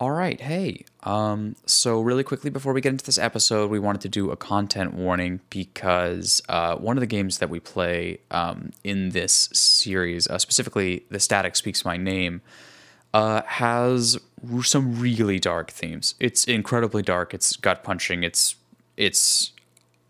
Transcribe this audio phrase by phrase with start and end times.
[0.00, 0.40] All right.
[0.40, 0.86] Hey.
[1.02, 4.36] Um, so really quickly before we get into this episode, we wanted to do a
[4.36, 10.26] content warning because uh, one of the games that we play um, in this series,
[10.26, 12.40] uh, specifically the Static Speaks My Name,
[13.12, 14.18] uh, has
[14.62, 16.14] some really dark themes.
[16.18, 17.34] It's incredibly dark.
[17.34, 18.22] It's gut punching.
[18.22, 18.56] It's
[18.96, 19.52] it's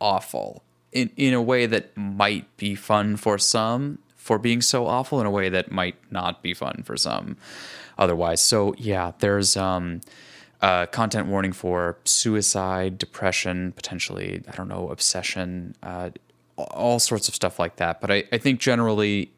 [0.01, 0.63] awful
[0.93, 5.27] in in a way that might be fun for some for being so awful in
[5.27, 7.37] a way that might not be fun for some
[8.01, 8.41] otherwise.
[8.41, 10.01] So yeah, there's um
[10.61, 16.11] content warning for suicide, depression, potentially I don't know obsession, uh,
[16.57, 18.01] all sorts of stuff like that.
[18.01, 19.31] But I, I think generally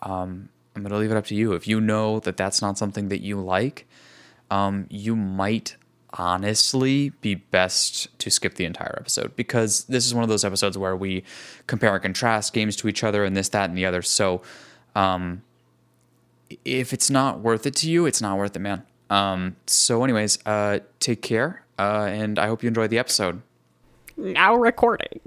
[0.00, 1.52] um, I'm going to leave it up to you.
[1.52, 3.86] If you know that that's not something that you like,
[4.50, 5.76] um, you might
[6.18, 10.78] honestly be best to skip the entire episode because this is one of those episodes
[10.78, 11.24] where we
[11.66, 14.02] compare and contrast games to each other and this, that, and the other.
[14.02, 14.42] So,
[14.94, 15.42] um,
[16.64, 18.84] if it's not worth it to you, it's not worth it, man.
[19.10, 23.42] Um, so, anyways, uh, take care, uh, and I hope you enjoyed the episode.
[24.16, 25.20] Now recording.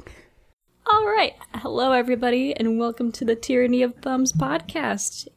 [0.92, 1.36] All right.
[1.56, 5.28] Hello, everybody, and welcome to the Tyranny of Thumbs podcast,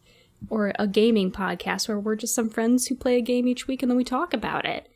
[0.48, 3.82] or a gaming podcast where we're just some friends who play a game each week
[3.82, 4.88] and then we talk about it.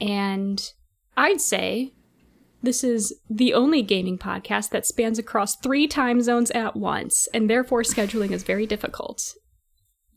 [0.00, 0.72] And
[1.16, 1.92] I'd say
[2.62, 7.48] this is the only gaming podcast that spans across three time zones at once, and
[7.48, 9.34] therefore scheduling is very difficult.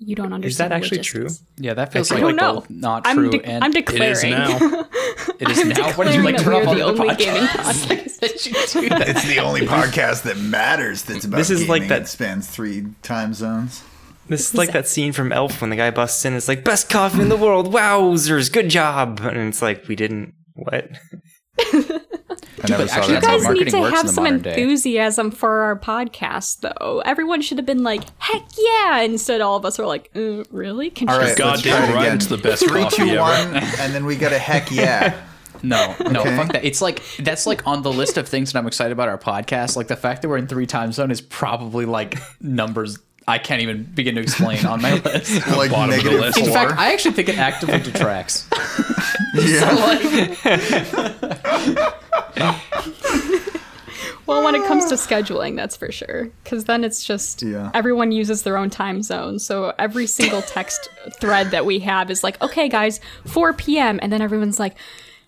[0.02, 0.45] You don't understand.
[0.52, 1.28] Is that the actually true?
[1.58, 2.53] Yeah, that feels I like don't know.
[2.55, 4.58] both not I'm, true de- and I'm It is now.
[5.39, 5.91] it is I'm now.
[5.94, 7.17] What did you declaring like that turn we're off on the the only podcast?
[7.17, 8.19] gaming podcast.
[8.22, 9.09] Did you do that?
[9.09, 11.03] It's the only podcast that matters.
[11.03, 13.83] That's about This is like that- spans three time zones.
[14.30, 16.34] This is like that scene from Elf when the guy busts in.
[16.36, 17.73] It's like best coffee in the world.
[17.73, 19.19] Wowzers, good job.
[19.22, 20.34] And it's like we didn't.
[20.53, 20.89] What?
[22.63, 23.21] I never actually that.
[23.23, 24.49] that's how You guys need to have some modern day.
[24.52, 27.01] enthusiasm for our podcast, though.
[27.05, 30.89] Everyone should have been like, "Heck yeah!" Instead, all of us are like, uh, "Really?"
[30.89, 33.17] Can All you right, just- let's try Goddamn it right, it's the best Three, coffee
[33.17, 35.16] one, and then we got a heck yeah.
[35.61, 36.38] No, no, Okay.
[36.38, 36.63] fuck that.
[36.63, 39.75] It's like that's like on the list of things that I'm excited about our podcast.
[39.75, 42.97] Like the fact that we're in three time zone is probably like numbers
[43.29, 45.45] I can't even begin to explain on my list.
[45.47, 46.38] like bottom of the negative list.
[46.40, 46.47] four.
[46.47, 48.47] In fact, I actually think it actively detracts.
[49.35, 50.29] yeah.
[54.25, 56.29] well, when it comes to scheduling, that's for sure.
[56.44, 57.72] Because then it's just Yeah.
[57.73, 59.40] everyone uses their own time zone.
[59.40, 64.11] So every single text thread that we have is like, "Okay, guys, 4 p.m.," and
[64.11, 64.75] then everyone's like.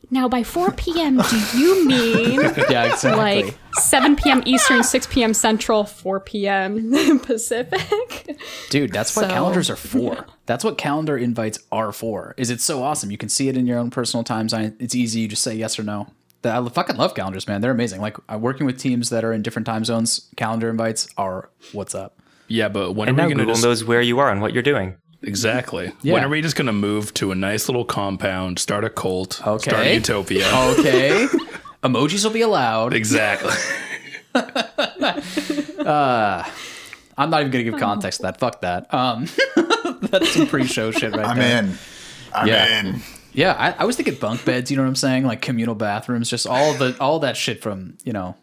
[0.09, 3.11] Now, by 4 p.m., do you mean Yeah, exactly.
[3.43, 4.41] like 7 p.m.
[4.45, 5.33] Eastern, 6 p.m.
[5.33, 7.19] Central, 4 p.m.
[7.23, 8.37] Pacific?
[8.69, 10.25] Dude, that's what So- calendars are for.
[10.47, 12.33] That's what calendar invites are for.
[12.37, 13.09] Is it's so awesome.
[13.11, 14.75] You can see it in your own personal time zone.
[14.79, 15.21] It's easy.
[15.21, 16.07] You just say yes or no.
[16.43, 17.61] I fucking love calendars, man.
[17.61, 18.01] They're amazing.
[18.01, 20.29] Like I'm working with teams that are in different time zones.
[20.35, 22.19] Calendar invites are what's up.
[22.47, 24.29] Yeah, but when And are now we going to Google just knows where you are
[24.29, 24.97] and what you're doing.
[25.23, 25.91] Exactly?
[26.01, 26.13] Yeah.
[26.13, 29.33] When are we just going to move to a nice little compound, start a cult,
[29.33, 29.91] start Okay.
[29.91, 30.47] a utopia?
[30.47, 31.27] Okay.
[31.83, 32.93] Emojis will be allowed.
[32.93, 33.53] Exactly.
[37.17, 38.39] I'm not even gonna give context to that.
[38.39, 38.91] Fuck that.
[38.93, 39.27] Um,
[40.01, 41.25] that's some pre-show shit right there.
[41.25, 41.63] I'm there.
[41.63, 41.77] in.
[42.33, 42.79] I'm Yeah.
[42.79, 43.01] in.
[43.33, 44.69] Yeah, I, I was thinking bunk beds.
[44.71, 45.25] You know what I'm saying?
[45.25, 48.35] Like communal bathrooms, just all the all that shit from you know.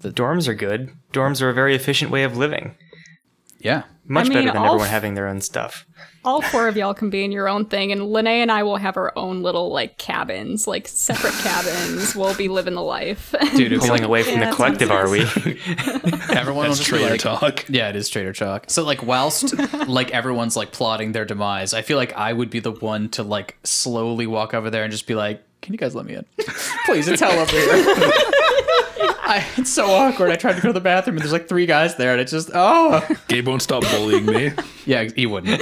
[0.00, 0.92] The dorms are good.
[1.12, 2.74] Dorms are a very efficient way of living.
[3.60, 5.86] Yeah, Much I mean, better than everyone f- having their own stuff.
[6.26, 8.76] all four of y'all can be in your own thing, and Lene and I will
[8.76, 12.14] have our own little like cabins, like separate cabins.
[12.14, 13.34] We'll be living the life.
[13.56, 13.72] dude.
[13.72, 15.20] It's Pulling away from Yeah, the collective, are we?
[16.30, 17.64] everyone will That's just be traitor like, talk.
[17.68, 18.66] Yeah, it is traitor talk.
[18.68, 19.56] So like, whilst
[19.88, 23.22] like everyone's like plotting their demise, I feel like I would be the one to
[23.22, 26.26] like slowly walk over there and just be like, "Can you guys let me in,
[26.84, 27.08] please?
[27.08, 28.12] It's hell over here."
[29.26, 30.30] I, it's so awkward.
[30.30, 32.30] I tried to go to the bathroom and there's like three guys there, and it's
[32.30, 34.52] just oh Gabe won't stop bullying me.
[34.86, 35.60] yeah, he wouldn't.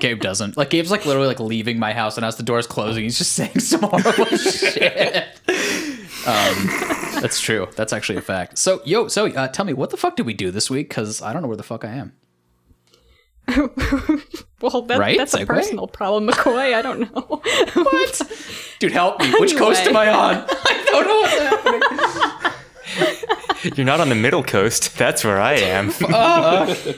[0.00, 0.56] Gabe doesn't.
[0.56, 3.32] Like Gabe's like literally like leaving my house, and as the door's closing, he's just
[3.32, 5.16] saying some horrible shit.
[6.26, 6.66] Um,
[7.20, 7.68] that's true.
[7.76, 8.58] That's actually a fact.
[8.58, 10.88] So yo, so uh, tell me, what the fuck did we do this week?
[10.88, 12.12] Because I don't know where the fuck I am.
[14.60, 15.18] well, that, Right?
[15.18, 15.46] that's a Segue?
[15.46, 16.74] personal problem, McCoy.
[16.74, 17.20] I don't know.
[17.82, 18.22] What?
[18.78, 19.30] Dude, help me.
[19.38, 20.46] Which coast am I on?
[20.48, 22.33] I don't know what's happening.
[23.76, 24.96] You're not on the middle coast.
[24.98, 25.92] That's where I am.
[26.02, 26.92] Uh-huh.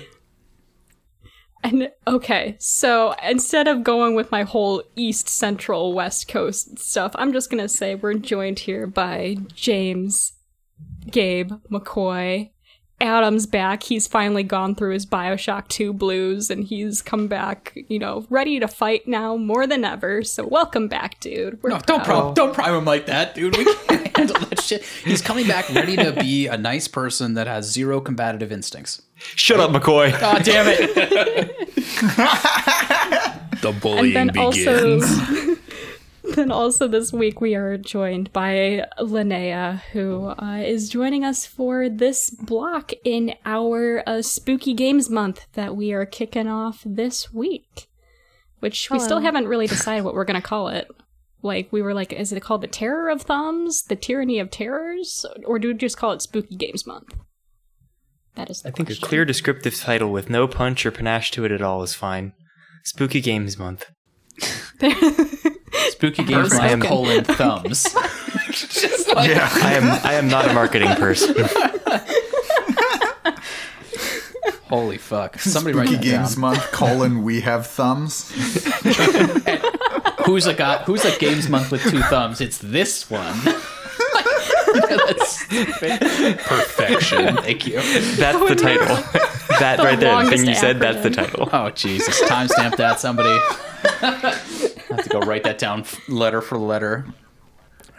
[1.65, 7.33] And okay, so instead of going with my whole East Central West Coast stuff, I'm
[7.33, 10.35] just gonna say we're joined here by James,
[11.11, 12.51] Gabe, McCoy.
[13.01, 13.83] Adam's back.
[13.83, 18.59] He's finally gone through his Bioshock 2 blues and he's come back, you know, ready
[18.59, 20.23] to fight now more than ever.
[20.23, 21.63] So welcome back, dude.
[21.63, 22.23] We're No, don't proud.
[22.23, 23.55] prime, don't prime him like that, dude.
[23.57, 24.83] We can't handle that shit.
[25.05, 29.03] He's coming back ready to be a nice person that has zero combative instincts.
[29.17, 30.19] Shut up, McCoy.
[30.19, 31.53] God damn it.
[33.63, 35.03] The and bullying then begins.
[35.03, 35.57] also
[36.35, 41.89] then also this week we are joined by Linnea, who uh, is joining us for
[41.89, 47.89] this block in our uh, Spooky Games Month that we are kicking off this week.
[48.61, 50.89] Which we still haven't really decided what we're going to call it.
[51.43, 53.85] Like, we were like, is it called the Terror of Thumbs?
[53.85, 55.27] The Tyranny of Terrors?
[55.45, 57.15] Or do we just call it Spooky Games Month?
[58.35, 61.45] That is the I think a clear descriptive title with no punch or panache to
[61.45, 62.33] it at all is fine.
[62.85, 63.91] Spooky Games Month.
[65.91, 67.87] Spooky games I am- month colon thumbs.
[69.17, 69.49] Yeah.
[69.63, 71.35] I am I am not a marketing person.
[74.69, 75.39] Holy fuck!
[75.39, 76.41] Somebody write Spooky that Games down.
[76.41, 78.31] Month, colon, we have thumbs.
[80.27, 80.79] Who's a guy?
[80.85, 82.41] Who's a games month with two thumbs?
[82.41, 83.37] It's this one.
[84.77, 86.39] Yeah, that's stupid.
[86.39, 87.37] Perfection.
[87.43, 87.81] Thank you.
[88.17, 88.97] That's the title.
[89.59, 91.49] that right there, the thing you said, that's the title.
[91.53, 92.21] Oh Jesus!
[92.23, 93.39] Timestamp that somebody.
[94.03, 94.41] I
[94.89, 97.07] have to go write that down letter for letter.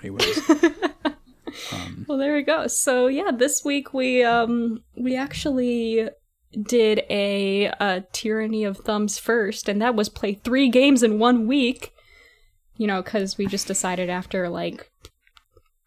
[0.01, 0.41] Anyways,
[2.07, 2.68] Well, there we go.
[2.68, 6.09] So yeah, this week we um we actually
[6.51, 11.47] did a, a tyranny of thumbs first, and that was play three games in one
[11.47, 11.94] week.
[12.75, 14.91] You know, because we just decided after like,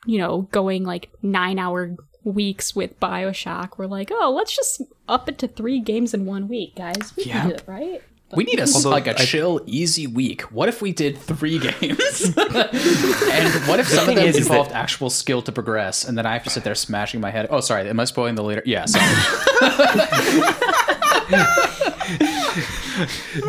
[0.06, 5.28] you know, going like nine hour weeks with Bioshock, we're like, oh, let's just up
[5.28, 7.12] it to three games in one week, guys.
[7.16, 7.40] We Yeah.
[7.40, 8.02] can do it, right?
[8.36, 10.42] we need a Although like a I- chill, easy week.
[10.52, 12.22] What if we did three games?
[12.36, 16.16] and what if some of them is, is that- involved actual skill to progress, and
[16.16, 17.48] then I have to sit there smashing my head?
[17.50, 17.88] Oh, sorry.
[17.88, 18.62] Am I spoiling the later?
[18.64, 18.84] Yeah.
[18.84, 19.04] Sorry.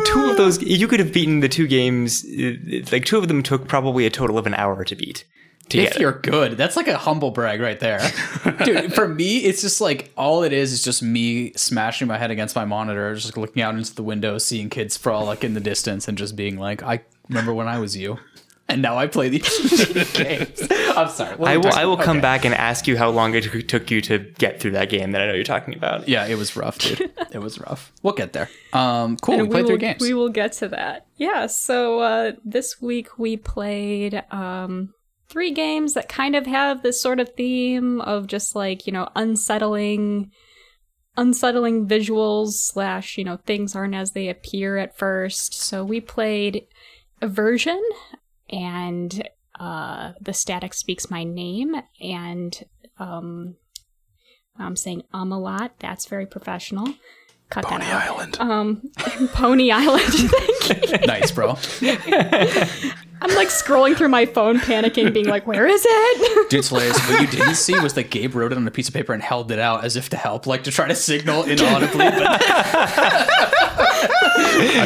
[0.06, 2.24] Two of those, you could have beaten the two games.
[2.24, 2.52] uh,
[2.90, 5.24] Like two of them took probably a total of an hour to beat.
[5.74, 6.00] If Together.
[6.00, 8.00] you're good, that's like a humble brag right there,
[8.64, 8.94] dude.
[8.94, 12.54] For me, it's just like all it is is just me smashing my head against
[12.56, 16.16] my monitor, just looking out into the window, seeing kids frolic in the distance, and
[16.18, 18.18] just being like, "I remember when I was you."
[18.68, 20.62] And now I play these games.
[20.96, 21.36] I'm sorry.
[21.44, 21.72] I will.
[21.74, 22.04] I will about?
[22.04, 22.22] come Okay.
[22.22, 25.12] back and ask you how long it took- took you to get through that game
[25.12, 26.08] that I know you're talking about.
[26.08, 27.10] Yeah, it was rough, dude.
[27.32, 27.92] it was rough.
[28.02, 28.48] We'll get there.
[28.72, 29.34] Um, cool.
[29.34, 30.00] And we played will, three games.
[30.00, 31.06] We will get to that.
[31.16, 31.46] Yeah.
[31.48, 34.94] So uh, this week we played um,
[35.32, 39.08] three games that kind of have this sort of theme of just like you know
[39.16, 40.30] unsettling,
[41.16, 45.54] unsettling visuals slash you know things aren't as they appear at first.
[45.54, 46.66] So we played
[47.22, 47.82] Aversion
[48.50, 49.26] and
[49.58, 52.64] uh, the static speaks my name and
[52.98, 53.56] um,
[54.58, 55.78] I'm saying um a lot.
[55.78, 56.94] That's very professional.
[57.52, 58.10] Cut Pony that out.
[58.10, 58.36] Island.
[58.40, 58.90] Um,
[59.34, 60.02] Pony Island.
[60.10, 60.98] Thank you.
[61.06, 61.50] nice, bro.
[63.24, 66.98] I'm like scrolling through my phone, panicking, being like, "Where is it?" Dude, hilarious.
[67.08, 69.22] What you didn't see was that Gabe wrote it on a piece of paper and
[69.22, 71.98] held it out as if to help, like to try to signal inaudibly.
[71.98, 73.26] But I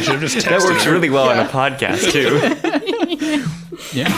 [0.03, 2.37] should have just texted That works really well on a podcast too.
[3.97, 4.09] yeah,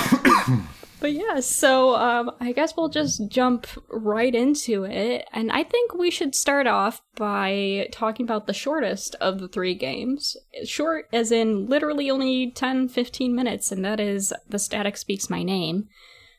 [1.00, 5.94] but yeah, so um, I guess we'll just jump right into it, and I think
[5.94, 10.36] we should start off by talking about the shortest of the three games.
[10.66, 15.44] Short, as in literally only 10, 15 minutes, and that is "The Static Speaks My
[15.44, 15.88] Name,"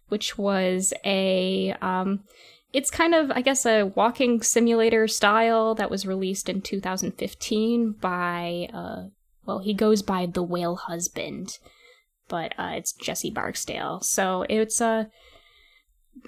[0.09, 2.25] which was a um,
[2.73, 8.69] it's kind of i guess a walking simulator style that was released in 2015 by
[8.73, 9.09] uh
[9.45, 11.59] well he goes by the whale husband
[12.31, 14.01] but uh, it's jesse barksdale.
[14.01, 15.11] So it's a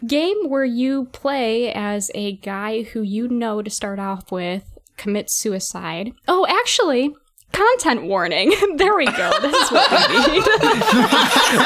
[0.07, 4.65] game where you play as a guy who you know to start off with
[4.99, 6.13] commits suicide.
[6.29, 7.15] Oh actually
[7.53, 8.53] content warning.
[8.77, 9.31] There we go.
[9.43, 10.43] This is what we need.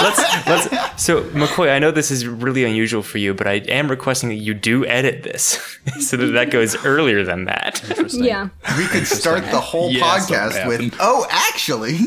[0.02, 1.02] Let's let's.
[1.02, 4.34] So McCoy, I know this is really unusual for you, but I am requesting that
[4.36, 7.80] you do edit this so that that goes earlier than that.
[8.12, 8.48] yeah.
[8.76, 11.98] We could start the whole Yes, podcast with, oh, actually.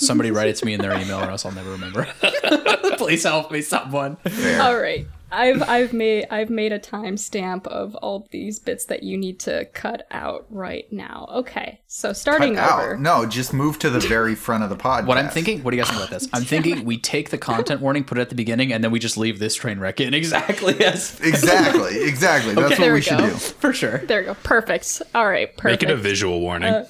[0.00, 2.06] Somebody write it to me in their email, or else I'll never remember.
[2.98, 4.16] Please help me, someone.
[4.60, 5.06] All right.
[5.32, 9.64] I've I've made I've made a timestamp of all these bits that you need to
[9.66, 11.28] cut out right now.
[11.32, 11.80] Okay.
[11.86, 12.94] So starting Cut over.
[12.94, 13.00] out.
[13.00, 15.06] No, just move to the very front of the podcast.
[15.06, 16.28] What I'm thinking, what do you guys think about this?
[16.32, 18.98] I'm thinking we take the content warning, put it at the beginning, and then we
[18.98, 22.54] just leave this train wreck in exactly as Exactly, exactly.
[22.56, 23.26] That's there what we we should go.
[23.28, 23.34] do.
[23.36, 23.98] for sure.
[23.98, 24.34] There we go.
[24.42, 25.00] Perfect.
[25.14, 25.56] All right.
[25.56, 25.82] Perfect.
[25.82, 26.74] Make it a visual warning.
[26.74, 26.86] Uh,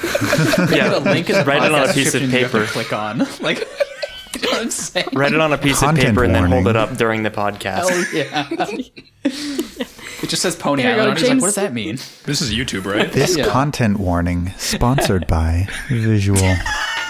[0.70, 2.58] Get a link in the Write it on a piece of description you have to
[2.58, 2.66] paper.
[2.72, 3.58] Click on like.
[3.60, 5.08] you know what I'm saying?
[5.12, 7.30] Write it on a piece Content of paper and then hold it up during the
[7.30, 7.86] podcast.
[7.90, 8.46] Oh yeah.
[9.24, 11.10] it just says Pony There you go, Island.
[11.12, 11.96] I'm just like, what does that mean?
[12.24, 13.10] this is YouTube, right?
[13.12, 13.46] This Yeah.
[13.46, 16.40] content warning sponsored by Visual.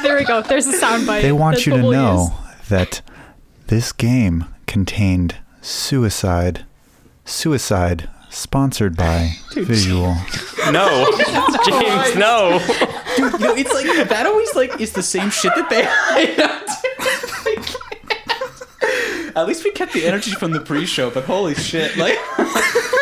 [0.03, 0.43] there we go.
[0.43, 1.23] There's a soundbite.
[1.23, 2.69] They want That's you to we'll know use.
[2.69, 3.03] that
[3.69, 6.65] this game contained suicide.
[7.25, 10.17] Suicide sponsored by Visual.
[10.73, 11.11] No,
[11.65, 12.61] James, no.
[13.17, 15.83] You know, it's like that always like is the same shit that they.
[19.37, 22.19] At least we kept the energy from the pre-show, but holy shit, like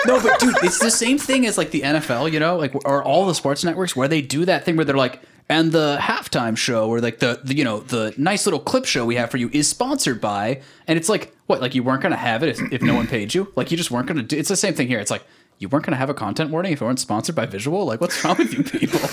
[0.06, 3.02] No, but dude, it's the same thing as like the NFL, you know, like or
[3.02, 6.56] all the sports networks where they do that thing where they're like and the halftime
[6.56, 9.38] show or like the, the you know the nice little clip show we have for
[9.38, 12.73] you is sponsored by and it's like what like you weren't gonna have it if,
[12.73, 13.52] if no one paid you?
[13.57, 15.00] Like you just weren't gonna do it's the same thing here.
[15.00, 15.25] It's like
[15.59, 17.85] you weren't gonna have a content warning if it weren't sponsored by visual?
[17.85, 19.00] Like what's wrong with you people?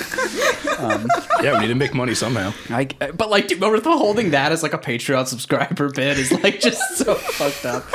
[1.41, 2.53] Yeah, we need to make money somehow.
[2.69, 6.97] I, but like, dude, holding that as like a Patreon subscriber bit is like just
[6.97, 7.85] so fucked up.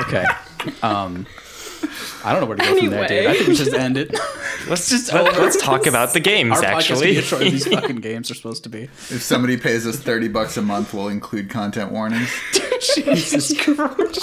[0.00, 0.24] Okay,
[0.82, 1.26] um,
[2.26, 3.26] I don't know where to go from there, dude.
[3.26, 4.10] I think we should just end it.
[4.68, 6.50] Let's just let, us talk about the games.
[6.52, 8.82] Our podcast can actually, be as these fucking games are supposed to be.
[8.84, 12.28] If somebody pays us thirty bucks a month, we'll include content warnings.
[12.96, 14.20] Jesus Christ.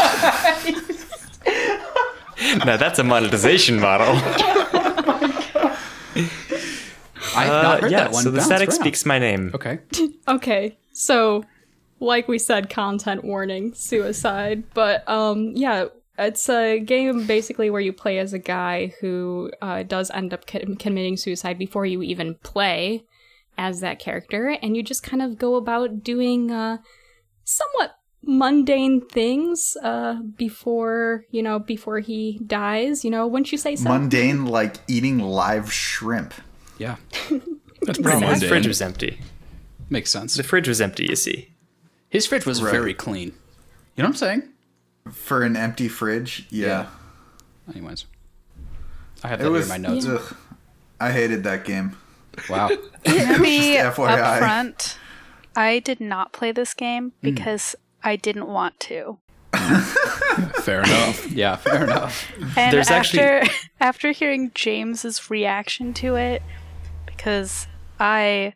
[2.65, 4.07] now that's a monetization model.
[7.35, 8.23] I have not Uh, heard yeah, that one.
[8.23, 8.79] so the bounce static around.
[8.79, 9.51] speaks my name.
[9.55, 9.79] Okay.
[10.27, 11.45] Okay, so
[11.99, 14.63] like we said, content warning, suicide.
[14.73, 15.85] But um, yeah,
[16.17, 20.45] it's a game basically where you play as a guy who uh, does end up
[20.45, 23.03] co- committing suicide before you even play
[23.57, 26.77] as that character, and you just kind of go about doing uh,
[27.43, 33.03] somewhat mundane things uh, before you know before he dies.
[33.03, 33.89] You know, wouldn't you say so?
[33.89, 36.33] Mundane, like eating live shrimp.
[36.77, 36.95] Yeah,
[37.81, 39.19] That's pretty His fridge was empty.
[39.89, 40.35] makes sense.
[40.35, 41.05] The fridge was empty.
[41.09, 41.49] You see.
[42.09, 43.33] His fridge was very clean.
[43.95, 44.52] You know what I'm saying?
[45.11, 46.87] For an empty fridge, yeah.
[47.69, 48.05] Anyways,
[49.23, 49.69] I have It that here was.
[49.71, 50.05] in my notes.
[50.07, 50.35] ugh,
[50.99, 51.97] I hated that game.
[52.49, 52.69] Wow.
[52.69, 52.75] To
[53.41, 54.97] be upfront,
[55.55, 57.13] I did not play this game Hmm.
[57.21, 59.19] because I didn't want to.
[60.63, 61.29] Fair enough.
[61.31, 62.31] Yeah, fair enough.
[62.57, 66.41] And There's after actually- after hearing James's reaction to it,
[67.05, 67.67] because
[67.99, 68.53] I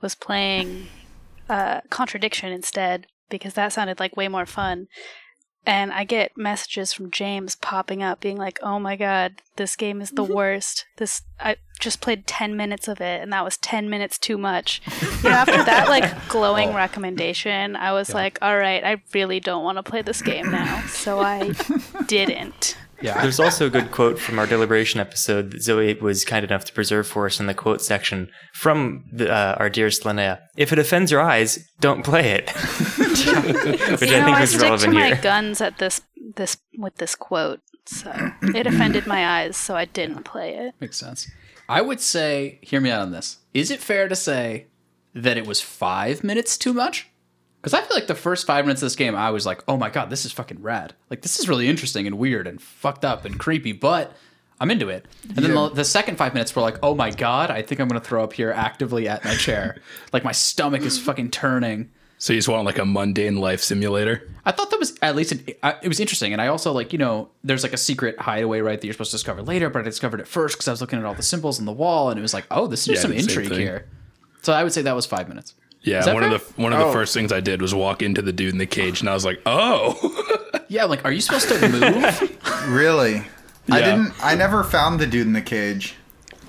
[0.00, 0.86] was playing
[1.48, 4.86] uh, Contradiction instead, because that sounded like way more fun.
[5.66, 10.00] And I get messages from James popping up being like, "Oh my god, this game
[10.00, 10.86] is the worst.
[10.96, 14.80] This I just played 10 minutes of it and that was 10 minutes too much."
[15.20, 19.62] You know, after that like glowing recommendation, I was like, "All right, I really don't
[19.62, 21.52] want to play this game now." So I
[22.06, 22.76] didn't.
[23.02, 23.20] Yeah.
[23.22, 26.72] There's also a good quote from our deliberation episode that Zoe was kind enough to
[26.72, 30.40] preserve for us in the quote section from the, uh, our dearest Linnea.
[30.56, 32.50] If it offends your eyes, don't play it.
[34.00, 36.00] Which You I know, think I was stick to relevant my guns at this
[36.36, 37.60] this with this quote.
[37.86, 38.12] So
[38.42, 40.74] it offended my eyes, so I didn't play it.
[40.80, 41.30] Makes sense.
[41.68, 43.38] I would say, hear me out on this.
[43.54, 44.66] Is it fair to say
[45.14, 47.08] that it was five minutes too much?
[47.60, 49.76] Because I feel like the first five minutes of this game, I was like, oh
[49.76, 50.94] my God, this is fucking rad.
[51.10, 54.16] Like, this is really interesting and weird and fucked up and creepy, but
[54.60, 55.06] I'm into it.
[55.28, 55.68] And then Yeah.
[55.68, 58.06] the, the second five minutes were like, oh my God, I think I'm going to
[58.06, 59.76] throw up here actively at my chair.
[60.12, 61.90] like, my stomach is fucking turning.
[62.20, 64.28] So you just want like a mundane life simulator?
[64.44, 66.92] I thought that was at least it, I- it was interesting, and I also like
[66.92, 69.80] you know there's like a secret hideaway right that you're supposed to discover later, but
[69.80, 72.10] I discovered it first because I was looking at all the symbols on the wall,
[72.10, 73.86] and it was like, oh, this is Yeah, some intrigue here.
[74.42, 75.54] So I would say that was five minutes.
[75.82, 76.92] Yeah, that one of the one of the oh.
[76.92, 79.24] first things I did was walk into the dude in the cage, and I was
[79.24, 79.96] like, "Oh,
[80.68, 82.36] Yeah, like are you supposed to move?
[82.68, 83.22] Really?
[83.70, 84.12] I didn't.
[84.22, 85.94] I never found the dude in the cage.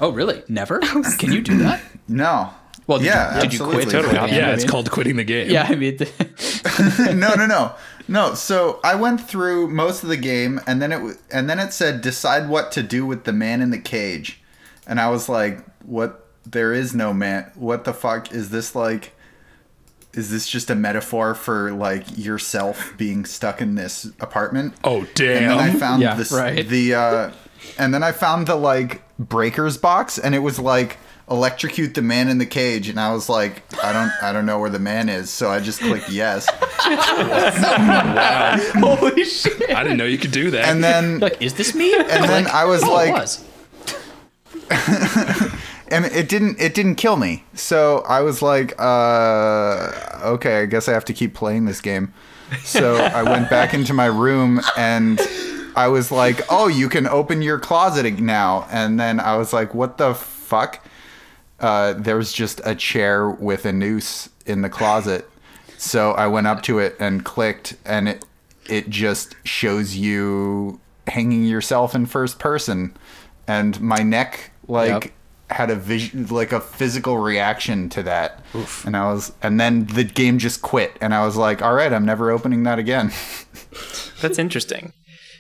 [0.01, 0.43] oh, really?
[0.49, 0.79] Never?
[1.17, 1.81] Can you do that?
[2.09, 2.49] No.
[2.91, 3.89] Well, did yeah, you, did you quit?
[3.89, 4.13] Totally.
[4.13, 4.35] the game?
[4.35, 5.97] yeah, it's mean- called quitting the game." Yeah, I mean,
[7.19, 7.73] no, no, no,
[8.07, 8.33] no.
[8.35, 11.73] So I went through most of the game, and then it w- and then it
[11.73, 14.41] said decide what to do with the man in the cage,
[14.85, 16.27] and I was like, what?
[16.45, 17.51] There is no man.
[17.55, 19.13] What the fuck is this like?
[20.13, 24.73] Is this just a metaphor for like yourself being stuck in this apartment?
[24.83, 25.43] Oh damn!
[25.43, 26.67] and then I found Yeah, this right.
[26.67, 27.31] the uh
[27.77, 30.97] and then I found the like breakers box and it was like
[31.31, 34.59] electrocute the man in the cage and I was like I don't I don't know
[34.59, 36.45] where the man is so I just clicked yes
[38.75, 39.71] holy shit!
[39.71, 40.65] I didn't know you could do that.
[40.65, 41.93] and then Like, is this me?
[41.93, 43.45] and then I was oh, like it was.
[45.89, 49.91] and it didn't it didn't kill me so I was like uh
[50.23, 52.13] okay I guess I have to keep playing this game
[52.63, 55.19] so I went back into my room and
[55.75, 59.73] I was like oh you can open your closet now and then I was like
[59.73, 60.85] what the fuck
[61.61, 65.29] uh, there was just a chair with a noose in the closet.
[65.77, 68.25] So I went up to it and clicked, and it
[68.69, 72.95] it just shows you hanging yourself in first person,
[73.47, 75.11] and my neck like Yep.
[75.49, 78.43] had a vision, like a physical reaction to that,
[78.85, 81.91] and I was, and then the game just quit, and I was like, all right,
[81.91, 83.11] I'm never opening that again.
[84.21, 84.93] That's interesting.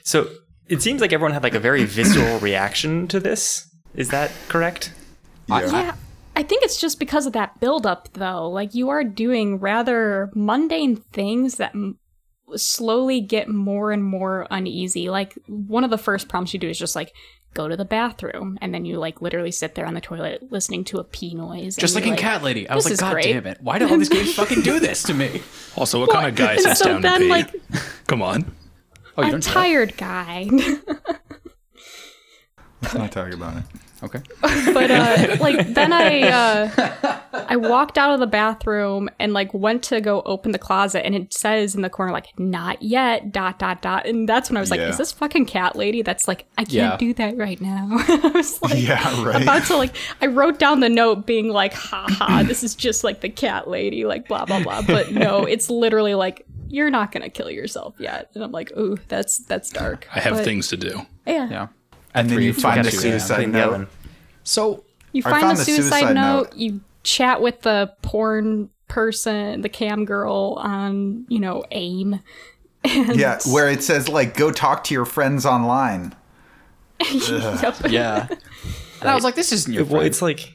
[0.03, 0.27] So
[0.67, 3.67] it seems like everyone had like a very visceral reaction to this.
[3.93, 4.91] Is that correct?
[5.47, 5.55] Yeah.
[5.55, 5.93] I
[6.43, 8.47] think it's just because of that buildup, though.
[8.49, 11.97] Like, you are doing rather mundane things that, m-
[12.55, 15.09] slowly get more and more uneasy.
[15.09, 17.13] Like one of the first prompts you do is just like
[17.53, 20.83] go to the bathroom, and then you like literally sit there on the toilet listening
[20.85, 21.77] to a pee noise.
[21.77, 22.67] Just like you're in Cat Lady.
[22.67, 23.59] I was like, God great." damn it.
[23.61, 25.41] Why do all these games fucking do this to me?
[25.77, 27.29] Also, what kind of guy and sits so down to then, pee?
[27.29, 27.55] like-
[28.07, 28.43] Come on.
[29.17, 29.53] Oh, you I'm don't do that?
[29.53, 30.49] tired guy.
[32.81, 33.63] Let's not talk about it.
[34.03, 34.19] Okay.
[34.41, 39.83] but uh like then i uh i walked out of the bathroom and like went
[39.83, 43.59] to go open the closet and it says in the corner like not yet dot
[43.59, 44.89] dot dot and that's when i was like Yeah.
[44.89, 46.97] is this fucking cat lady that's like i can't Yeah.
[46.97, 49.43] do that right now i was like Yeah, right.
[49.43, 53.03] about to like i wrote down the note being like ha ha this is just
[53.03, 57.11] like the cat lady like blah blah blah but no it's literally like you're not
[57.11, 60.69] gonna kill yourself yet and i'm like ooh that's that's dark I have But, things
[60.69, 61.01] to do.
[61.27, 61.67] yeah Yeah.
[62.13, 62.99] And then you find the got yeah.
[62.99, 63.87] suicide note.
[64.43, 66.55] So You find found the the suicide, suicide note, note.
[66.57, 72.19] you chat with the porn person, the cam girl on, you know, AIM.
[72.83, 76.15] And Yeah, where it says like go talk to your friends online.
[77.29, 77.75] Yep.
[77.89, 78.27] yeah.
[79.01, 80.05] And I was like, this isn't your Well, friend.
[80.07, 80.53] it's like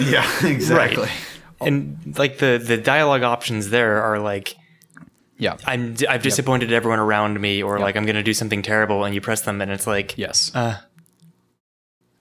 [0.00, 1.02] Yeah, exactly.
[1.04, 1.10] right,
[1.60, 4.56] and like the the dialogue options there are like
[5.38, 5.56] yeah.
[5.66, 9.20] I'm I've disappointed everyone around me, or like I'm gonna do something terrible, and you
[9.20, 10.54] press them, and it's like Yes.
[10.54, 10.78] uh,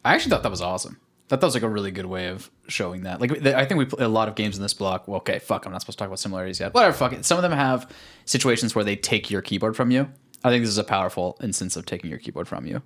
[0.06, 1.00] I actually thought that was awesome.
[1.30, 3.22] That that was like a really good way of showing that.
[3.22, 5.08] Like I think we play a lot of games in this block.
[5.08, 5.66] Well, okay, fuck.
[5.66, 6.74] I'm not supposed to talk about similarities yet.
[6.74, 6.94] Whatever.
[6.94, 7.26] Fuck it.
[7.26, 7.90] Some of them have
[8.26, 10.10] situations where they take your keyboard from you.
[10.44, 12.82] I think this is a powerful instance of taking your keyboard from you.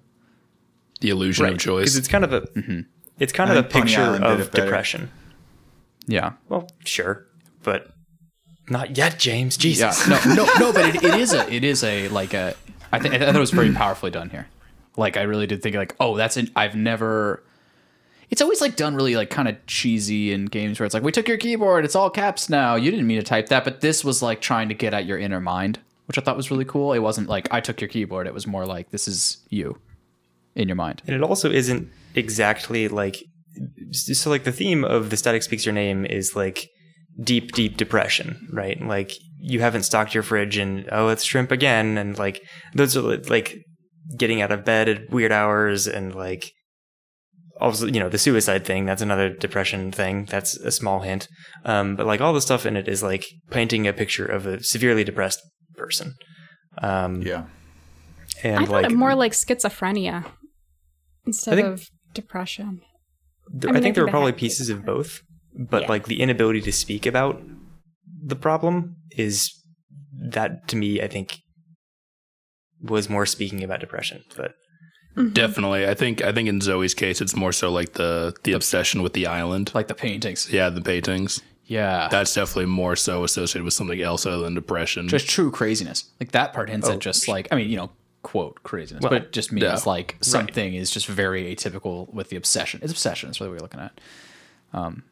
[1.02, 1.96] The illusion of because choice.
[1.96, 2.48] it's kind of a
[3.20, 5.10] it's kind I of a picture of depression.
[6.06, 6.34] Yeah.
[6.50, 7.26] Well, sure,
[7.64, 7.92] but
[8.70, 9.58] not yet, James.
[9.58, 9.62] Yeah.
[9.62, 10.08] Jesus.
[10.08, 10.20] No.
[10.34, 10.46] No.
[10.60, 10.72] No.
[10.78, 11.52] But it, it is a.
[11.52, 12.56] It is a like a.
[12.92, 14.48] I think I thought it was very powerfully done here.
[14.96, 16.50] Like I really did think like, oh, that's an.
[16.56, 17.44] I've never.
[18.30, 21.14] It's always like done really like kind of cheesy in games where it's like we
[21.14, 22.76] took your keyboard, it's all caps now.
[22.76, 25.18] You didn't mean to type that, but this was like trying to get at your
[25.18, 26.92] inner mind, which I thought was really cool.
[26.92, 28.28] It wasn't like I took your keyboard.
[28.28, 29.80] It was more like this is you
[30.56, 31.04] in your mind.
[31.08, 33.24] And it also isn't exactly like
[33.92, 36.70] so like the theme of the static speaks your name is like
[37.24, 41.98] deep deep depression right like you haven't stocked your fridge and oh it's shrimp again
[41.98, 42.42] and like
[42.76, 43.58] those are like
[44.18, 46.52] getting out of bed at weird hours and like
[47.60, 51.28] also you know the suicide thing that's another depression thing that's a small hint
[51.66, 54.62] um but like all the stuff in it is like painting a picture of a
[54.64, 55.42] severely depressed
[55.76, 56.14] person
[56.84, 57.46] um Yeah.
[58.44, 60.24] and I thought like it more like schizophrenia
[61.26, 62.82] instead think- of depression.
[63.50, 64.78] There, I I, mean, I think there think were probably had to be pieces of
[64.80, 64.98] different.
[64.98, 65.22] both,
[65.58, 65.90] but Yeah.
[65.90, 67.42] like the inability to speak about
[68.24, 69.54] the problem is
[70.32, 71.40] that to me, I think
[72.82, 74.24] was more speaking about depression.
[74.36, 74.54] But
[75.16, 75.30] mm-hmm.
[75.34, 75.88] Definitely.
[75.88, 79.14] I think I think in Zoe's case it's more so like the the obsession with
[79.14, 79.72] the island.
[79.74, 80.52] Like the paintings.
[80.52, 81.42] Yeah, the paintings.
[81.66, 82.08] Yeah.
[82.10, 85.08] That's definitely more so associated with something else other than depression.
[85.10, 86.06] just true craziness.
[86.20, 87.90] Like that part hints Oh, at just like I mean, you know,
[88.24, 89.80] quote craziness, Well, but it just means yeah.
[89.86, 92.80] like something is just very atypical with the obsession.
[92.84, 93.30] It's obsession.
[93.30, 94.00] That's really what we're looking at.
[94.74, 95.04] Um,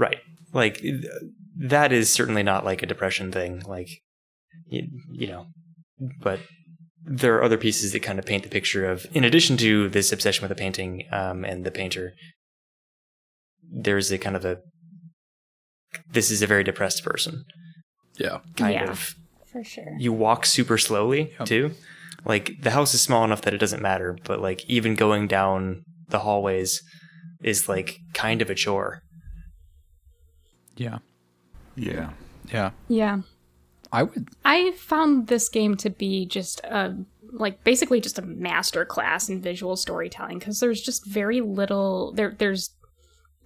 [0.00, 0.18] right,
[0.52, 0.82] like
[1.56, 3.60] that is certainly not like a depression thing.
[3.66, 3.88] Like
[4.66, 4.82] you,
[5.12, 5.46] you know,
[6.20, 6.40] but
[7.04, 10.12] there are other pieces that kind of paint the picture of, in addition to this
[10.12, 12.12] obsession with the painting um, and the painter,
[13.72, 14.58] there's a kind of a
[16.12, 17.44] this is a very depressed person
[18.18, 18.38] yeah.
[18.56, 18.90] kind Yeah.
[18.90, 19.14] of
[19.50, 19.96] For sure.
[19.98, 21.48] you walk super slowly Yep.
[21.48, 21.70] too.
[22.24, 25.82] Like the house is small enough that it doesn't matter, but like even going down
[26.08, 26.82] the hallways
[27.42, 29.00] is like kind of a chore.
[30.80, 30.98] Yeah.
[31.76, 32.10] Yeah.
[32.50, 32.70] Yeah.
[32.88, 33.20] Yeah.
[33.92, 36.96] I would I found this game to be just a
[37.32, 42.34] like basically just a master class in visual storytelling because there's just very little there
[42.38, 42.70] there's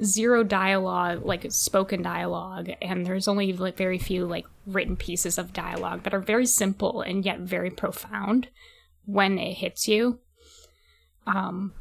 [0.02, 5.52] zero dialogue like spoken dialogue and there's only like very few like written pieces of
[5.52, 8.48] dialogue that are very simple and yet very profound
[9.06, 10.18] when it hits you
[11.26, 11.72] um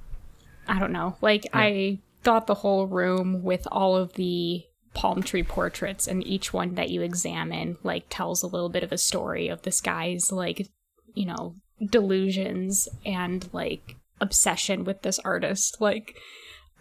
[0.67, 4.63] i don't know like i thought the whole room with all of the
[4.93, 8.91] palm tree portraits and each one that you examine like tells a little bit of
[8.91, 10.67] a story of this guy's like
[11.13, 11.55] you know
[11.89, 15.77] delusions and like obsession with this artist.
[15.79, 16.15] Like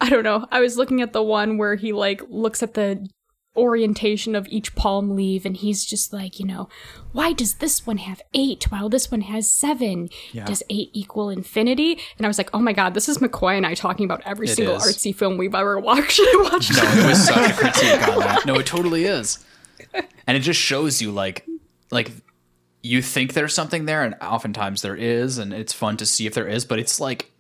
[0.01, 0.46] i don't know.
[0.51, 3.07] I was looking at the one where he like looks at the
[3.55, 6.69] orientation of each palm leaf and he's just like you know
[7.12, 10.09] why does this one have eight while this one has seven
[10.47, 13.67] does eight equal infinity and i was like oh my god this is mccoy and
[13.67, 14.85] i talking about every It single is.
[14.85, 18.47] artsy film we've ever watched watched No, it was such a critique on that.
[18.47, 19.45] No, it totally is.
[20.27, 21.45] And it just shows you like
[21.91, 22.11] like
[22.83, 26.33] you think there's something there and oftentimes there is and it's fun to see if
[26.35, 27.32] there is, but it's like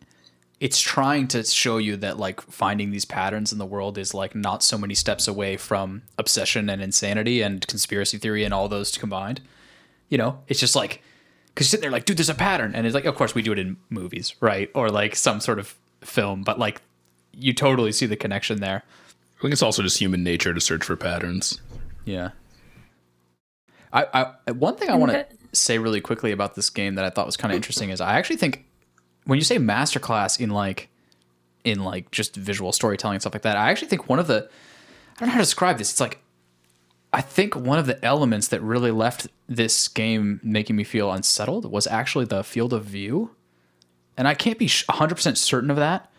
[0.62, 4.32] it's trying to show you that like finding these patterns in the world is like
[4.32, 8.96] not so many steps away from obsession and insanity and conspiracy theory and all those
[8.96, 9.40] combined.
[10.08, 11.02] You know, it's just like
[11.46, 13.42] because you're sitting there like, dude, there's a pattern, and it's like, of course, we
[13.42, 16.80] do it in movies, right, or like some sort of film, but like
[17.32, 18.84] you totally see the connection there.
[19.38, 21.60] I think it's also just human nature to search for patterns.
[22.04, 22.30] Yeah.
[23.92, 24.06] I,
[24.46, 27.26] I one thing I want to say really quickly about this game that I thought
[27.26, 28.64] was kind of interesting is I actually think
[29.24, 30.88] when you say masterclass in like
[31.64, 34.48] in like just visual storytelling and stuff like that, I actually think one of the
[35.16, 35.90] I don't know how to describe this.
[35.90, 36.18] It's like
[37.12, 41.70] I think one of the elements that really left this game making me feel unsettled
[41.70, 43.32] was actually the field of view.
[44.16, 46.10] And I can't be 100% certain of that,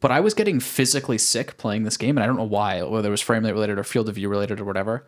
[0.00, 3.08] but I was getting physically sick playing this game, and I don't know why, whether
[3.08, 5.06] it was frame rate related or field of view related or whatever.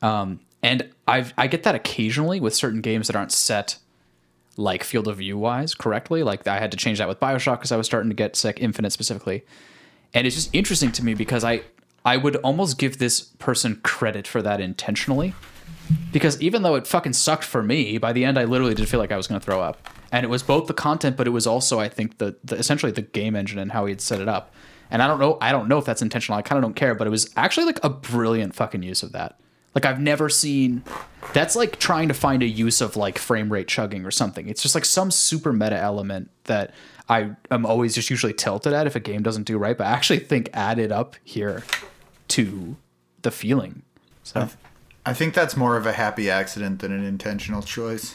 [0.00, 3.78] Um, and I've I get that occasionally with certain games that aren't set
[4.58, 6.22] like field of view wise correctly.
[6.22, 8.58] Like I had to change that with Bioshock because I was starting to get sick,
[8.60, 9.44] Infinite specifically.
[10.12, 11.62] And it's just interesting to me because I
[12.04, 15.34] I would almost give this person credit for that intentionally.
[16.12, 19.00] Because even though it fucking sucked for me, by the end I literally did feel
[19.00, 19.88] like I was going to throw up.
[20.10, 22.92] And it was both the content, but it was also I think the, the essentially
[22.92, 24.52] the game engine and how he had set it up.
[24.90, 26.36] And I don't know I don't know if that's intentional.
[26.36, 29.12] I kind of don't care, but it was actually like a brilliant fucking use of
[29.12, 29.38] that.
[29.74, 30.82] Like I've never seen
[31.32, 34.48] that's like trying to find a use of like frame rate chugging or something.
[34.48, 36.72] It's just like some super meta element that
[37.08, 39.90] I am always just usually tilted at if a game doesn't do right, but I
[39.90, 41.64] actually think added up here
[42.28, 42.76] to
[43.22, 43.82] the feeling.
[44.24, 44.48] So
[45.06, 48.14] I think that's more of a happy accident than an intentional choice.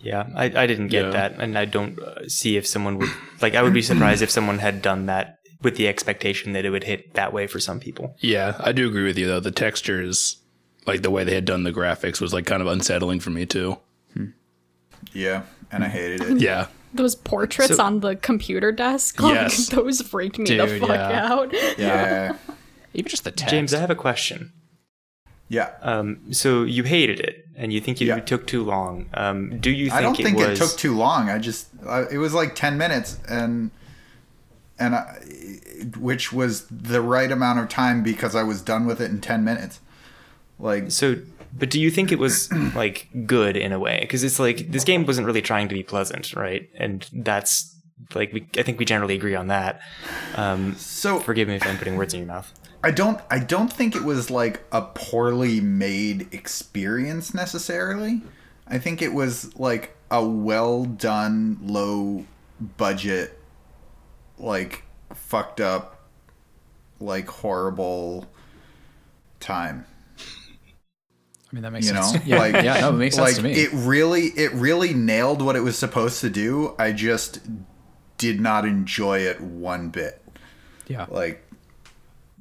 [0.00, 1.10] Yeah, I, I didn't get Yeah.
[1.12, 3.08] that, and I don't uh, see if someone would
[3.40, 3.54] like.
[3.54, 6.84] I would be surprised if someone had done that with the expectation that it would
[6.84, 8.14] hit that way for some people.
[8.20, 9.40] Yeah, I do agree with you though.
[9.40, 10.36] The textures,
[10.86, 13.46] like the way they had done the graphics, was like kind of unsettling for me
[13.46, 13.78] too.
[15.12, 16.40] Yeah, and I hated it.
[16.40, 19.68] Yeah, Those portraits So- on the computer desk, like, Yes.
[19.70, 21.32] those freaked me the fuck yeah.
[21.32, 21.52] out.
[21.78, 22.36] Yeah,
[22.94, 23.50] even just the text.
[23.50, 24.52] James, I have a question.
[25.48, 25.70] yeah.
[25.82, 28.18] Um, so you hated it, and you think it Yeah.
[28.20, 29.06] took too long.
[29.14, 30.58] Um, do you think I don't think it it, was?
[30.58, 31.28] took too long.
[31.28, 33.70] I just I, it was like ten minutes, and
[34.78, 35.18] and I,
[35.98, 39.44] which was the right amount of time because I was done with it in ten
[39.44, 39.80] minutes.
[40.58, 41.16] Like So,
[41.56, 43.98] but do you think it was like good in a way?
[44.00, 46.68] Because it's like this game wasn't really trying to be pleasant, right?
[46.76, 47.74] And that's
[48.14, 49.80] like we, I think we generally agree on that.
[50.36, 52.52] Um, so, forgive me if I'm putting words in your mouth.
[52.82, 58.20] I don't I don't think it was like a poorly made experience necessarily.
[58.66, 62.26] I think it was like a well done, low
[62.76, 63.38] budget,
[64.38, 66.08] like fucked up,
[67.00, 68.26] like horrible
[69.40, 69.86] time.
[71.54, 72.12] I mean that makes You know.
[72.24, 73.52] Yeah, like yeah, no, it makes sense like to me.
[73.52, 76.74] it really it really nailed what it was supposed to do.
[76.80, 77.40] I just
[78.18, 80.20] did not enjoy it one bit.
[80.88, 81.06] yeah.
[81.08, 81.46] Like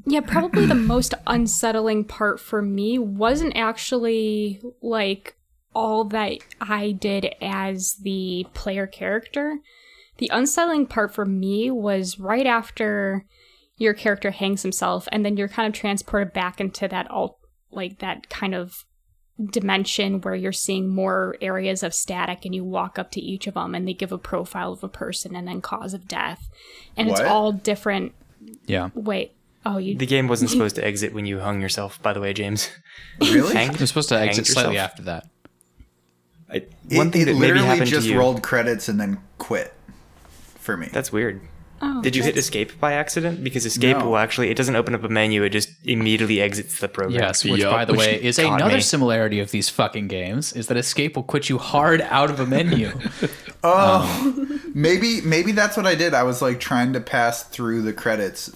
[0.07, 5.35] Yeah, probably the most unsettling part for me wasn't actually like
[5.75, 9.59] all that I did as the player character.
[10.17, 13.27] The unsettling part for me was right after
[13.77, 17.37] your character hangs himself and then you're kind of transported back into that alt
[17.71, 18.85] like that kind of
[19.51, 23.55] dimension where you're seeing more areas of static and you walk up to each of
[23.55, 26.49] them and they give a profile of a person and then cause of death.
[26.95, 27.19] And What?
[27.21, 28.13] it's all different
[28.67, 28.89] Yeah.
[28.93, 29.31] wait.
[29.65, 32.01] Oh, you The game wasn't supposed to exit when you hung yourself.
[32.03, 32.69] By the way, James.
[33.19, 33.53] really?
[33.55, 34.91] Hang- You're supposed to hang exit slightly yourself.
[34.91, 35.27] after that.
[36.49, 38.19] I, It, one thing it that maybe literally happened just to you.
[38.19, 39.73] rolled credits and then quit
[40.59, 40.89] for me.
[40.91, 41.41] That's weird.
[41.85, 43.43] Oh, Did you hit that's- escape by accident?
[43.43, 44.05] Because escape No.
[44.05, 47.19] will actually it doesn't open up a menu; it just immediately exits the program.
[47.19, 47.71] Yes, which Yup.
[47.71, 48.81] by the Which way is caught another me.
[48.81, 52.45] similarity of these fucking games is that escape will quit you hard out of a
[52.45, 52.91] menu.
[53.65, 56.13] Um, oh, maybe maybe that's what I did.
[56.13, 58.51] I was like trying to pass through the credits,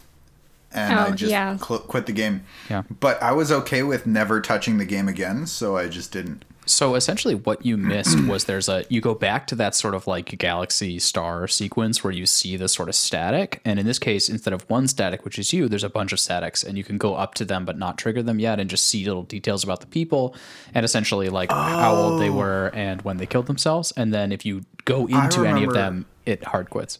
[0.74, 1.56] and I Oh, just yeah.
[1.56, 2.44] cl- quit the game.
[2.70, 2.84] Yeah.
[3.00, 6.44] But I was okay with never touching the game again, so I just didn't.
[6.68, 10.06] So essentially, what you missed was there's a you go back to that sort of
[10.06, 14.30] like galaxy star sequence where you see the sort of static, and in this case,
[14.30, 16.98] instead of one static, which is you, there's a bunch of statics, and you can
[16.98, 19.80] go up to them but not trigger them yet, and just see little details about
[19.80, 20.36] the people,
[20.74, 22.36] and essentially like how old they oh.
[22.36, 26.06] were and when they killed themselves, and then if you go into any of them,
[26.26, 27.00] it hard quits.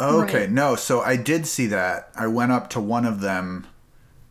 [0.00, 0.50] Okay, Right.
[0.50, 0.76] no.
[0.76, 2.10] So I did see that.
[2.14, 3.66] I went up to one of them.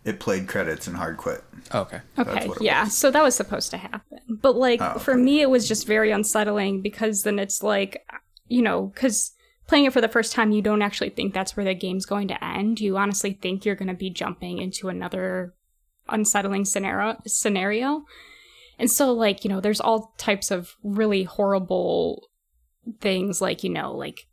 [0.07, 1.43] It played credits and hard quit.
[1.73, 1.99] Oh, okay.
[2.17, 4.19] Okay, what it yeah, so that was supposed to happen.
[4.29, 8.05] But like Oh, for me it was just very unsettling because then it's like
[8.47, 9.33] you know, cuz
[9.67, 12.29] playing it for the first time you don't actually think that's where the game's going
[12.29, 12.79] to end.
[12.79, 15.53] You honestly think you're going to be jumping into another
[16.07, 18.05] unsettling scenario scenario.
[18.79, 22.29] And so like, you know, there's all types of really horrible
[23.01, 24.27] things like, you know, like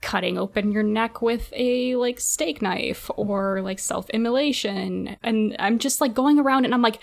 [0.00, 6.00] cutting open your neck with a like steak knife or like self-immolation and i'm just
[6.00, 7.00] like going around and i'm like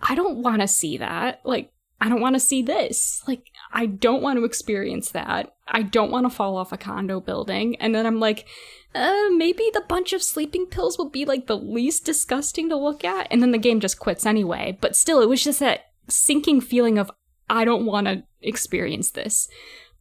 [0.00, 1.40] I don't want to see that.
[1.44, 3.22] Like, I don't want to see this.
[3.26, 5.54] Like, I don't want to experience that.
[5.66, 7.76] I don't want to fall off a condo building.
[7.76, 8.46] And then I'm like,
[8.94, 13.04] uh, maybe the bunch of sleeping pills will be like the least disgusting to look
[13.04, 13.26] at.
[13.30, 14.78] And then the game just quits anyway.
[14.80, 17.10] But still, it was just that sinking feeling of,
[17.50, 19.48] I don't want to experience this.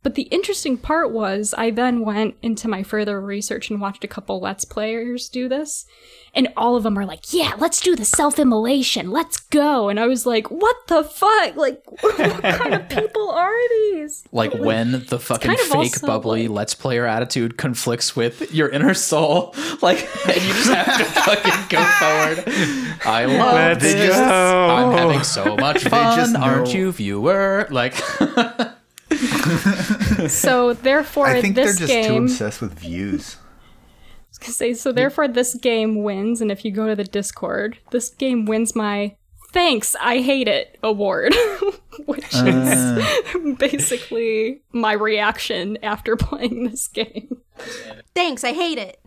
[0.08, 4.08] But the interesting part was, I then went into my further research and watched a
[4.08, 5.86] couple Let's Players do this.
[6.34, 9.12] And all of them are like, yeah, let's do the self immolation.
[9.12, 9.90] Let's go.
[9.90, 11.58] And I was like, what the fuck?
[11.58, 14.24] Like, what kind of people are these?
[14.32, 18.70] Like when the fucking kind of fake bubbly like- let's player attitude conflicts with your
[18.70, 22.98] inner soul, like and you just have to fucking go forward.
[23.06, 24.16] I love Let's this.
[24.16, 24.24] go.
[24.24, 27.68] I'm having so much just fun, aren't you, viewer?
[27.70, 27.96] Like,
[30.30, 32.24] So therefore, I think they're this just too game.
[32.24, 33.38] obsessed with views.
[34.32, 34.92] say so.
[34.92, 36.42] Therefore, this game wins.
[36.42, 39.16] And if you go to the Discord, this game wins my
[39.52, 39.96] thanks.
[40.02, 41.34] I hate it award,
[42.06, 47.42] which is basically my reaction after playing this game.
[48.14, 49.00] Thanks, I hate it.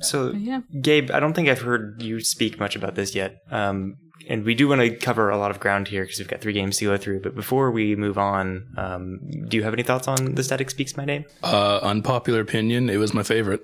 [0.00, 0.62] So, Yeah.
[0.80, 3.42] Gabe, I don't think I've heard you speak much about this yet.
[3.50, 3.96] Um,
[4.28, 6.52] and we do want to cover a lot of ground here because we've got three
[6.52, 7.20] games to go through.
[7.20, 10.96] But before we move on, um, do you have any thoughts on The Static Speaks
[10.96, 11.24] My Name?
[11.42, 13.62] Uh, unpopular opinion, it was my favorite.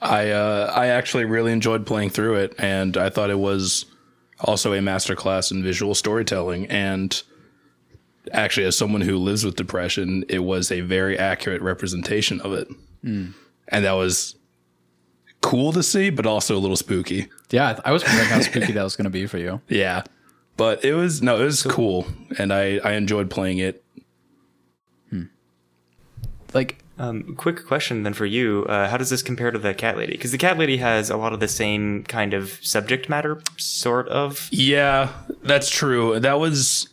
[0.00, 3.86] I uh, I actually really enjoyed playing through it, and I thought it was
[4.40, 6.66] also a masterclass in visual storytelling.
[6.66, 7.22] And
[8.32, 12.68] actually, as someone who lives with depression, it was a very accurate representation of it,
[13.68, 14.34] and that was
[15.44, 17.28] cool to see, but also a little spooky.
[17.50, 19.60] yeah, I- I was wondering how spooky that was going to be for you.
[19.68, 20.02] Yeah,
[20.56, 22.06] but it was no, it was cool,
[22.38, 23.80] and I I enjoyed playing it.
[26.52, 29.96] Like, Um, quick question then for you: uh, How does this compare to the Cat
[29.96, 30.12] Lady?
[30.12, 34.06] Because the Cat Lady has a lot of the same kind of subject matter, sort
[34.08, 34.48] of.
[34.52, 35.10] Yeah,
[35.42, 36.20] that's true.
[36.20, 36.88] That was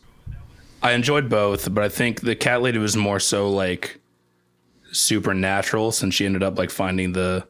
[0.82, 4.00] I enjoyed both, but I think the cat lady was more so like
[4.90, 7.46] supernatural since she ended up like finding the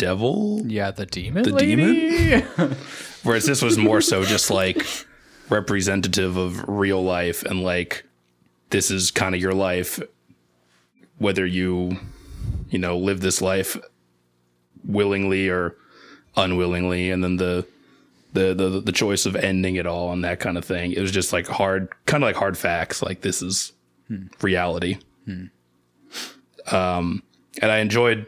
[0.00, 0.62] devil.
[0.66, 2.40] yeah, the demon, The lady?
[3.22, 4.84] Whereas this was more so just like
[5.50, 8.04] representative of real life and like
[8.70, 10.00] this is kind of your life.
[11.18, 11.98] Whether you
[12.70, 13.76] you know live this life
[14.84, 15.76] willingly or
[16.36, 17.66] unwillingly and then the
[18.32, 20.92] the the, the choice of ending it all and that kind of thing.
[20.92, 23.72] It was just like hard kind of like hard facts like this is
[24.40, 24.96] reality.
[26.70, 27.22] Um
[27.60, 28.26] and i enjoyed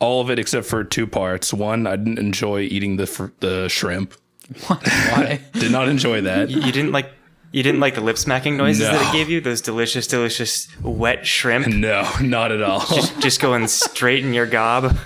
[0.00, 3.68] all of it except for two parts one i didn't enjoy eating the fr- the
[3.68, 4.14] shrimp
[4.66, 4.82] What?
[4.86, 5.40] Why?
[5.52, 7.10] did not enjoy that You, you didn't like.
[7.50, 9.40] You didn't like the lip smacking noises that it gave you?
[9.40, 14.46] Those delicious, delicious wet shrimp no not at all just, just going straight in your
[14.46, 14.96] gob.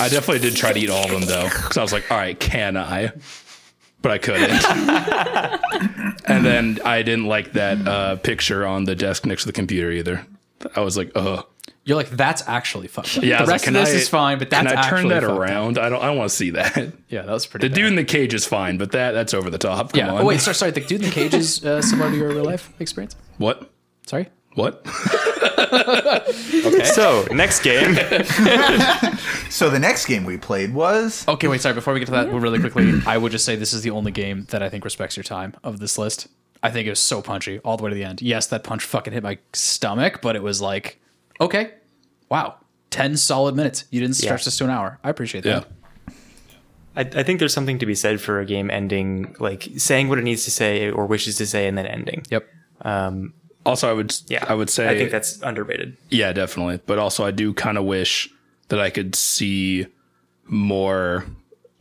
[0.00, 2.16] I definitely did try to eat all of them though, because I was like, all
[2.16, 3.12] right, can I?
[4.02, 4.50] But I couldn't.
[6.28, 9.90] and then I didn't like that uh, picture on the desk next to the computer
[9.90, 10.26] either.
[10.76, 11.44] I was like, ugh.
[11.86, 13.24] You're like, that's actually fucked up.
[13.24, 14.94] Yeah, the was like, rest of this I- is fine, but that's Can I turn
[14.94, 15.38] actually that fucked up.
[15.38, 15.78] around?
[15.78, 16.02] I don't.
[16.02, 16.92] I don't want to see that.
[17.08, 17.68] Yeah, that was pretty.
[17.68, 17.76] The bad.
[17.76, 19.92] dude in the cage is fine, but that that's over the top.
[19.92, 20.12] Come Yeah.
[20.12, 20.22] on.
[20.22, 20.70] Oh wait, sorry, sorry.
[20.72, 23.14] The dude in the cage is uh, similar to your real life experience.
[23.38, 23.70] What?
[24.06, 24.28] Sorry.
[24.54, 24.84] What?
[25.74, 26.84] Okay.
[26.84, 27.94] So, next game.
[29.50, 31.60] So the next game we played was Okay, wait.
[31.60, 31.74] Sorry.
[31.74, 34.12] Before we get to that, really quickly, I would just say this is the only
[34.12, 36.28] game that I think respects your time of this list.
[36.62, 38.22] I think it was so punchy all the way to the end.
[38.22, 41.00] Yes, that punch fucking hit my stomach, but it was like,
[41.40, 41.72] okay,
[42.28, 42.56] wow,
[42.90, 43.84] ten solid minutes.
[43.90, 44.44] You didn't stretch Yeah.
[44.44, 44.98] this to an hour.
[45.04, 45.60] I appreciate Yeah.
[45.60, 45.68] that.
[46.96, 50.18] I, I think there's something to be said for a game ending, like saying what
[50.18, 52.24] it needs to say or wishes to say, and then ending.
[52.30, 52.46] Yep.
[52.82, 53.34] Um,
[53.66, 54.14] Also, I would.
[54.28, 54.88] yeah, I would say.
[54.88, 55.96] I think that's underrated.
[56.10, 56.80] Yeah, definitely.
[56.86, 58.28] But also, I do kind of wish
[58.68, 59.86] that I could see
[60.46, 61.24] more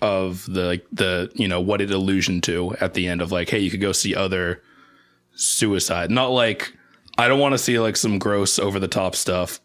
[0.01, 3.49] of the like the you know what it allusion to at the end of like,
[3.49, 4.61] hey, you could go see other
[5.35, 6.09] suicide.
[6.09, 6.73] Not like
[7.17, 9.59] I don't want to see like some gross over the top stuff,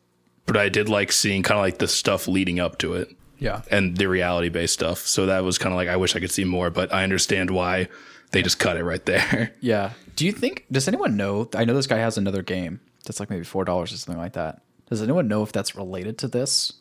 [0.46, 3.08] but I did like seeing kind of like the stuff leading up to it
[3.38, 3.62] Yeah.
[3.70, 4.98] and the reality based stuff.
[5.06, 7.50] So that was kind of like I wish I could see more, but I understand
[7.50, 7.88] why
[8.32, 9.54] they just cut it right there.
[9.60, 9.92] Yeah.
[10.16, 10.64] Do you think?
[10.70, 11.48] Does anyone know?
[11.54, 14.32] I know this guy has another game that's like maybe four dollars or something like
[14.34, 14.60] that.
[14.90, 16.72] Does anyone know if that's related to this?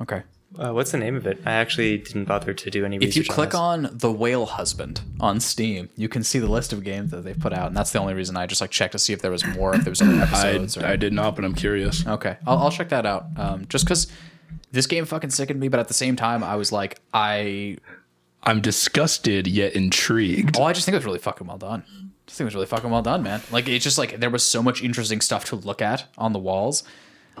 [0.00, 0.22] Okay.
[0.58, 1.40] Uh, what's the name of it?
[1.46, 5.00] I actually didn't bother to do any If you click on, on the Whale Husband
[5.20, 7.90] on Steam, you can see the list of games that they've put out, and that's
[7.90, 9.90] the only reason I just like checked to see if there was more, if there
[9.90, 10.76] was other I episodes.
[10.76, 10.84] or...
[10.84, 12.06] I did not, but I'm curious.
[12.06, 13.26] Okay, I'll, I'll check that out.
[13.36, 14.08] Um, just because
[14.72, 17.78] this game fucking sickened me, but at the same time, I was like, I
[18.42, 20.58] I'm disgusted yet intrigued.
[20.58, 21.84] oh, I just think it was really fucking well done.
[21.86, 23.40] I just think it was really fucking well done, man.
[23.50, 26.38] Like it's just like there was so much interesting stuff to look at on the
[26.38, 26.82] walls.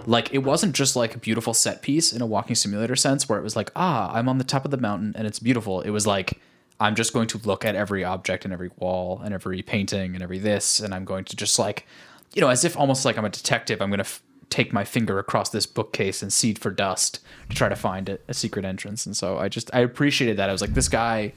[0.06, 3.38] Like it wasn't just like a beautiful set piece in a walking simulator sense where
[3.38, 5.80] it was like, ah, I'm on the top of the mountain and it's beautiful.
[5.80, 6.40] It was like
[6.80, 10.22] I'm just going to look at every object and every wall and every painting and
[10.22, 11.86] every this, and I'm going to just like,
[12.34, 13.80] you know, as if almost like I'm a detective.
[13.80, 17.56] I'm going to f- take my finger across this bookcase and seed for dust to
[17.56, 19.06] try to find a, a secret entrance.
[19.06, 20.48] And so I just I appreciated that.
[20.48, 21.32] I was like, this guy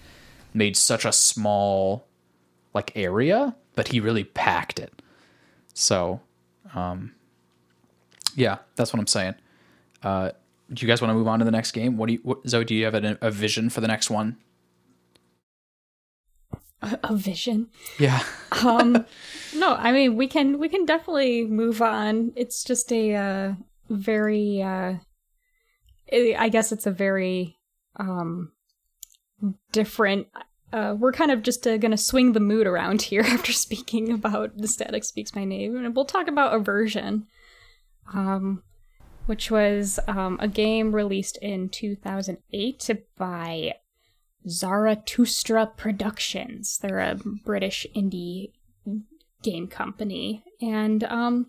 [0.53, 2.07] made such a small
[2.73, 5.01] like area, but he really packed it.
[5.73, 6.21] So,
[6.73, 7.14] um,
[8.35, 9.35] yeah, that's what I'm saying.
[10.03, 10.31] Uh,
[10.71, 11.97] do you guys want to move on to the next game?
[11.97, 12.65] What do you, what, Zoe?
[12.65, 14.37] Do you have a, a vision for the next one?
[16.81, 17.69] A, a vision.
[17.99, 18.21] Yeah.
[18.63, 19.05] Um,
[19.53, 22.31] no, I mean we can we can definitely move on.
[22.37, 23.53] It's just a uh,
[23.89, 24.95] very, uh,
[26.11, 27.57] i I guess it's a very
[27.97, 28.53] um
[29.73, 30.27] different.
[30.71, 34.57] Uh, we're kind of just uh, gonna swing the mood around here after speaking about
[34.57, 37.25] the static speaks my name, and we'll talk about Eversion.
[38.13, 38.63] Um,
[39.25, 43.73] which was um, a game released in 2008 by
[44.47, 46.77] Zaratustra Productions.
[46.77, 48.51] They're a British indie
[49.45, 50.43] game company.
[50.61, 51.47] And um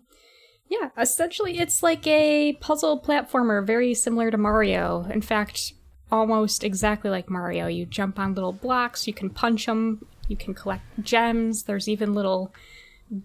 [0.69, 5.07] yeah, essentially it's like a puzzle platformer very similar to Mario.
[5.09, 5.73] In fact,
[6.11, 7.67] almost exactly like Mario.
[7.67, 11.63] You jump on little blocks, you can punch them, you can collect gems.
[11.63, 12.53] There's even little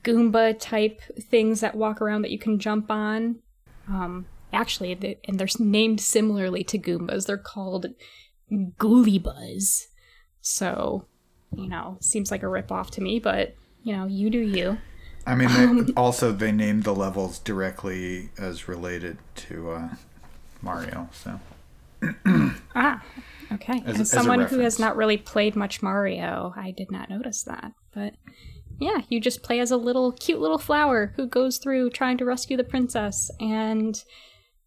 [0.03, 3.37] Goomba type things that walk around that you can jump on.
[3.89, 7.27] Um, actually, and they're named similarly to Goombas.
[7.27, 7.87] They're called
[8.51, 9.87] Ghulibas.
[10.41, 11.07] So,
[11.55, 14.79] you know, seems like a ripoff to me, but you know, you do you.
[15.27, 19.89] I mean, they, also they named the levels directly as related to uh,
[20.61, 21.09] Mario.
[21.13, 21.41] So
[22.75, 23.03] Ah,
[23.53, 23.83] okay.
[23.87, 27.43] As- As, as someone who has not really played much Mario, I did not notice
[27.45, 27.73] that.
[27.95, 28.15] But
[28.83, 32.25] yeah, you just play as a little cute little flower who goes through trying to
[32.25, 34.05] rescue the princess and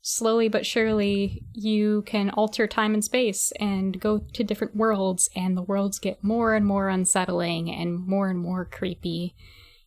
[0.08, 5.58] slowly but surely you can alter time and space and go to different worlds and
[5.58, 9.34] the worlds get more and more unsettling and more and more creepy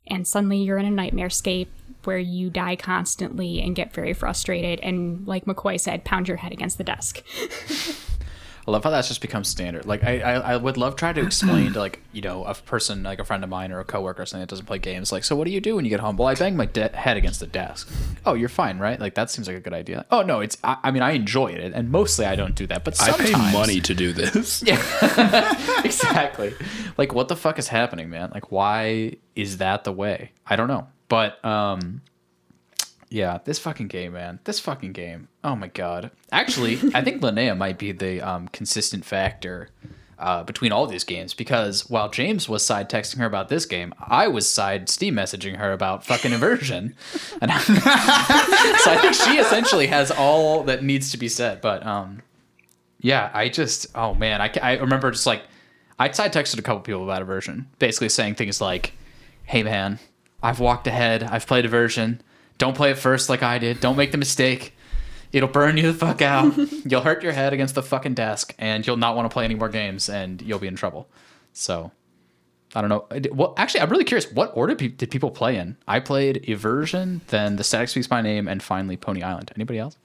[0.08, 1.70] and suddenly you're in a nightmare scape
[2.02, 6.50] where you die constantly and get very frustrated and like mccoy said pound your head
[6.50, 7.22] against the desk
[8.68, 9.86] I love how that's just become standard.
[9.86, 13.02] Like I, I, I would love try to explain to like you know a person
[13.02, 15.10] like a friend of mine or a coworker or something that doesn't play games.
[15.10, 16.18] Like, so what do you do when you get home?
[16.18, 17.88] Well, I bang my de- head against the desk.
[18.26, 19.00] Oh, you're fine, right?
[19.00, 20.04] Like that seems like a good idea.
[20.10, 22.84] Oh no, it's I, I mean I enjoy it, and mostly I don't do that.
[22.84, 24.62] But I pay money to do this.
[24.66, 24.76] yeah,
[25.82, 26.52] exactly.
[26.98, 28.32] Like what the fuck is happening, man?
[28.34, 30.32] Like why is that the way?
[30.46, 30.88] I don't know.
[31.08, 32.02] But um
[33.10, 34.38] yeah, this fucking game, man.
[34.44, 35.28] This fucking game.
[35.42, 36.10] Oh my god.
[36.30, 39.70] Actually, I think Linnea might be the um, consistent factor
[40.18, 43.94] uh, between all these games because while James was side texting her about this game,
[43.98, 46.94] I was side Steam messaging her about fucking Eversion,
[47.40, 51.60] and so I think she essentially has all that needs to be said.
[51.60, 52.22] But um,
[53.00, 55.42] yeah, I just oh man, I, I remember just like
[55.98, 58.92] I side texted a couple people about Eversion, basically saying things like,
[59.44, 59.98] "Hey man,
[60.42, 61.22] I've walked ahead.
[61.22, 62.20] I've played Eversion.
[62.58, 63.80] Don't play it first like I did.
[63.80, 64.74] Don't make the mistake.
[65.32, 66.56] It'll burn you the fuck out.
[66.84, 69.54] you'll hurt your head against the fucking desk, and you'll not want to play any
[69.54, 71.08] more games, and you'll be in trouble."
[71.52, 71.92] So.
[72.74, 73.06] I don't know.
[73.32, 74.30] Well, actually, I'm really curious.
[74.30, 75.78] What order pe- did people play in?
[75.88, 79.50] I played Eversion, then The Static Speaks My Name, and finally Pony Island.
[79.56, 79.96] Anybody else?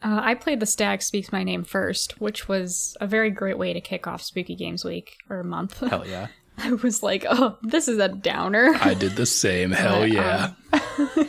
[0.00, 3.72] Uh, I played the Static Speaks My Name first, which was a very great way
[3.72, 5.80] to kick off Spooky Games Week or month.
[5.80, 6.28] Hell yeah.
[6.58, 8.72] I was like, oh, this is a downer.
[8.80, 9.70] I did the same.
[9.72, 10.52] Hell But, yeah.
[10.72, 11.28] Um,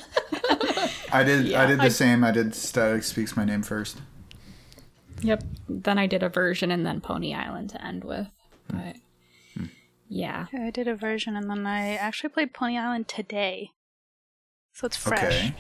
[1.12, 1.54] I did.
[1.54, 2.24] I did the I- same.
[2.24, 4.02] I did Static Speaks My Name first.
[5.22, 5.44] Yep.
[5.70, 8.28] Then I did Eversion and then Pony Island to end with.
[8.70, 8.78] Hmm.
[8.78, 8.96] But
[10.10, 10.48] yeah.
[10.54, 13.72] I did Eversion and then I actually played Pony Island today.
[14.74, 15.22] So it's fresh.
[15.24, 15.56] Okay.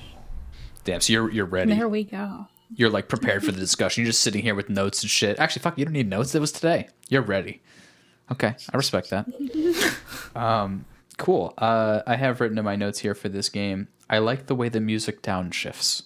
[0.83, 1.73] Damn, so you're you're ready.
[1.73, 2.47] There we go.
[2.75, 4.01] You're like prepared for the discussion.
[4.03, 5.39] You're just sitting here with notes and shit.
[5.39, 6.33] Actually, fuck, you don't need notes.
[6.35, 6.89] It was today.
[7.07, 7.61] You're ready.
[8.31, 9.27] Okay, I respect that.
[10.35, 10.85] um,
[11.17, 11.53] cool.
[11.57, 13.87] Uh, I have written in my notes here for this game.
[14.09, 16.03] I like the way the music downshifts.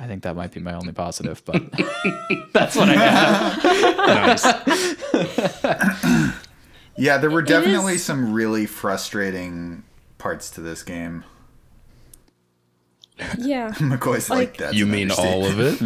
[0.00, 1.62] I think that might be my only positive, but
[2.52, 4.44] that's what I have.
[5.14, 6.34] nice.
[6.96, 9.82] Yeah, there were definitely is- some really frustrating
[10.16, 11.24] parts to this game.
[13.36, 13.70] Yeah.
[13.72, 14.74] McCoy's like, Like- that.
[14.74, 15.80] You mean all of it?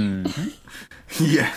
[1.18, 1.54] Yeah.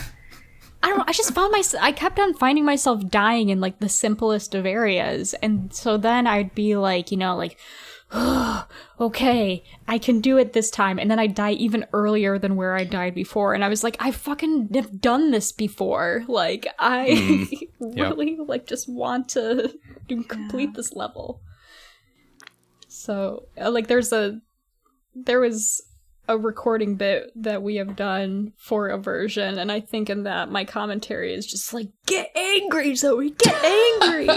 [0.83, 1.05] I don't know.
[1.07, 1.83] I just found myself.
[1.83, 6.27] I kept on finding myself dying in like the simplest of areas, and so then
[6.27, 7.57] I'd be like, you know, like,
[8.99, 12.75] okay, I can do it this time, and then I'd die even earlier than where
[12.75, 16.23] I died before, and I was like, I fucking have done this before.
[16.27, 17.47] Like, I
[17.79, 19.73] really like just want to
[20.07, 21.41] do, complete this level.
[22.87, 24.41] So, uh, like, there's a
[25.13, 25.81] there was
[26.31, 30.63] a recording bit that we have done for Eversion, and I think in that my
[30.63, 34.25] commentary is just like, "Get angry, Zoe, get angry."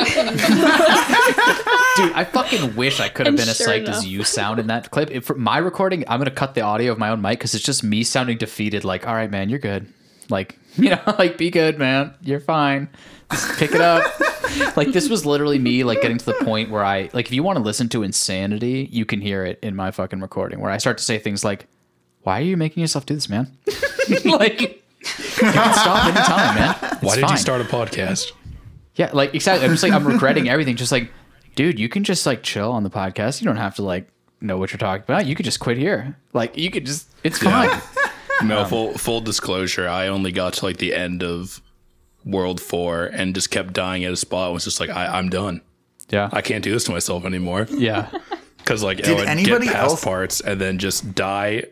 [1.97, 3.97] Dude, I fucking wish I could have And been as sure psyched enough.
[3.97, 5.11] as you sound in that clip.
[5.11, 7.65] If, for my recording, I'm gonna cut the audio of my own mic because it's
[7.65, 8.85] just me sounding defeated.
[8.85, 9.87] Like, all right, man, you're good.
[10.29, 12.15] Like, you know, like be good, man.
[12.23, 12.89] You're fine.
[13.31, 14.05] Just pick it up.
[14.77, 17.43] like this was literally me like getting to the point where I like if you
[17.43, 20.79] want to listen to insanity, you can hear it in my fucking recording where I
[20.79, 21.67] start to say things like,
[22.25, 23.57] "Why are you making yourself do this, man?"
[24.25, 24.68] like, you
[25.39, 26.75] can stop anytime, man.
[27.01, 28.33] Why It's did you start a podcast?
[28.97, 29.64] Yeah, like exactly.
[29.64, 30.77] I'm just like I'm regretting everything.
[30.77, 31.11] Just like,
[31.55, 33.41] dude, you can just like chill on the podcast.
[33.41, 34.09] You don't have to like
[34.41, 35.27] know what you're talking about.
[35.27, 36.16] You could just quit here.
[36.33, 37.09] Like you could just.
[37.22, 37.70] It's fine.
[38.43, 39.89] No, um, full full disclosure.
[39.89, 41.62] I only got to like the end of
[42.25, 44.53] World Four and just kept dying at a spot.
[44.53, 45.61] Was just like, I, I'm done.
[46.11, 46.31] Yeah.
[46.33, 47.68] I can't do this to myself anymore.
[47.70, 48.11] yeah.
[48.59, 51.64] Because like I Did would anybody get past else- parts and then just die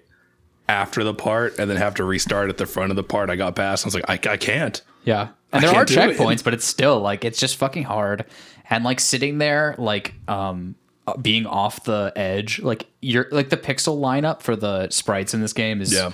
[0.69, 3.37] after the part and then have to restart at the front of the part I
[3.37, 3.85] got past.
[3.85, 4.81] I was like, I, I can't.
[5.05, 5.29] Yeah.
[5.53, 6.17] And I there are can't it.
[6.19, 8.25] checkpoints, but it's still like it's just fucking hard.
[8.71, 13.57] And like sitting there, like um, uh, being off the edge, like you're like the
[13.59, 16.13] pixel lineup for the sprites in this game is Yeah.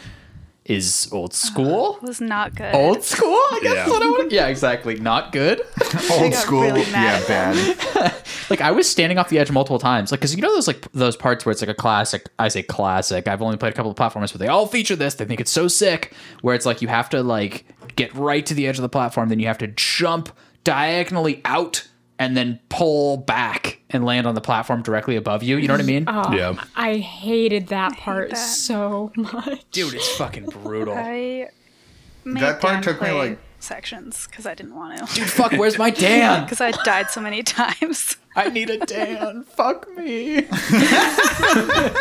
[0.64, 1.96] is old school.
[1.96, 2.74] It was not good.
[2.74, 3.74] Old school, I guess.
[3.74, 3.88] Yeah.
[3.88, 4.98] What I would, yeah, exactly.
[4.98, 5.60] Not good.
[6.10, 6.62] Old school.
[6.62, 8.14] really yeah, bad.
[8.50, 10.90] like I was standing off the edge multiple times, like because you know those like
[10.92, 12.28] those parts where it's like a classic.
[12.38, 13.28] I say classic.
[13.28, 15.14] I've only played a couple of platformers, but they all feature this.
[15.14, 16.12] They think it's so sick.
[16.42, 17.64] Where it's like you have to like
[17.96, 20.30] get right to the edge of the platform, then you have to jump
[20.64, 21.88] diagonally out
[22.18, 25.56] and then pull back and land on the platform directly above you.
[25.56, 26.04] You know what I mean?
[26.08, 26.60] Oh, yeah.
[26.74, 28.36] I hated that part that.
[28.36, 29.64] so much.
[29.70, 30.94] Dude, it's fucking brutal.
[30.94, 31.48] I
[32.24, 35.14] That part Dan took me, like- sections because I didn't want to.
[35.14, 35.52] Dude, fuck.
[35.52, 36.44] Where's my Dan?
[36.44, 38.16] Because I died so many times.
[38.38, 39.44] I need a Dan.
[39.44, 40.34] fuck me.
[40.36, 40.48] Yeah,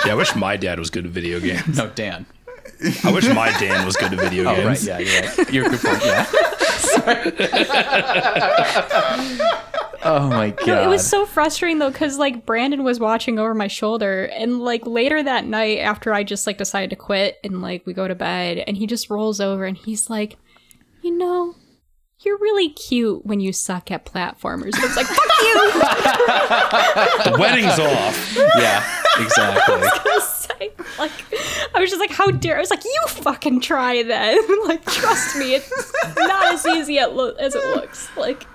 [0.05, 1.77] I wish my dad was good at video games.
[1.77, 2.25] No, Dan.
[3.03, 4.65] I wish my Dan was good at video Oh, games.
[4.65, 4.83] right.
[4.83, 5.53] Yeah, you're right.
[5.53, 6.01] You're a good point.
[6.05, 6.25] Yeah.
[10.03, 10.67] oh my god.
[10.67, 14.59] No, it was so frustrating though, because like Brandon was watching over my shoulder, and
[14.61, 18.07] like later that night, after I just like decided to quit and like we go
[18.07, 20.37] to bed, and he just rolls over and he's like,
[21.01, 21.55] you know,
[22.25, 24.73] you're really cute when you suck at platformers.
[24.73, 25.71] And I was like, fuck you.
[27.31, 28.35] The wedding's off.
[28.57, 28.83] yeah,
[29.19, 29.75] exactly.
[30.03, 30.71] gonna say.
[30.97, 31.11] Like,
[31.75, 32.57] I was just like, how dare?
[32.57, 34.39] I was like, you fucking try then.
[34.67, 38.09] like, trust me, it's not as easy as it looks.
[38.17, 38.47] Like,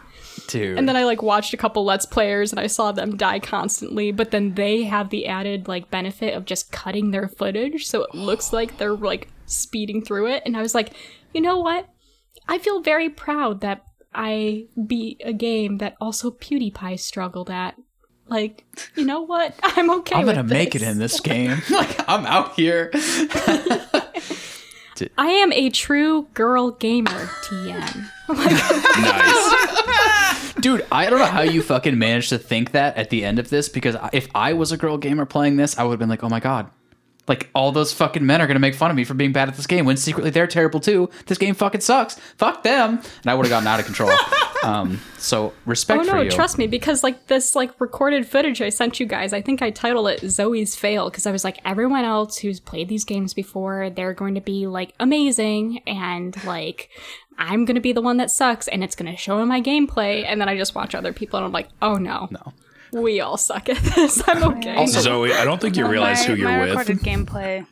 [0.48, 0.76] Dude.
[0.76, 4.10] and then I like watched a couple Let's Players and I saw them die constantly,
[4.10, 8.14] but then they have the added like benefit of just cutting their footage, so it
[8.14, 10.42] looks like they're like speeding through it.
[10.44, 10.94] And I was like,
[11.32, 11.88] you know what?
[12.48, 13.84] I feel very proud that
[14.14, 17.76] I beat a game that also PewDiePie struggled at.
[18.28, 18.64] Like,
[18.96, 19.54] you know what?
[19.62, 19.96] I'm okay.
[19.98, 20.16] With that.
[20.16, 20.82] I'm gonna with make this.
[20.82, 21.62] it in this game.
[21.70, 22.90] like I'm out here.
[25.18, 28.08] I am a true girl gamer, TM.
[29.02, 30.52] Nice.
[30.54, 33.50] Dude, I don't know how you fucking managed to think that at the end of
[33.50, 36.22] this because if I was a girl gamer playing this, I would have been like,
[36.22, 36.70] "Oh my god."
[37.32, 39.56] Like all those fucking men are gonna make fun of me for being bad at
[39.56, 41.08] this game when secretly they're terrible too.
[41.24, 42.18] This game fucking sucks.
[42.36, 43.00] Fuck them.
[43.22, 44.10] And I would have gotten out of control.
[44.62, 49.00] um, so respect Oh no, trust me, because like this like recorded footage I sent
[49.00, 52.36] you guys, I think I titled it Zoe's Fail because I was like, everyone else
[52.36, 56.90] who's played these games before, they're going to be like amazing and like
[57.38, 60.38] I'm gonna be the one that sucks and it's gonna show in my gameplay and
[60.38, 62.28] then I just watch other people and I'm like, oh no.
[62.30, 62.52] No.
[62.92, 64.22] We all suck at this.
[64.26, 64.76] I'm okay.
[64.76, 66.68] Also, Zoe, I don't think you realize my, who you're my with.
[66.70, 67.66] recorded gameplay.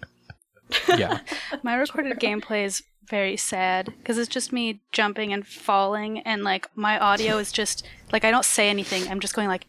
[0.96, 1.18] Yeah.
[1.62, 6.68] My recorded gameplay is very sad because it's just me jumping and falling, and like
[6.76, 9.10] my audio is just like I don't say anything.
[9.10, 9.66] I'm just going like.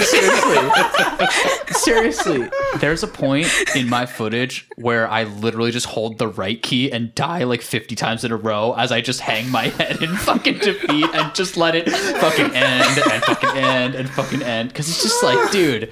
[0.00, 0.70] Seriously.
[1.68, 2.50] Seriously.
[2.78, 7.14] There's a point in my footage where I literally just hold the right key and
[7.14, 10.58] die like 50 times in a row as I just hang my head in fucking
[10.58, 14.74] defeat and just let it fucking end and fucking end and fucking end.
[14.74, 15.90] Cause it's just like, dude.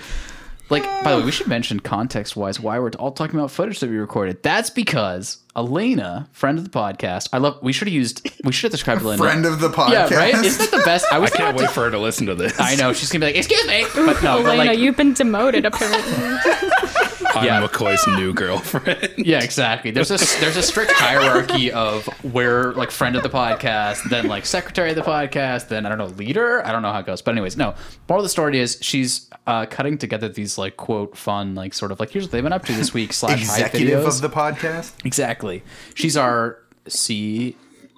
[0.71, 3.81] Like, by the way, we should mention context wise why we're all talking about footage
[3.81, 4.43] that we recorded.
[4.43, 8.65] That's because Elena, friend of the podcast, I love, we should have used, we should
[8.65, 9.19] have described Elena.
[9.23, 10.11] Friend of the podcast.
[10.11, 10.35] yeah, right?
[10.35, 11.05] Isn't that the best?
[11.13, 12.59] I I can't wait to- for her to listen to this.
[12.59, 15.13] I know she's gonna be like, "Excuse me," but no, but Elena, like, you've been
[15.13, 16.03] demoted apparently.
[17.35, 17.67] I'm Yeah.
[17.67, 19.15] McCoy's new girlfriend.
[19.19, 19.91] Yeah, exactly.
[19.91, 24.47] There's a there's a strict hierarchy of where like friend of the podcast, then like
[24.47, 26.65] secretary of the podcast, then I don't know leader.
[26.65, 27.75] I don't know how it goes, but anyways, no.
[28.09, 31.93] Moral of the story is she's uh, cutting together these like quote fun like sort
[31.93, 34.17] of like here's what they've been up to this week slash Executive videos.
[34.17, 34.93] of the podcast.
[35.05, 35.63] exactly.
[35.95, 36.59] She's our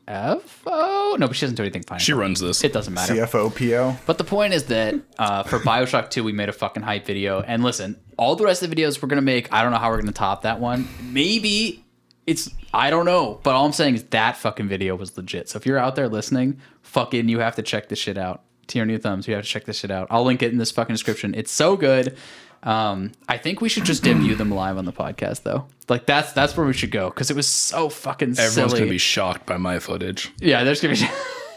[0.09, 1.18] CFO.
[1.18, 2.02] No, but she doesn't do anything finance.
[2.02, 2.62] She runs this.
[2.64, 3.14] It doesn't matter.
[3.14, 3.98] CFOPO.
[4.07, 7.40] But the point is that uh, for Bioshock 2, we made a fucking hype video.
[7.40, 9.90] And listen, all the rest of the videos we're gonna make, I don't know how
[9.90, 10.88] we're gonna top that one.
[11.02, 11.84] Maybe
[12.26, 15.48] it's I don't know, but all I'm saying is that fucking video was legit.
[15.48, 18.42] So if you're out there listening, fucking you have to check this shit out.
[18.66, 20.09] Tyranny New Thumbs, you have to check this shit out.
[20.11, 21.34] I'll link it in this fucking description.
[21.34, 22.16] It's so good.
[22.62, 25.66] Um, I think we should just debut them live on the podcast though.
[25.88, 28.78] Like that's that's where we should go because it was so fucking Everyone's silly.
[28.80, 30.32] gonna be shocked by my footage.
[30.40, 31.07] yeah, there's gonna be.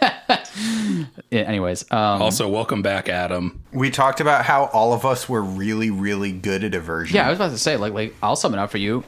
[1.32, 3.62] yeah, anyways, um, Also, welcome back, Adam.
[3.74, 7.14] We talked about how all of us were really, really good at Eversion.
[7.14, 9.04] yeah, I was about to say like like I'll sum it up for you.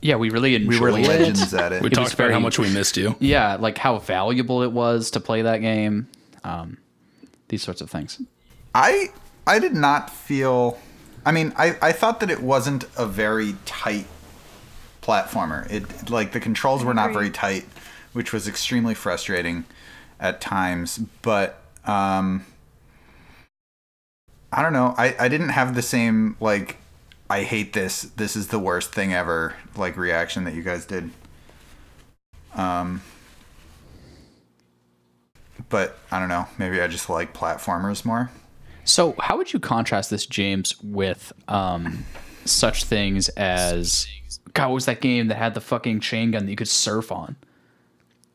[0.00, 1.06] Yeah, we really enjoyed we were it.
[1.06, 1.80] legends at it.
[1.80, 3.14] We was talked about how much we missed you.
[3.20, 6.08] yeah, like how valuable it was to play that game.
[6.42, 6.78] Um,
[7.48, 8.20] these sorts of things.
[8.74, 9.10] I
[9.46, 10.78] I did not feel.
[11.24, 14.06] I mean, I I thought that it wasn't a very tight
[15.02, 15.70] platformer.
[15.70, 17.64] It like the controls were not very tight,
[18.12, 19.64] which was extremely frustrating
[20.20, 20.98] at times.
[21.22, 22.46] But um,
[24.52, 24.94] I don't know.
[24.96, 26.76] I I didn't have the same like.
[27.28, 28.02] I hate this.
[28.02, 29.54] This is the worst thing ever.
[29.76, 31.10] Like reaction that you guys did.
[32.54, 33.00] Um,
[35.70, 36.46] but I don't know.
[36.58, 38.30] Maybe I just like platformers more.
[38.84, 42.04] So, how would you contrast this, James, with um,
[42.44, 44.06] such things as
[44.54, 44.68] God?
[44.68, 47.36] What was that game that had the fucking chain gun that you could surf on?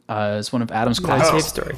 [0.07, 1.31] Uh, it's one of Adam's classics.
[1.31, 1.75] Cave Story.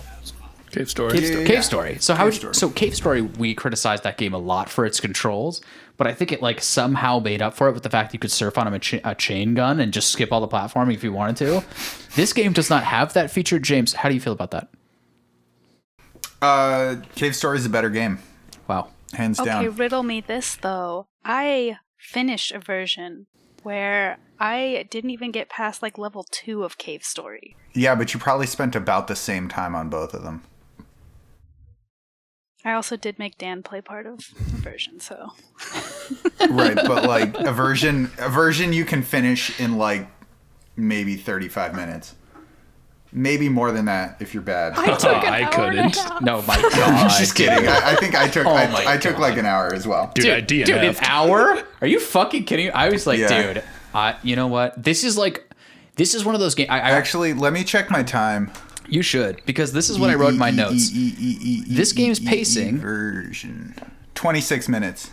[0.72, 1.12] Cave story.
[1.14, 1.66] Cave, Yeah, Sto- yeah, Cave.
[1.66, 1.98] Story.
[2.00, 5.00] So how would you, so Cave Story we criticized that game a lot for its
[5.00, 5.62] controls,
[5.98, 8.30] but I think it like somehow made up for it with the fact you could
[8.30, 11.12] surf on a, cha- a chain gun and just skip all the platforming if you
[11.12, 11.64] wanted to.
[12.16, 13.58] This game does not have that feature.
[13.58, 14.70] James, how do you feel about that?
[16.40, 18.20] Uh, Cave Story is a better game,
[18.70, 18.90] Wow.
[19.14, 19.66] hands down.
[19.66, 21.08] Okay, riddle me this though.
[21.26, 23.26] I finished Eversion
[23.64, 27.56] where I didn't even get past like level two of Cave Story.
[27.74, 30.44] Yeah, but you probably spent about the same time on both of them.
[32.66, 35.32] I also did make Dan play part of the version, so
[36.50, 40.08] right, but like Eversion, a version you can finish in like
[40.76, 42.16] maybe thirty-five minutes,
[43.12, 44.74] maybe more than that if you're bad.
[44.78, 45.96] I took an I hour and a couldn't.
[45.98, 46.22] half.
[46.22, 46.74] No, my God.
[46.74, 47.68] I'm just kidding.
[47.68, 50.12] I, I think I took Oh my I, I took like an hour as well.
[50.16, 51.00] Dude, I dude, an DNF'd.
[51.04, 51.64] hour?
[51.82, 52.72] Are you fucking kidding?
[52.74, 53.54] I was like, Yeah.
[53.54, 54.82] dude, uh, you know what?
[54.82, 55.52] This is like,
[55.96, 56.70] this is one of those games.
[56.70, 58.52] I, I Actually, let me check my time.
[58.88, 60.90] you should because this is what I wrote in my notes.
[60.92, 63.76] This game's pacing- version
[64.16, 65.10] twenty-six minutes.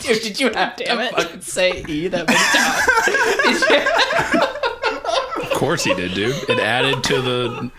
[0.00, 3.62] Dude, did you have to fucking say E that many times?
[4.56, 4.61] Of
[5.62, 6.34] course he did, dude.
[6.48, 7.70] It added to the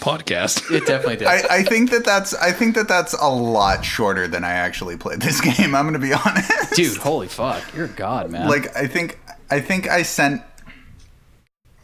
[0.00, 0.70] podcast.
[0.70, 1.26] it definitely did.
[1.26, 4.96] I, I think that that's I think that that's a lot shorter than I actually
[4.96, 5.74] played this game.
[5.74, 8.48] I'm gonna be honest, Dude, holy fuck, you're a god, man.
[8.48, 9.18] Like I think
[9.50, 10.42] I think I sent.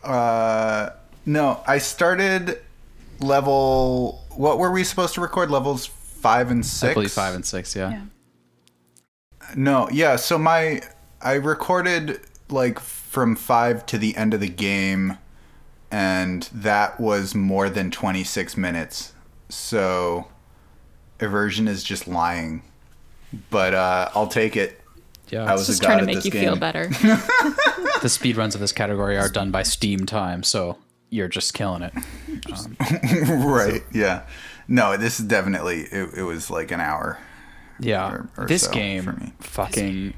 [0.04, 0.90] Uh,
[1.24, 2.60] no, I started
[3.20, 4.22] level.
[4.36, 5.50] What were we supposed to record?
[5.50, 6.90] Levels five and six.
[6.90, 7.74] I believe five and six.
[7.74, 7.90] Yeah.
[7.90, 8.04] Yeah.
[9.56, 10.16] No, yeah.
[10.16, 10.82] So my
[11.22, 12.20] I recorded
[12.50, 12.78] like
[13.16, 15.16] from five to the end of the game,
[15.90, 19.14] and that was more than twenty six minutes.
[19.48, 20.28] So,
[21.18, 22.62] Eversion is just lying,
[23.48, 24.82] but uh, I'll take it.
[25.30, 25.44] Yeah.
[25.50, 26.42] I was Just trying to make you game.
[26.44, 26.88] feel better.
[28.02, 30.76] the speed runs of this category are done by Steam time, so
[31.08, 31.94] you're just killing it.
[33.30, 33.82] right?
[33.94, 34.26] Yeah.
[34.68, 37.18] No, this is definitely it, it was like an hour.
[37.80, 38.12] Yeah.
[38.12, 39.32] Or- or this so for game, me.
[39.40, 40.12] fucking.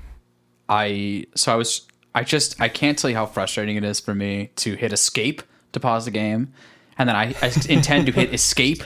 [0.69, 1.87] I so I was
[2.19, 5.41] I just I can't tell you how frustrating it is for me to hit escape
[5.73, 6.53] to pause the game,
[6.99, 8.83] and then I, I intend to hit escape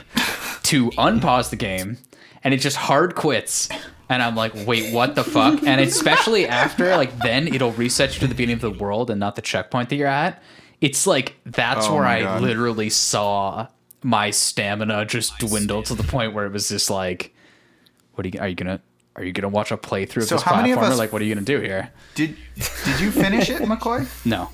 [0.63, 1.97] to unpause the game,
[2.43, 3.69] and it just hard quits.
[4.09, 5.63] And I'm like, wait, what the fuck?
[5.63, 9.19] And especially after, like, then it'll reset you to the beginning of the world and
[9.19, 10.43] not the checkpoint that you're at.
[10.81, 12.41] It's like that's Oh where I God.
[12.41, 13.67] literally saw
[14.03, 17.33] my stamina just dwindle to the point where it was just like,
[18.13, 18.39] what are you?
[18.39, 18.81] Are you gonna?
[19.15, 21.21] Are you gonna watch a playthrough of So this how many of us- Like, what
[21.21, 21.91] are you gonna do here?
[22.15, 22.35] Did
[22.85, 24.07] did you finish it, McCoy?
[24.25, 24.49] No.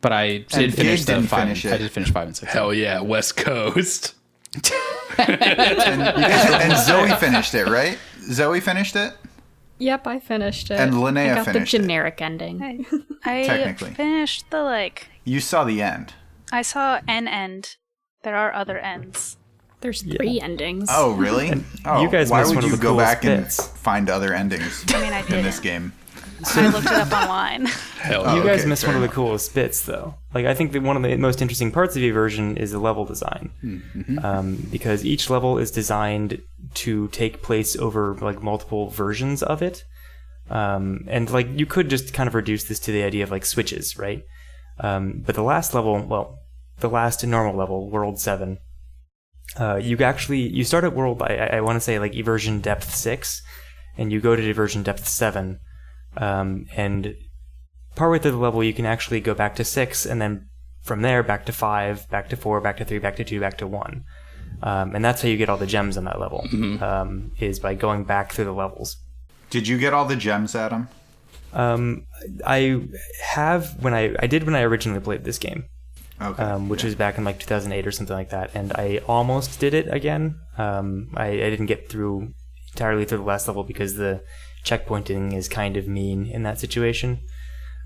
[0.00, 1.40] But I did Gig finish the didn't five.
[1.42, 2.52] finish I did finish five and six.
[2.52, 4.14] Hell yeah, West Coast.
[5.18, 7.98] and Zoe finished it, right?
[8.30, 9.14] Zoe finished it.
[9.78, 10.78] yep, I finished it.
[10.78, 11.78] And Linnea I got the finished it.
[11.80, 12.62] generic ending.
[12.62, 12.84] I,
[13.24, 13.90] I Technically.
[13.94, 16.14] finished the like You saw the end.
[16.52, 17.76] I saw an end.
[18.22, 19.36] There are other ends.
[19.80, 20.88] There's three endings.
[20.90, 21.52] Oh, really?
[21.84, 23.58] Oh, you guys why missed would one of you the go back bits.
[23.58, 25.62] and find other endings I mean, I in this didn't.
[25.62, 25.92] game?
[26.54, 27.66] I looked it up online.
[28.00, 30.14] Hell Oh, you guys okay, missed fair one of the coolest bits, though.
[30.32, 33.04] Like, I think that one of the most interesting parts of version is the level
[33.04, 34.18] design, Mm-hmm.
[34.24, 36.40] um, because each level is designed
[36.74, 39.84] to take place over like multiple versions of it,
[40.50, 43.44] um, and like you could just kind of reduce this to the idea of like
[43.44, 44.22] switches, right?
[44.78, 46.38] Um, but the last level, well,
[46.78, 48.58] the last normal level, World Seven,
[49.58, 52.94] uh, you actually you start at world I, I want to say like eversion depth
[52.94, 53.42] six,
[53.96, 55.58] and you go to eversion depth seven,
[56.16, 57.14] um, and
[57.96, 60.48] partway through the level you can actually go back to six, and then
[60.82, 63.58] from there back to five, back to four, back to three, back to two, back
[63.58, 64.04] to one,
[64.62, 66.46] um, and that's how you get all the gems on that level.
[66.82, 68.96] Um, is by going back through the levels.
[69.50, 70.88] Did you get all the gems, Adam?
[71.52, 72.06] Um,
[72.46, 72.82] I
[73.22, 75.64] have when I I did when I originally played this game,
[76.20, 76.42] Okay.
[76.42, 79.72] um, which was back in like 2008 or something like that, and I almost did
[79.72, 80.38] it again.
[80.58, 82.34] Um, I, I didn't get through
[82.72, 84.22] entirely through the last level because the
[84.64, 87.20] checkpointing is kind of mean in that situation,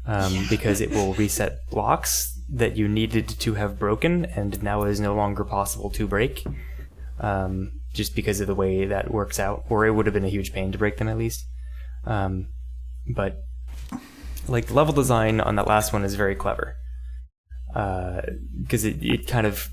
[0.07, 4.99] um, because it will reset blocks that you needed to have broken and now is
[5.01, 6.45] no longer possible to break.
[7.21, 10.29] Um, just because of the way that works out, or it would have been a
[10.29, 11.47] huge pain to break them at least.
[12.05, 12.49] Um,
[13.15, 13.45] but
[14.49, 16.77] like level design on that last one is very clever
[17.75, 19.69] because it, it kind of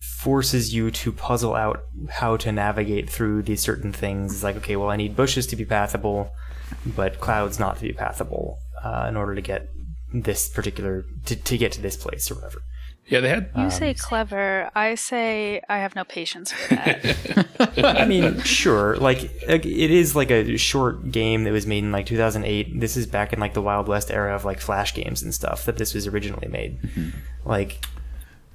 [0.00, 4.32] forces you to puzzle out how to navigate through these certain things.
[4.32, 6.30] It's like, okay, well, I need bushes to be pathable,
[6.86, 9.68] but clouds not to be pathable uh, in order to get
[10.12, 12.62] this particular to, to get to this place or whatever.
[13.08, 13.50] Yeah, they had.
[13.56, 14.70] You say clever.
[14.74, 17.72] I say I have no patience for that.
[18.00, 21.92] I mean, sure, like like, it is like a short game that was made in
[21.92, 22.78] like 2008.
[22.78, 25.64] This is back in like the Wild West era of like flash games and stuff
[25.64, 26.78] that this was originally made.
[27.46, 27.84] Like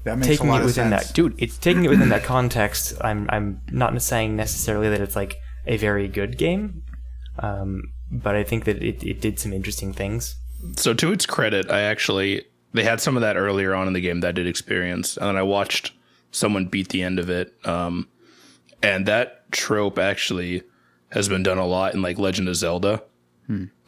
[0.04, 1.08] that makes taking a lot it of within sense.
[1.08, 5.16] that dude it's taking it within that context i'm i'm not saying necessarily that it's
[5.16, 6.84] like a very good game
[7.40, 7.82] um,
[8.12, 10.36] but i think that it, it did some interesting things
[10.78, 14.02] So to its credit, I actually they had some of that earlier on in the
[14.02, 15.92] game that I did experience, and then I watched
[16.32, 17.54] someone beat the end of it.
[17.66, 18.08] Um,
[18.82, 20.64] and that trope actually
[21.10, 23.04] has been done a lot in like Legend of Zelda,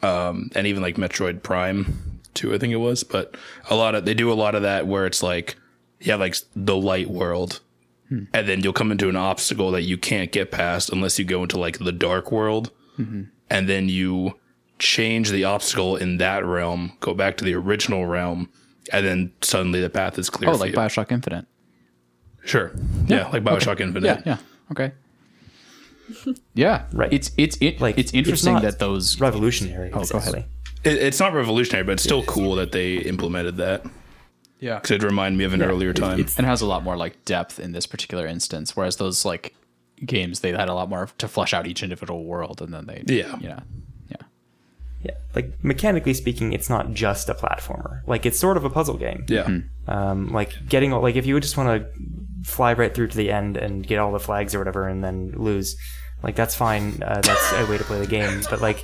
[0.02, 2.54] um, and even like Metroid Prime too.
[2.54, 3.36] I think it was, but
[3.68, 5.56] a lot of they do a lot of that where it's like
[6.00, 7.60] you have like the light world.
[8.32, 11.42] And then you'll come into an obstacle that you can't get past unless you go
[11.42, 12.70] into like the dark world.
[13.50, 14.34] And then you
[14.78, 18.48] change the obstacle in that realm, go back to the original realm,
[18.92, 20.50] and then suddenly the path is clear.
[20.50, 20.76] Oh, for like you.
[20.78, 21.46] Bioshock Infinite.
[22.44, 22.72] Sure.
[23.06, 24.22] Yeah, like Bioshock Infinite.
[24.26, 24.38] Yeah, yeah.
[24.72, 24.92] Okay.
[26.54, 27.12] Yeah, Right.
[27.12, 30.34] It's it's it, like it's interesting not that those revolutionary Oh, go ahead.
[30.34, 30.44] exactly.
[30.84, 33.84] It, it's not revolutionary, but it's still cool that they implemented that.
[34.60, 36.20] yeah Because it reminded me of an earlier time.
[36.20, 39.24] it's- and it has a lot more like depth in this particular instance, whereas those
[39.24, 39.54] like
[40.04, 43.02] games they had a lot more to flesh out each individual world, and then they
[43.06, 43.36] Yeah.
[43.40, 43.62] you know
[45.02, 45.12] yeah.
[45.12, 48.00] Yeah like mechanically speaking it's not just a platformer.
[48.06, 49.26] Like it's sort of a puzzle game.
[49.28, 49.46] Yeah.
[49.86, 51.86] um, like getting all like if you would just want to
[52.42, 55.32] fly right through to the end and get all the flags or whatever and then
[55.36, 55.76] lose
[56.22, 57.02] like that's fine.
[57.02, 58.40] Uh, that's a way to play the game.
[58.48, 58.82] But like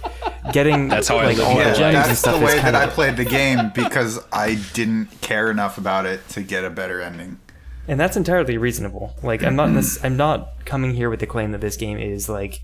[0.52, 1.78] getting That's how I like live all my the life.
[1.78, 4.56] gems and That's stuff the way is kind that I played the game because I
[4.74, 7.40] didn't care enough about it to get a better ending.
[7.88, 9.14] and that's entirely reasonable.
[9.22, 12.28] Like i'm not nec- i'm not coming here with the claim that this game is
[12.28, 12.60] like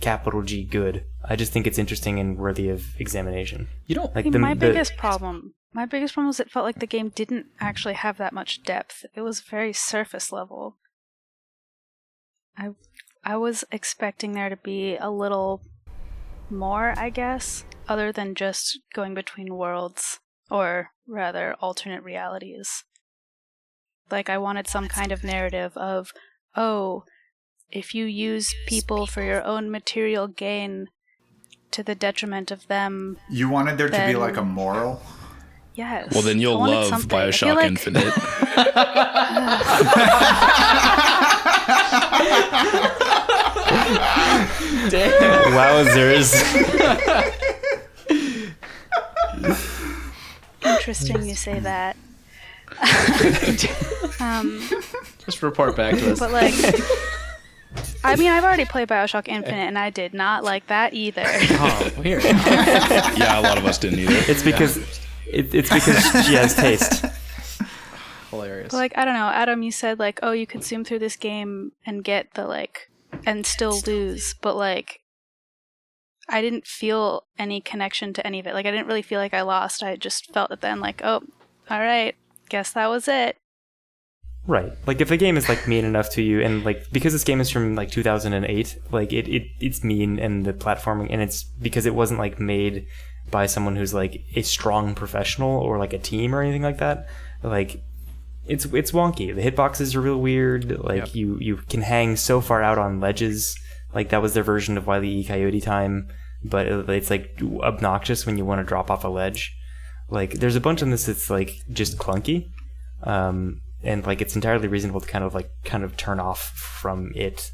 [0.00, 4.24] capital g good i just think it's interesting and worthy of examination you don't like
[4.24, 7.10] See, the, my the- biggest problem, my biggest problem was it felt like the game
[7.10, 9.04] didn't actually have that much depth.
[9.14, 10.76] It was very surface level.
[12.56, 12.70] I,
[13.24, 15.62] I was expecting there to be a little
[16.50, 20.18] more, I guess, other than just going between worlds,
[20.50, 22.84] or rather, alternate realities.
[24.10, 26.12] Like I wanted some kind of narrative of,
[26.56, 27.04] oh,
[27.72, 30.88] if you use people for your own material gain
[31.70, 35.00] to the detriment of them, You wanted there to be like a moral.
[35.74, 36.12] yes.
[36.12, 37.18] Well, then you'll love something.
[37.18, 38.14] I feel Bioshock like- Infinite.
[45.54, 46.34] wowzers
[50.64, 51.96] Interesting you say that.
[54.20, 54.62] um,
[55.24, 56.18] just report back to us.
[56.20, 56.54] but like,
[58.02, 61.22] I mean, I've already played Bioshock Infinite, and I did not like that either.
[61.26, 62.24] oh, weird.
[62.24, 64.30] yeah, a lot of us didn't either.
[64.30, 64.76] it's because
[65.26, 67.04] it, it's because she has taste
[68.30, 68.70] Hilarious.
[68.70, 69.62] But, like, I don't know, Adam.
[69.62, 72.90] You said like, oh, you could zoom through this game and get the like,
[73.26, 75.00] and still lose, but like.
[76.32, 78.54] I didn't feel any connection to any of it.
[78.54, 79.82] Like I didn't really feel like I lost.
[79.82, 81.24] I just felt at the end like, oh,
[81.68, 82.14] all right,
[82.48, 83.36] guess that was it.
[84.46, 84.72] Right.
[84.86, 87.40] Like if the game is like mean enough to you and like because this game
[87.40, 91.86] is from like 2008, like it, it it's mean and the platforming and it's because
[91.86, 92.86] it wasn't like made
[93.30, 97.06] by someone who's like a strong professional or like a team or anything like that.
[97.42, 97.82] Like
[98.46, 99.32] it's it's wonky.
[99.34, 100.80] The hitboxes are real weird.
[100.80, 103.54] Like you you can hang so far out on ledges.
[103.94, 105.22] Like that was their version of Wile E.
[105.22, 106.08] Coyote time,
[106.42, 109.54] but it- it's like obnoxious when you want to drop off a ledge.
[110.08, 112.48] Like there's a bunch in this that's like just clunky.
[113.04, 117.12] Um, and like it's entirely reasonable to kind of like kind of turn off from
[117.14, 117.50] it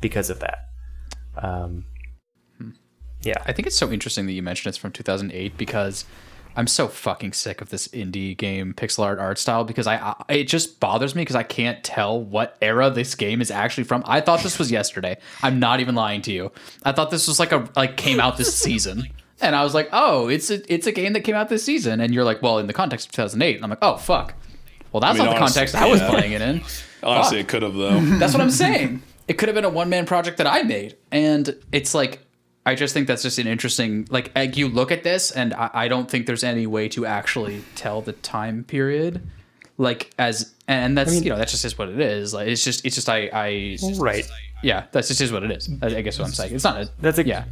[0.00, 0.58] because of that.
[1.36, 1.84] Um,
[3.22, 6.04] yeah, I think it's so interesting that you mentioned it's from 2008 because
[6.54, 10.34] I'm so fucking sick of this indie game pixel art art style because I, I
[10.34, 14.02] it just bothers me because I can't tell what era this game is actually from.
[14.06, 15.18] I thought this was yesterday.
[15.42, 16.52] I'm not even lying to you.
[16.84, 19.08] I thought this was like a like came out this season.
[19.38, 22.00] And I was like, "Oh, it's a it's a game that came out this season."
[22.00, 24.34] And you're like, "Well, in the context of 2008." And I'm like, "Oh, fuck."
[24.96, 26.08] Well, that's I mean, not the honest- context I was yeah.
[26.08, 26.62] playing it in.
[27.02, 27.44] Honestly, Fuck.
[27.44, 28.00] it could have though.
[28.18, 29.02] That's what I'm saying.
[29.28, 30.96] It could have been a one man project that I made.
[31.10, 32.20] And it's like,
[32.64, 35.68] I just think that's just an interesting, like, like, you look at this, and I,
[35.74, 39.26] I don't think there's any way to actually tell the time period.
[39.78, 42.32] Like, as, and that's, you know, that just is what it is.
[42.32, 44.30] Like, it's just, it's just, I, I, right.
[44.62, 45.68] yeah, that's just is what it is.
[45.82, 46.54] I, I guess what I'm saying.
[46.54, 47.46] It's not a, That's a yeah.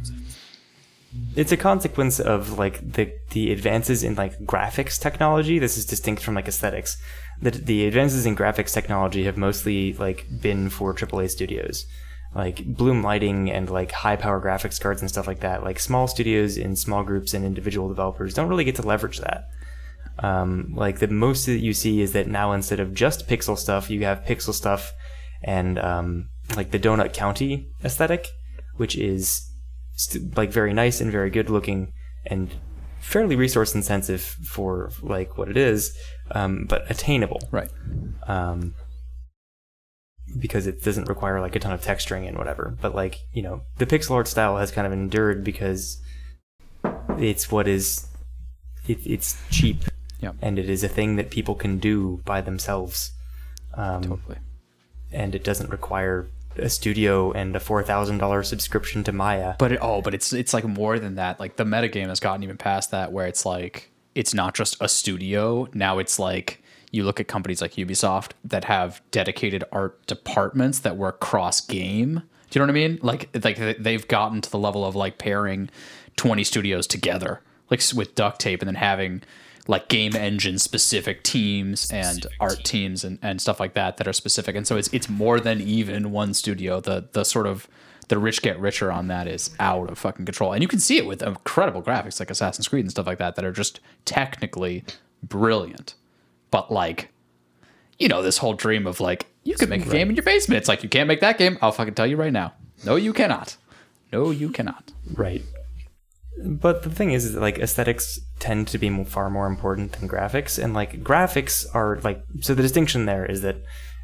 [1.35, 5.59] it's a consequence of like the the advances in like graphics technology.
[5.59, 6.95] This is distinct from like aesthetics.
[7.41, 11.85] The the advances in graphics technology have mostly like been for AAA studios,
[12.33, 15.63] like Bloom Lighting and like high power graphics cards and stuff like that.
[15.63, 19.47] Like small studios in small groups and individual developers don't really get to leverage that.
[20.19, 23.89] Um, like the most that you see is that now instead of just pixel stuff,
[23.89, 24.93] you have pixel stuff
[25.43, 28.27] and um, like the Donut County aesthetic,
[28.77, 29.49] which is
[29.93, 31.91] st- like very nice and very good looking
[32.25, 32.55] and
[33.05, 35.95] fairly resource intensive for like what it is,
[36.31, 37.69] um, but attainable Right.
[38.27, 38.73] um,
[40.39, 42.75] because it doesn't require like a ton of texturing and whatever.
[42.81, 46.01] But like you know, the pixel art style has kind of endured because
[47.17, 48.07] it's what is
[48.87, 49.77] it, it's cheap
[50.41, 53.11] and it is a thing that people can do by themselves.
[53.75, 54.37] Um, Totally.
[55.11, 56.27] and it doesn't require
[56.57, 59.55] a studio and a four thousand dollar subscription to Maya.
[59.59, 61.39] But it, oh, but it's it's like more than that.
[61.39, 64.87] Like the metagame has gotten even past that, where it's like it's not just a
[64.87, 65.67] studio.
[65.73, 70.95] Now it's like you look at companies like Ubisoft that have dedicated art departments that
[70.97, 72.21] work cross game.
[72.49, 72.99] Do you know what I mean?
[73.01, 75.69] Like like they've gotten to the level of like pairing
[76.15, 79.23] twenty studios together, like with duct tape, and then having
[79.67, 84.13] like game engine specific teams and art teams and, and stuff like that that are
[84.13, 84.55] specific.
[84.55, 86.79] And so it's it's more than even one studio.
[86.79, 87.67] The the sort of
[88.07, 90.53] the rich get richer on that is out of fucking control.
[90.53, 93.35] And you can see it with incredible graphics like Assassin's Creed and stuff like that
[93.35, 94.83] that are just technically
[95.23, 95.95] brilliant.
[96.51, 97.09] But like
[97.97, 100.57] you know, this whole dream of like you can make a game in your basement.
[100.57, 101.57] It's like you can't make that game.
[101.61, 102.53] I'll fucking tell you right now.
[102.85, 103.57] No, you cannot.
[104.11, 104.91] No, you cannot.
[105.13, 105.41] Right.
[106.43, 109.93] But the thing is, is that, like aesthetics tend to be mo- far more important
[109.93, 112.53] than graphics, and like graphics are like so.
[112.53, 113.57] The distinction there is that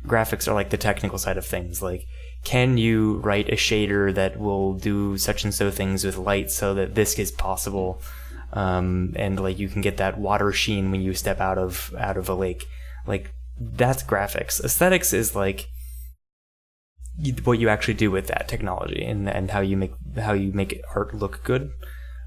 [0.05, 1.81] graphics are like the technical side of things.
[1.81, 2.05] Like,
[2.43, 6.73] can you write a shader that will do such and so things with light so
[6.73, 8.01] that this is possible,
[8.53, 12.15] um, and like you can get that water sheen when you step out of out
[12.15, 12.65] of a lake.
[13.05, 14.63] Like that's graphics.
[14.63, 15.67] Aesthetics is like
[17.43, 20.81] what you actually do with that technology and and how you make how you make
[20.95, 21.71] art look good.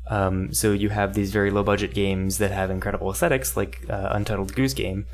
[0.09, 4.09] Um, so you have these very low budget games that have incredible aesthetics, like uh,
[4.13, 5.07] Untitled Goose Game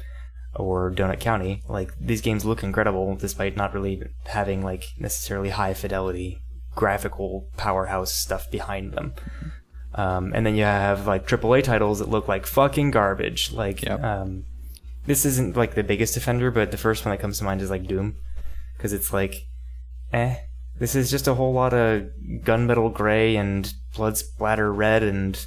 [0.55, 1.63] or Donut County.
[1.69, 6.41] Like these games look incredible despite not really having like necessarily high fidelity
[6.75, 9.15] graphical powerhouse stuff behind them.
[9.95, 13.53] Um, and then you have like AAA titles that look like fucking garbage.
[13.53, 14.03] Like Yep.
[14.03, 14.45] um,
[15.07, 17.71] this isn't like the biggest offender, but the first one that comes to mind is
[17.71, 18.17] like Doom,
[18.77, 19.35] because it's like,
[20.13, 20.37] eh,
[20.81, 22.09] this is just a whole lot of
[22.43, 25.39] gunmetal gray and blood splatter red, and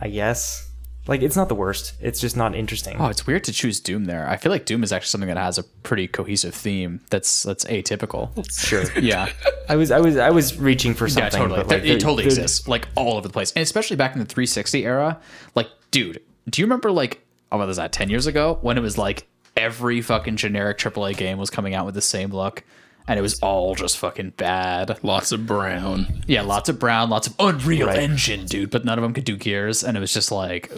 [0.00, 0.64] I guess
[1.06, 1.94] like it's not the worst.
[2.00, 2.96] It's just not interesting.
[2.98, 4.28] Oh, it's weird to choose Doom there.
[4.28, 7.64] I feel like Doom is actually something that has a pretty cohesive theme that's that's
[7.64, 8.30] atypical.
[8.58, 8.84] sure.
[9.02, 9.30] Yeah.
[9.68, 11.24] I was I was I was reaching for something.
[11.24, 11.48] Yeah, something.
[11.50, 11.62] totally.
[11.64, 14.12] But like, it there- totally there- exists, like all over the place, and especially back
[14.14, 15.20] in the 360 era.
[15.54, 17.92] Like, dude, do you remember like oh, what was that?
[17.92, 21.84] Ten years ago when it was like every fucking generic AAA game was coming out
[21.86, 22.62] with the same look,
[23.08, 25.02] and it was all just fucking bad.
[25.02, 26.22] Lots of brown.
[26.26, 27.98] Yeah, lots of brown, lots of Unreal Right.
[27.98, 30.70] Engine, dude, but none of them could do gears, and it was just like,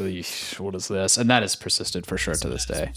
[0.58, 1.18] what is this?
[1.18, 2.92] And that has persisted for sure to this day.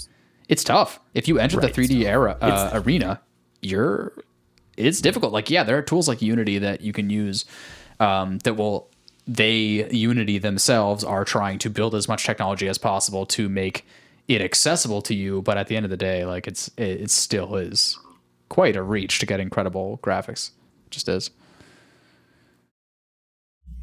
[0.48, 3.22] It's tough if you enter the 3D era uh, arena.
[3.62, 4.14] You're
[4.78, 5.34] it's difficult.
[5.34, 7.46] Like, yeah, there are tools like Unity that you can use
[8.00, 8.90] um, that will
[9.26, 13.86] they Unity themselves are trying to build as much technology as possible to make
[14.28, 15.42] it accessible to you.
[15.42, 17.98] But at the end of the day, like it's it, it still is
[18.54, 20.52] quite a reach to get incredible graphics.
[20.86, 21.32] It just is.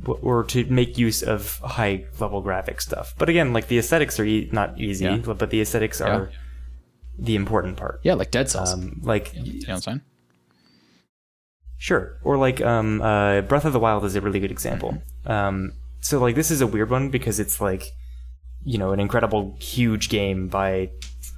[0.06, 3.12] or to make use of high level graphic stuff.
[3.18, 5.16] But again, like the aesthetics are e- not easy, Yeah.
[5.18, 6.30] but the aesthetics are
[7.18, 8.00] the important part.
[8.02, 8.72] Yeah, like Dead Cells.
[8.72, 10.00] Um, like you know what I'm saying?
[11.76, 12.18] Sure.
[12.22, 15.02] Or like um, uh, Breath of the Wild is a really good example.
[15.26, 17.84] Um, so like this is a weird one because it's like
[18.64, 20.90] you know, an incredible huge game by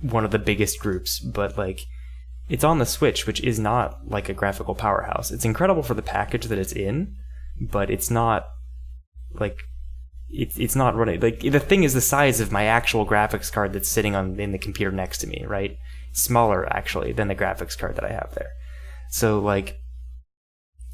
[0.03, 1.81] one of the biggest groups, but like
[2.49, 5.31] it's on the Switch, which is not like a graphical powerhouse.
[5.31, 7.17] It's incredible for the package that it's in,
[7.61, 8.47] but it's not
[9.35, 9.59] like
[10.35, 13.89] it's not running like the thing is the size of my actual graphics card that's
[13.89, 15.77] sitting on in the computer next to me, right?
[16.13, 18.51] Smaller actually than the graphics card that I have there.
[19.11, 19.79] So like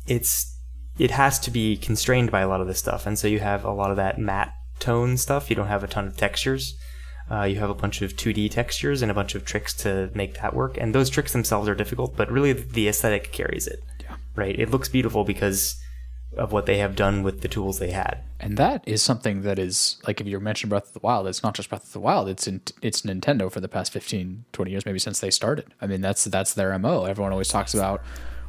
[0.07, 0.55] it's
[0.99, 3.65] it has to be constrained by a lot of this stuff, and so you have
[3.65, 5.51] a lot of that matte tone stuff.
[5.51, 6.77] You don't have a ton of textures.
[7.31, 10.35] Uh, you have a bunch of 2D textures and a bunch of tricks to make
[10.41, 13.83] that work, and those tricks themselves are difficult, but really the aesthetic carries it.
[14.01, 14.17] Yeah.
[14.35, 14.59] Right?
[14.59, 15.79] It looks beautiful because
[16.37, 18.23] of what they have done with the tools they had.
[18.39, 21.43] And that is something that is like if you mentioned Breath of the Wild, it's
[21.43, 24.71] not just Breath of the Wild, it's in, it's Nintendo for the past 15, 20
[24.71, 25.73] years maybe since they started.
[25.81, 27.05] I mean, that's that's their MO.
[27.05, 28.03] Everyone always talks about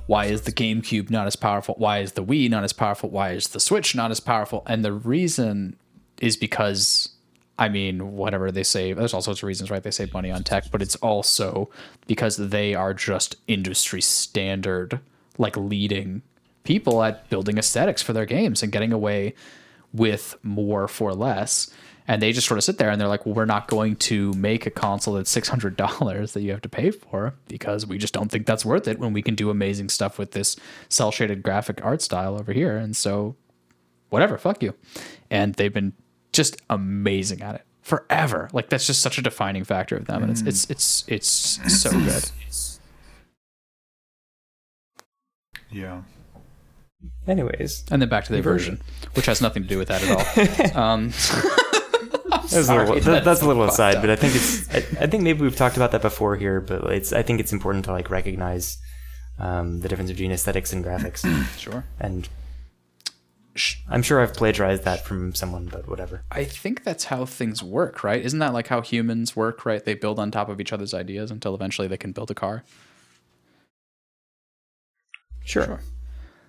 [0.05, 1.75] why is the GameCube not as powerful?
[1.77, 3.09] Why is the Wii not as powerful?
[3.09, 4.63] Why is the Switch not as powerful?
[4.65, 5.75] And the reason
[6.21, 7.09] is because
[7.59, 9.83] I mean, whatever they say, there's all sorts of reasons, right?
[9.83, 11.69] They save money on tech, but it's also
[12.07, 15.01] because they are just industry standard,
[15.37, 16.21] like leading
[16.63, 19.33] people at building aesthetics for their games and getting away
[19.93, 21.69] with more for less.
[22.07, 24.31] And they just sort of sit there and they're like, well, we're not going to
[24.33, 28.31] make a console that's $600 that you have to pay for because we just don't
[28.31, 30.55] think that's worth it when we can do amazing stuff with this
[30.87, 32.77] cell shaded graphic art style over here.
[32.77, 33.35] And so,
[34.09, 34.73] whatever, fuck you.
[35.29, 35.91] And they've been
[36.31, 38.49] just amazing at it forever.
[38.53, 41.91] Like that's just such a defining factor of them, and it's it's it's it's so
[42.09, 42.29] good.
[45.71, 46.01] Yeah.
[47.27, 48.81] Anyways, And then back to the version,
[49.13, 50.81] which has nothing to do with that at all.
[50.81, 51.09] Um,
[52.49, 54.01] that's a little, that- that's that's a little aside, up.
[54.01, 54.69] but I think it's.
[54.73, 57.13] I, I think maybe we've talked about that before here, but it's.
[57.13, 58.77] I think it's important to like recognize
[59.37, 61.23] um, the difference between aesthetics and graphics,
[61.57, 61.85] sure.
[61.99, 62.27] and
[63.89, 66.23] I'm sure I've plagiarized that from someone, but whatever.
[66.31, 68.23] I think that's how things work, right?
[68.23, 69.83] Isn't that like how humans work, right?
[69.83, 72.63] They build on top of each other's ideas until eventually they can build a car.
[75.43, 75.79] Sure.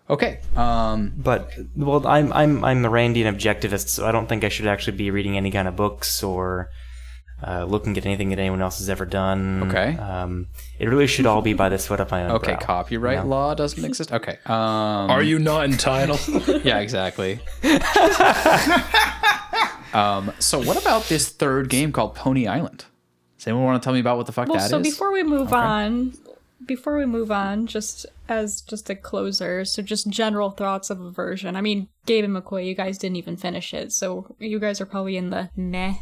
[0.09, 0.41] Okay.
[0.57, 4.67] Um, But well, I'm I'm I'm a Randian objectivist, so I don't think I should
[4.67, 6.69] actually be reading any kind of books or
[7.47, 9.65] uh, looking at anything that anyone else has ever done.
[9.69, 9.97] Okay.
[9.97, 12.31] Um, it really should all be by the sweat of my own.
[12.33, 12.53] okay.
[12.55, 13.29] brow, Copyright you know?
[13.29, 14.13] law doesn't exist.
[14.13, 14.39] Okay.
[14.47, 16.21] Um, Are you not entitled?
[16.65, 17.41] Yeah, exactly.
[19.95, 22.85] um, so what about this third game called Pony Island?
[23.39, 24.71] Does anyone want to tell me about what the fuck Well, that is?
[24.71, 26.13] so before we move on,
[26.67, 31.57] before we move on, just as just a closer, so just general thoughts of Eversion.
[31.57, 34.87] I mean, Gabe and McCoy, you guys didn't even finish it, so you guys are
[34.87, 35.95] probably in the meh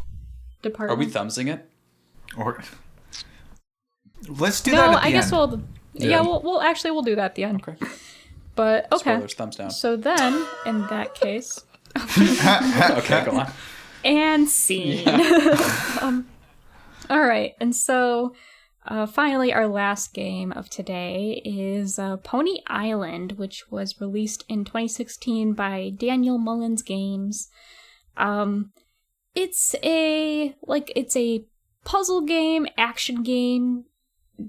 [0.65, 1.69] Are we thumbsing it?
[2.37, 2.63] Or
[4.29, 4.89] let's do no, that.
[4.89, 5.51] At the I guess end.
[5.51, 5.63] we'll.
[5.95, 7.63] Yeah, we'll, we'll actually we'll do that at the end.
[7.67, 7.87] Okay.
[8.55, 9.15] But okay.
[9.15, 9.71] Spoilers, thumbs down.
[9.71, 11.65] So then, in that case,
[11.97, 13.53] okay, go on.
[14.05, 15.07] and scene.
[16.01, 16.29] um,
[17.09, 18.35] all right, and so
[18.89, 24.65] uh, finally, our last game of today is uh, Pony Island, which was released in
[24.65, 27.51] 2016 by Daniel Mullins Games.
[28.17, 28.73] Um,
[29.35, 31.45] it's a like it's a
[31.85, 33.85] puzzle game, action game,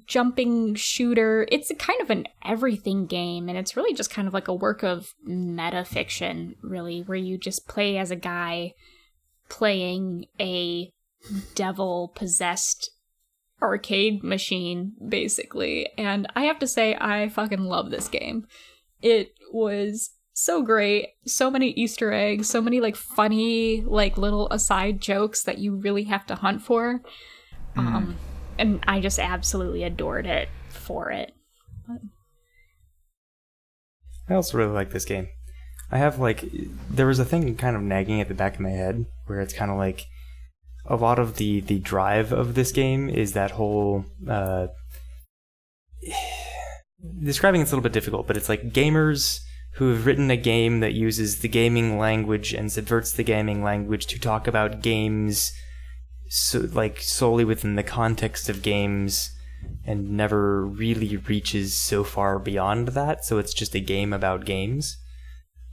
[0.06, 1.48] jumping shooter.
[1.52, 4.84] It's kind of an everything game, and it's really just kind of like a work
[4.84, 8.74] of meta fiction, really, where you just play as a guy
[9.50, 10.92] playing a
[11.56, 12.92] devil possessed
[13.62, 15.90] arcade machine, basically.
[15.98, 18.48] And I have to say, I fucking love this game.
[19.02, 21.10] It was so great.
[21.26, 26.04] So many Easter eggs, so many like funny, like little aside jokes that you really
[26.06, 27.02] have to hunt for.
[27.76, 28.18] Um,
[28.58, 31.34] and I just absolutely adored it for it.
[34.30, 35.28] I also really like this game.
[35.92, 36.46] I have like
[36.90, 39.54] there was a thing kind of nagging at the back of my head where it's
[39.54, 40.06] kind of like
[40.86, 44.68] a lot of the the drive of this game is that whole uh
[47.24, 49.40] describing it's a little bit difficult, but it's like gamers
[49.80, 54.06] who have written a game that uses the gaming language and subverts the gaming language
[54.08, 55.54] to talk about games
[56.28, 59.32] so like solely within the context of games
[59.86, 63.24] and never really reaches so far beyond that.
[63.24, 64.98] So it's just a game about games.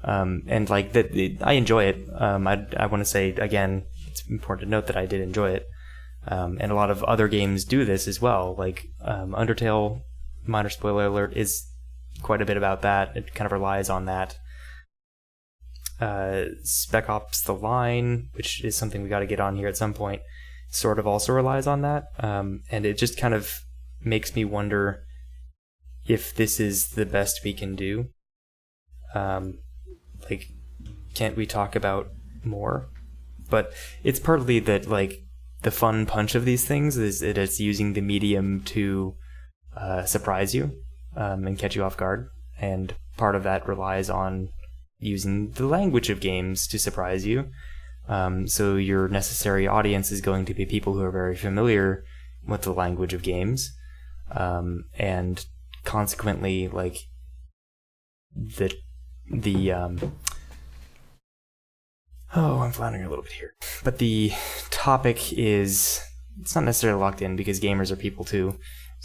[0.05, 2.09] Um, and like that, it, I enjoy it.
[2.17, 5.51] Um, I, I want to say again, it's important to note that I did enjoy
[5.51, 5.67] it.
[6.29, 8.55] Um, and a lot of other games do this as well.
[8.57, 10.03] Like um, Undertale,
[10.45, 11.73] minor spoiler alert, is
[12.23, 13.17] quite a bit about that.
[13.17, 14.37] It kind of relies on that.
[16.01, 19.77] Uh, Spec Ops: The Line, which is something we got to get on here at
[19.77, 20.23] some point,
[20.71, 22.09] sort of also relies on that.
[22.19, 23.61] Um, and it just kind of
[24.01, 25.05] makes me wonder
[26.07, 28.09] if this is the best we can do.
[29.15, 29.59] Um,
[30.29, 30.49] like,
[31.15, 32.09] can't we talk about
[32.45, 32.89] more?
[33.51, 35.23] but it's partly that like
[35.63, 39.15] the fun punch of these things is that it's using the medium to
[39.77, 40.73] uh, surprise you
[41.17, 42.29] um, and catch you off guard,
[42.61, 44.49] and part of that relies on
[44.99, 47.49] using the language of games to surprise you.
[48.09, 52.05] Um, so your necessary audience is going to be people who are very familiar
[52.47, 53.73] with the language of games,
[54.31, 55.45] um, and
[55.85, 56.99] consequently, like
[58.35, 58.73] the
[59.29, 60.13] the um,
[62.37, 64.33] oh, I'm floundering a little bit here, but the
[64.71, 66.01] topic is
[66.41, 68.59] it's not necessarily locked in because gamers are people too,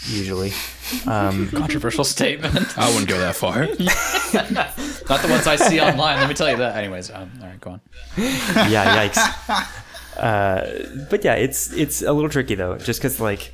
[0.08, 0.54] usually.
[1.08, 2.78] Um, Controversial statement.
[2.78, 3.62] I wouldn't go that far.
[3.66, 6.18] Not the ones I see online.
[6.20, 6.76] Let me tell you that.
[6.76, 7.82] Anyways, um, all right, go on.
[8.18, 10.18] yeah, yikes.
[10.18, 13.54] Uh, but yeah, it's it's a little tricky though, just because like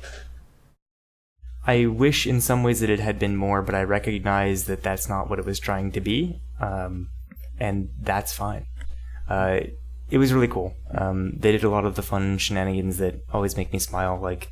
[1.64, 5.08] I wish in some ways that it had been more, but I recognize that that's
[5.08, 7.10] not what it was trying to be, um,
[7.60, 8.66] and that's fine.
[9.28, 9.60] Uh,
[10.10, 10.74] it was really cool.
[10.92, 14.50] Um, they did a lot of the fun shenanigans that always make me smile, like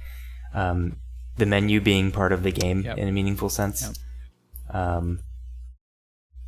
[0.54, 0.98] um,
[1.36, 2.98] the menu being part of the game Yep.
[2.98, 3.82] in a meaningful sense.
[4.70, 4.74] Yep.
[4.74, 5.20] Um,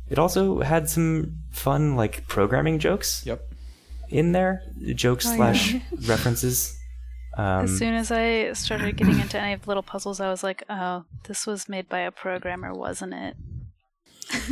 [0.09, 3.41] it also had some fun like programming jokes Yep.
[4.09, 4.63] in there,
[4.95, 5.81] jokes Oh, slash yeah.
[6.07, 6.75] references.
[7.37, 10.43] Um, As soon as I started getting into any of the little puzzles, I was
[10.43, 13.37] like, "Oh, this was made by a programmer, wasn't it?"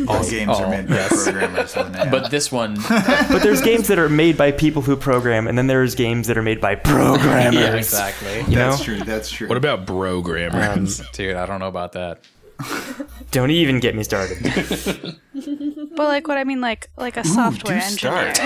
[0.08, 1.24] All games Oh, are made by yes.
[1.24, 5.56] programmers, But this one, but there's games that are made by people who program, and
[5.58, 7.54] then there's games that are made by programmers.
[7.54, 8.40] yeah, exactly.
[8.40, 8.84] You that's know?
[8.84, 9.00] true.
[9.04, 9.48] That's true.
[9.48, 11.00] What about programmers.
[11.02, 12.20] Um, Dude, I don't know about that.
[13.32, 14.38] don't even get me started.
[15.96, 18.34] But like, what I mean, like, like a software do engineer.
[18.34, 18.40] start.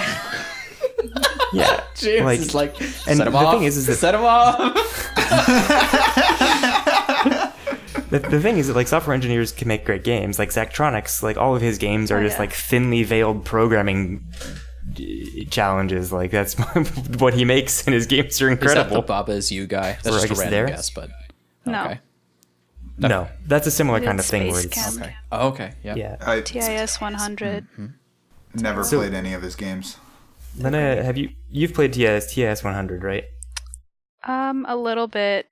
[1.53, 3.53] Yeah, James like, is like, and set him the off.
[3.53, 4.57] thing is, is that set him off.
[8.11, 10.37] The, the thing is that like software engineers can make great games.
[10.37, 12.41] Like Zachtronics, like all of his games are Oh, just yeah.
[12.41, 14.23] like thinly veiled programming
[15.49, 16.11] challenges.
[16.11, 16.53] Like that's
[17.19, 19.01] what he makes, and his games are Is that the incredible.
[19.01, 19.97] Baba is you guy?
[20.03, 20.67] That's Or just a guess random there?
[20.67, 21.09] guess, but
[21.65, 21.85] No.
[21.85, 21.99] okay.
[22.97, 25.15] No, that's a similar kind of thing where Space it's Okay.
[25.31, 25.73] Oh, okay.
[25.83, 25.95] Yeah.
[25.95, 26.17] yeah.
[26.21, 27.65] I TIS 100.
[28.53, 29.97] never So- played any of his games.
[30.57, 33.23] Lena, have you you've played TIS TIS 100, right?
[34.25, 35.47] Um, a little bit.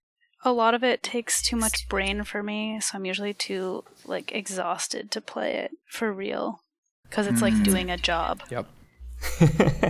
[0.46, 4.32] A lot of it takes too much brain for me, so I'm usually too like
[4.32, 6.62] exhausted to play it for real.
[7.04, 8.44] Because it's like doing a job.
[8.50, 8.68] Yep.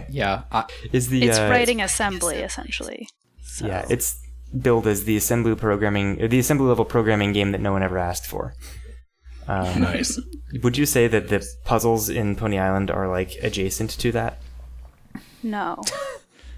[0.09, 0.43] Yeah.
[0.51, 3.07] I, Is the It's uh, writing assembly essentially.
[3.43, 3.67] So.
[3.67, 4.19] Yeah, it's
[4.59, 7.97] billed as the assembly programming, or the assembly level programming game that no one ever
[7.97, 8.55] asked for.
[9.47, 10.19] Um, nice.
[10.63, 14.39] Would you say that the puzzles in Pony Island are like adjacent to that?
[15.43, 15.81] no.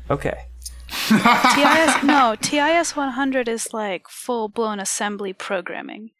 [0.10, 0.48] Okay.
[0.92, 6.12] TIS no, TIS 100 is like full blown assembly programming.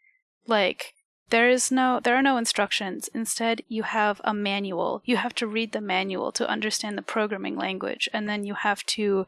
[0.48, 0.94] Like
[1.30, 3.10] there is no there are no instructions.
[3.14, 5.02] Instead, you have a manual.
[5.06, 8.86] You have to read the manual to understand the programming language and then you have
[8.88, 9.28] to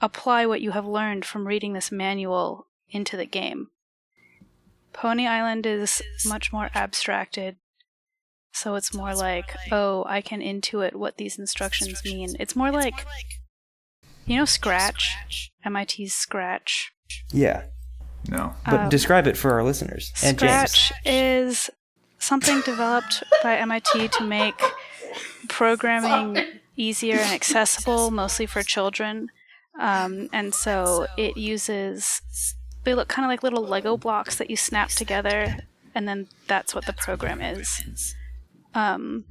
[0.00, 3.68] apply what you have learned from reading this manual into the game.
[4.92, 7.56] Pony Island is much more abstracted.
[8.52, 12.34] So it's more like, oh, I can intuit what these instructions mean.
[12.40, 13.06] It's more like
[14.28, 15.50] you know Scratch?
[15.64, 16.92] MIT's Scratch.
[17.32, 17.64] Yeah,
[18.28, 18.54] No.
[18.64, 20.70] but Um, describe it for our listeners and James.
[20.70, 21.70] Scratch is
[22.18, 24.60] something developed by MIT to make
[25.48, 26.44] programming
[26.76, 29.28] easier and accessible, mostly for children.
[29.80, 32.20] Um, and so it uses,
[32.84, 35.56] they look kind of like little Lego blocks that you snap together,
[35.94, 38.14] and then that's what the program is.
[38.74, 39.24] Um,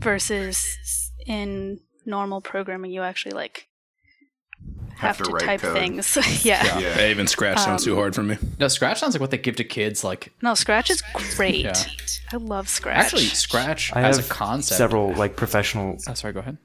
[0.00, 3.68] versus in normal programming, you actually like
[5.08, 5.72] have, to to, write type code.
[5.76, 6.16] things.
[6.44, 6.78] yeah.
[6.78, 6.94] Yeah.
[6.94, 8.38] Hey, even Scratch sounds too um, hard for me.
[8.58, 10.02] no, Scratch sounds like what they give to kids.
[10.04, 11.02] Like, No, Scratch is
[11.36, 11.64] great.
[11.64, 11.74] Yeah.
[12.32, 12.96] I love Scratch.
[13.04, 14.78] actually, Scratch I as a concept.
[14.78, 15.98] several like professional.
[16.08, 16.32] Oh, sorry.
[16.32, 16.58] Go ahead.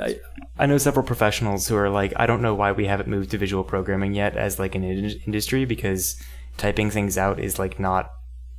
[0.00, 0.16] I,
[0.58, 3.38] I know several professionals who are like, I don't know why we haven't moved to
[3.38, 6.16] visual programming yet as like an in- industry because
[6.56, 8.10] typing things out is like not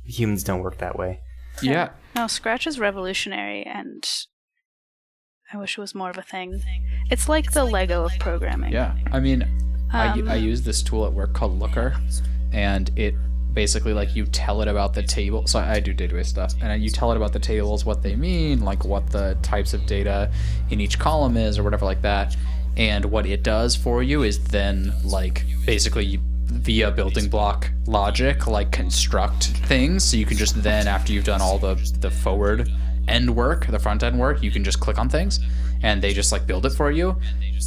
[0.04, 1.20] humans don't work that way.
[1.62, 1.90] Yeah.
[2.14, 4.04] no, Scratch is revolutionary, and
[5.52, 6.62] I wish it was more of a thing.
[7.10, 8.72] It's like the Lego of programming.
[8.72, 8.94] Yeah.
[9.10, 9.46] I mean,
[9.90, 11.96] I, Um, I use this tool at work called Looker,
[12.52, 13.14] and it
[13.54, 15.46] basically like you tell it about the table.
[15.46, 18.60] So I do database stuff, and you tell it about the tables, what they mean,
[18.60, 20.30] like what the types of data
[20.68, 22.36] in each column is, or whatever like that.
[22.76, 28.70] And what it does for you is then like basically via building block logic, like
[28.70, 30.04] construct things.
[30.04, 32.70] So you can just then after you've done all the the forward
[33.08, 35.40] end work, the front end work, you can just click on things
[35.82, 37.16] and they just like build it for you.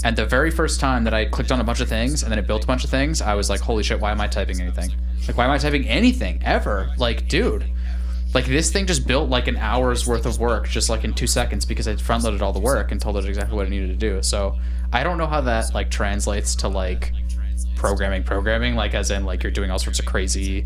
[0.03, 2.39] And the very first time that I clicked on a bunch of things and then
[2.39, 4.61] it built a bunch of things, I was like, holy shit, why am I typing
[4.61, 4.91] anything?
[5.27, 6.89] Like, why am I typing anything ever?
[6.97, 7.65] Like, dude,
[8.33, 11.27] Like this thing just built like an hour's worth of work just like in two
[11.27, 13.87] seconds because I front loaded all the work and told it exactly what it needed
[13.89, 14.23] to do.
[14.23, 14.57] So
[14.93, 17.13] I don't know how that like translates to like
[17.75, 20.65] programming programming like as in like you're doing all sorts of crazy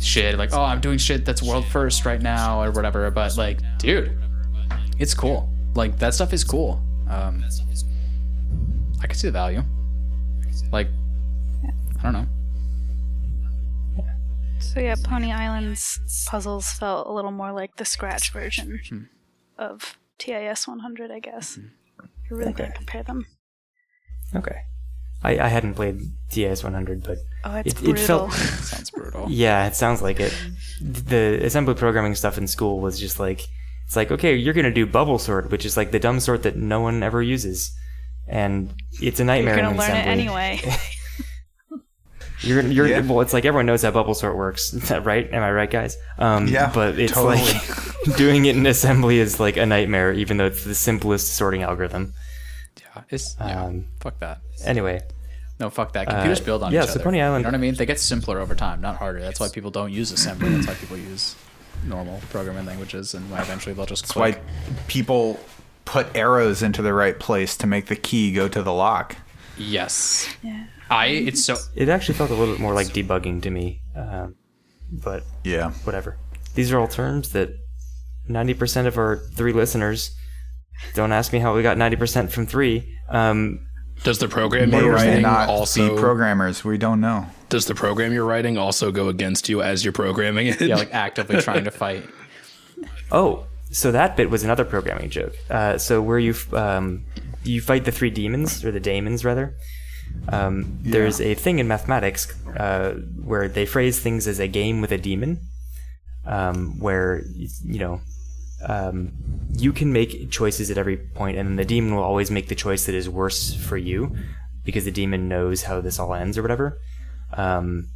[0.00, 3.60] shit like oh i'm doing shit that's world first right now or whatever but like
[3.78, 4.16] dude
[4.98, 7.42] it's cool like that stuff is cool um
[9.02, 9.62] i can see the value
[10.72, 10.88] like
[11.98, 12.26] i don't know
[14.60, 19.02] So yeah, Pony Island's puzzles felt a little more like the Scratch version Hmm.
[19.58, 21.58] of TIS 100, I guess.
[21.58, 22.64] You really Okay.
[22.64, 23.26] can't compare them.
[24.34, 24.62] Okay.
[25.24, 26.00] I, I hadn't played
[26.30, 28.32] TIS 100, but Oh, It- it felt-
[28.70, 30.34] sounds brutal yeah, it sounds like it.
[30.80, 33.40] The assembly programming stuff in school was just like,
[33.86, 36.42] it's like, okay, you're going to do bubble sort, which is like the dumb sort
[36.44, 37.72] that no one ever uses.
[38.26, 38.72] And
[39.02, 39.56] it's a nightmare.
[39.56, 40.60] You're nightmare gonna in learn it anyway.
[42.40, 43.00] You're, you're Yeah.
[43.00, 43.20] well.
[43.22, 45.32] It's like everyone knows how bubble sort works, right?
[45.32, 45.96] Am I right, guys?
[46.18, 47.36] Um, Yeah, but it's totally.
[47.42, 51.62] like doing it in assembly is like a nightmare, even though it's the simplest sorting
[51.62, 52.12] algorithm.
[52.80, 55.00] yeah it's yeah Um, fuck that Anyway,
[55.64, 57.54] no fuck that computers build on yeah, each so other Pony you Island- know what
[57.54, 60.48] i mean they get simpler over time not harder that's why people don't use assembly
[60.54, 61.34] that's why people use
[61.86, 64.30] normal programming languages and why eventually they'll just That's why
[64.88, 65.40] people
[65.84, 69.16] put arrows into the right place to make the key go to the lock.
[69.58, 70.64] yes yeah.
[70.90, 73.66] i it's so it actually felt a little bit more like debugging to me.
[73.96, 74.34] Um,
[75.06, 75.70] but Yeah.
[75.84, 76.10] whatever.
[76.54, 77.48] These are all terms that
[78.28, 80.14] 90% of our three listeners
[80.94, 82.76] don't ask me how we got 90% from three.
[83.08, 83.66] Um,
[84.02, 86.64] Does the program May you're writing not also be programmers.
[86.64, 87.26] We don't know.
[87.48, 90.60] does the program you're writing also go against you as you're programming it?
[90.60, 92.04] yeah like actively trying to fight
[93.12, 95.34] oh, so that bit was another programming joke.
[95.50, 97.04] Uh, so where you um,
[97.44, 99.54] you fight the three demons or the daemons rather.
[100.28, 102.92] Um, There's a thing in mathematics uh,
[103.24, 105.40] where they phrase things as a game with a demon,
[106.24, 108.00] um, where you know
[108.66, 109.12] um,
[109.56, 112.86] you can make choices at every point, and the demon will always make the choice
[112.86, 114.14] that is worse for you
[114.64, 116.78] because the demon knows how this all ends or whatever.
[117.32, 117.88] Um,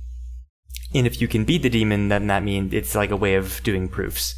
[0.94, 3.62] and if you can beat the demon, then that means it's like a way of
[3.62, 4.34] doing proofs.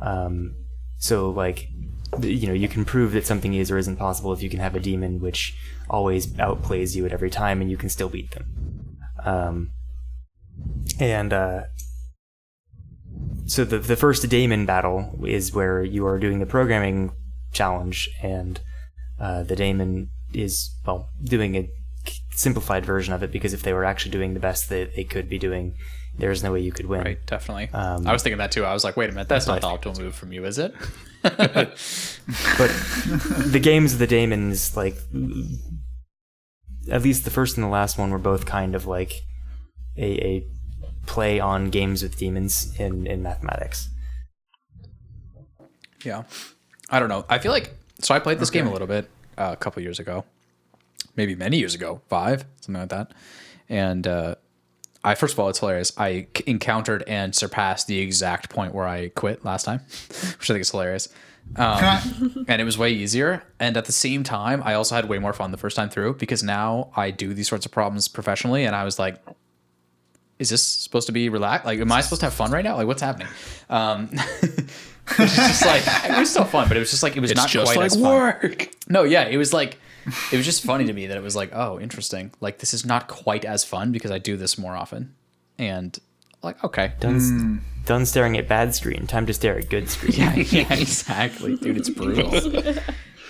[0.00, 0.54] Um,
[0.98, 1.68] so like,
[2.20, 4.74] you know, you can prove that something is or isn't possible if you can have
[4.74, 5.56] a demon which
[5.88, 8.96] always outplays you at every time, and you can still beat them.
[9.24, 9.70] Um,
[10.98, 11.62] and uh,
[13.50, 17.12] so the the first daemon battle is where you are doing the programming
[17.52, 18.60] challenge, and
[19.18, 21.68] uh, the daemon is well doing a
[22.30, 25.28] simplified version of it because if they were actually doing the best that they could
[25.28, 25.74] be doing,
[26.16, 27.00] there's no way you could win.
[27.00, 27.70] Right, definitely.
[27.72, 28.64] Um, I was thinking that too.
[28.64, 30.72] I was like, wait a minute, that's not the optimal move from you, is it?
[31.22, 31.76] but
[33.50, 34.94] the games of the daemons like
[36.88, 39.22] at least the first and the last one were both kind of like
[39.98, 40.46] a, a
[41.06, 43.88] play on games with demons in, in mathematics
[46.04, 46.24] yeah.
[46.88, 47.24] I don't know.
[47.28, 49.98] I feel like so I played this game a little bit uh, a couple years
[49.98, 50.24] ago,
[51.16, 53.12] maybe many years ago, five, something like that.
[53.68, 54.34] And uh,
[55.04, 55.92] I first of all, it's hilarious.
[55.98, 60.54] I c- encountered and surpassed the exact point where I quit last time, which I
[60.54, 61.08] think is hilarious.
[61.56, 63.42] Um, and it was way easier.
[63.58, 66.14] And at the same time, I also had way more fun the first time through
[66.14, 68.64] because now I do these sorts of problems professionally.
[68.64, 69.20] And I was like,
[70.40, 71.66] is this supposed to be relaxed?
[71.66, 72.74] Like, am I supposed to have fun right now?
[72.76, 73.28] Like, what's happening?
[73.68, 74.08] Um,
[74.42, 77.30] it was just like it was still fun, but it was just like it was
[77.30, 78.02] It's not just quite like as fun.
[78.02, 78.70] work.
[78.88, 79.78] No, yeah, it was like
[80.32, 82.32] it was just funny to me that it was like, oh, interesting.
[82.40, 85.14] Like this is not quite as fun because I do this more often,
[85.58, 85.96] and
[86.42, 90.34] like okay, done, done staring at bad screen time to stare at good screen yeah,
[90.36, 91.76] yeah, exactly, dude.
[91.76, 92.30] It's brutal.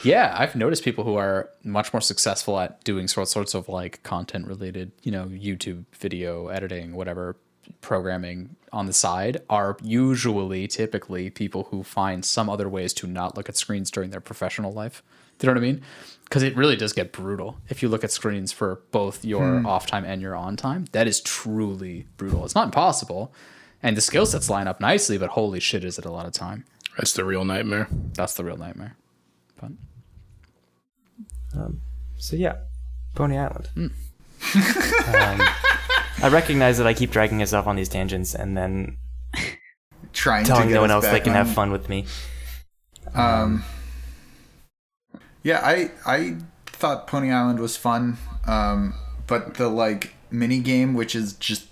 [0.02, 4.02] yeah, I've noticed people who are much more successful at doing sort sorts of like
[4.02, 7.36] content related, you know, YouTube video editing, whatever
[7.80, 13.36] programming on the side are usually typically people who find some other ways to not
[13.36, 15.02] look at screens during their professional life.
[15.38, 15.82] Do you know what I mean?
[16.24, 19.66] Because it really does get brutal if you look at screens for both your hmm.
[19.66, 20.86] off time and your on time.
[20.92, 22.44] That is truly brutal.
[22.44, 23.32] It's not impossible,
[23.82, 26.32] and the skill sets line up nicely, but holy shit, is it a lot of
[26.32, 26.64] time?
[26.96, 27.88] That's the real nightmare.
[28.14, 28.96] That's the real nightmare.
[29.60, 29.72] But
[32.16, 32.56] so yeah
[33.14, 33.68] pony island.
[33.74, 35.40] Um,
[36.22, 38.96] i recognize that i keep dragging us off on these tangents and then
[40.12, 42.04] Trying to telling get no one else they can on- have fun with me.
[43.14, 43.62] Um,
[45.42, 46.36] yeah, I I
[46.66, 48.94] thought Pony Island was fun, um,
[49.26, 51.68] but the like mini game, which is just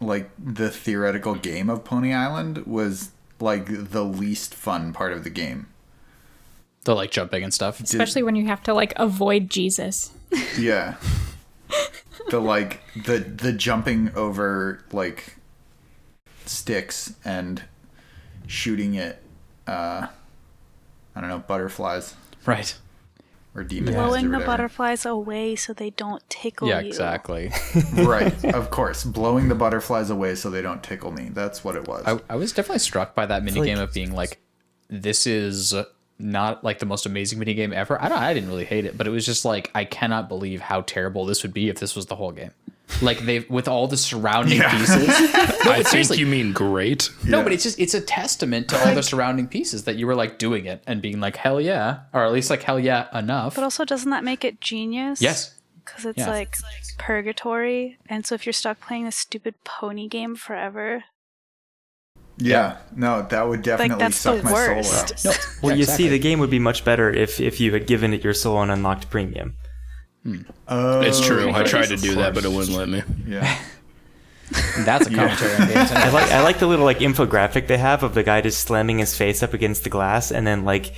[0.00, 3.10] like the theoretical game of Pony Island, was
[3.40, 5.66] like the least fun part of the game.
[6.88, 7.80] The like jumping and stuff.
[7.80, 10.10] Especially when you have to like avoid Jesus.
[10.58, 10.96] Yeah,
[12.30, 15.36] the like the the jumping over like
[16.46, 17.62] sticks and
[18.46, 19.20] shooting at,
[19.66, 20.06] uh,
[21.14, 22.14] I don't know, butterflies
[22.46, 22.74] Right.
[23.54, 23.94] or demons.
[23.96, 26.88] or Blowing the butterflies away so they don't tickle Yeah, you.
[26.88, 27.52] exactly.
[27.92, 31.28] right, of course, blowing the butterflies away so they don't tickle me.
[31.28, 32.04] That's what it was.
[32.06, 34.40] I, I was definitely struck by that minigame like- of being like,
[34.88, 35.74] this is
[36.18, 38.00] not like the most amazing mini game ever.
[38.02, 38.18] I don't.
[38.18, 41.24] I didn't really hate it, but it was just like I cannot believe how terrible
[41.26, 42.50] this would be if this was the whole game.
[43.02, 44.76] Like they with all the surrounding Yeah.
[44.76, 45.08] pieces.
[45.10, 47.10] I think you mean great.
[47.24, 50.14] No, but it's just it's a testament to all the surrounding pieces that you were
[50.14, 53.54] like doing it and being like hell yeah, or at least like hell yeah enough.
[53.54, 55.20] But also, doesn't that make it genius?
[55.20, 55.54] yes.
[55.84, 56.28] Because it's Yeah.
[56.30, 56.54] like
[56.98, 57.98] purgatory.
[58.08, 61.04] And so if you're stuck playing this stupid pony game forever,
[62.38, 65.18] yeah, no, that would definitely that's suck the my worst.
[65.18, 65.38] soul out.
[65.62, 66.04] Well, Yeah, you exactly.
[66.04, 68.56] see, the game would be much better if if you had given it your soul
[68.58, 69.56] on unlocked premium.
[70.22, 70.42] Hmm.
[70.68, 71.50] Oh, It's true.
[71.52, 73.02] I tried to do that, but it wouldn't let me.
[73.26, 73.58] Yeah.
[74.78, 75.90] That's a commentary on games.
[75.92, 78.98] I like I like the little like infographic they have of the guy just slamming
[78.98, 80.94] his face up against the glass and then like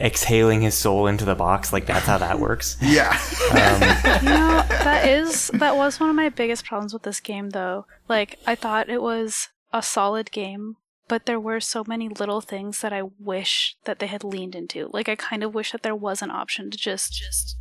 [0.00, 1.72] exhaling his soul into the box.
[1.72, 2.76] Like that's how that works.
[2.82, 3.10] Yeah.
[3.52, 3.82] Um,
[4.22, 7.86] you know, that is that was one of my biggest problems with this game though.
[8.08, 10.76] Like I thought it was a solid game,
[11.08, 14.88] but there were so many little things that I wish that they had leaned into.
[14.92, 17.56] Like I kind of wish that there was an option to just just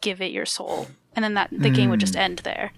[0.00, 0.88] give it your soul.
[1.14, 2.72] And then that the game would just end there.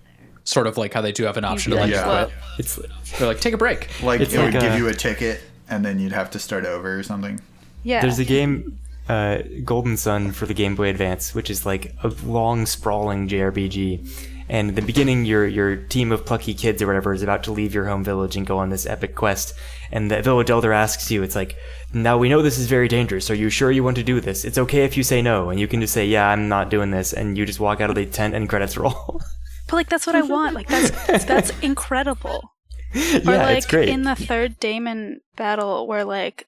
[0.45, 2.07] Sort of like how they do have an option to You'd like Yeah.
[2.07, 2.31] well.
[2.59, 2.79] It's
[3.19, 3.89] They're like take a break.
[4.03, 6.65] like It's it would like give you a ticket and then you'd have to start
[6.65, 7.41] over or something.
[7.83, 8.01] yeah.
[8.01, 8.79] there's a game
[9.09, 14.38] uh, Golden Sun for the Game Boy Advance, which is like a long sprawling JRPG.
[14.49, 17.53] And in the beginning, your your team of plucky kids or whatever is about to
[17.53, 19.55] leave your home village and go on this epic quest.
[19.93, 21.57] And the village elder asks you, it's like,
[21.93, 23.31] now we know this is very dangerous.
[23.31, 24.45] Are you sure you want to do this?
[24.45, 25.51] It's okay if you say no.
[25.51, 27.13] And you can just say, yeah, I'm not doing this.
[27.13, 29.21] And you just walk out of the tent and credits roll.
[29.69, 30.55] But like that's what I want.
[30.55, 30.91] Like that's
[31.25, 32.55] that's incredible.
[32.95, 33.91] yeah, or like it's great.
[33.91, 36.47] in the third daemon battle where like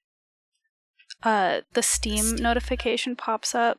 [1.23, 3.79] uh the Steam notification pops up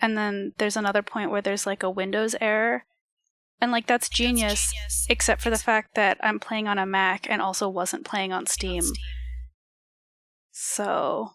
[0.00, 2.84] and then there's another point where there's like a Windows error.
[3.60, 4.72] And like that's genius,
[5.08, 8.46] except for the fact that I'm playing on a Mac and also wasn't playing on
[8.46, 8.84] Steam.
[10.52, 11.32] So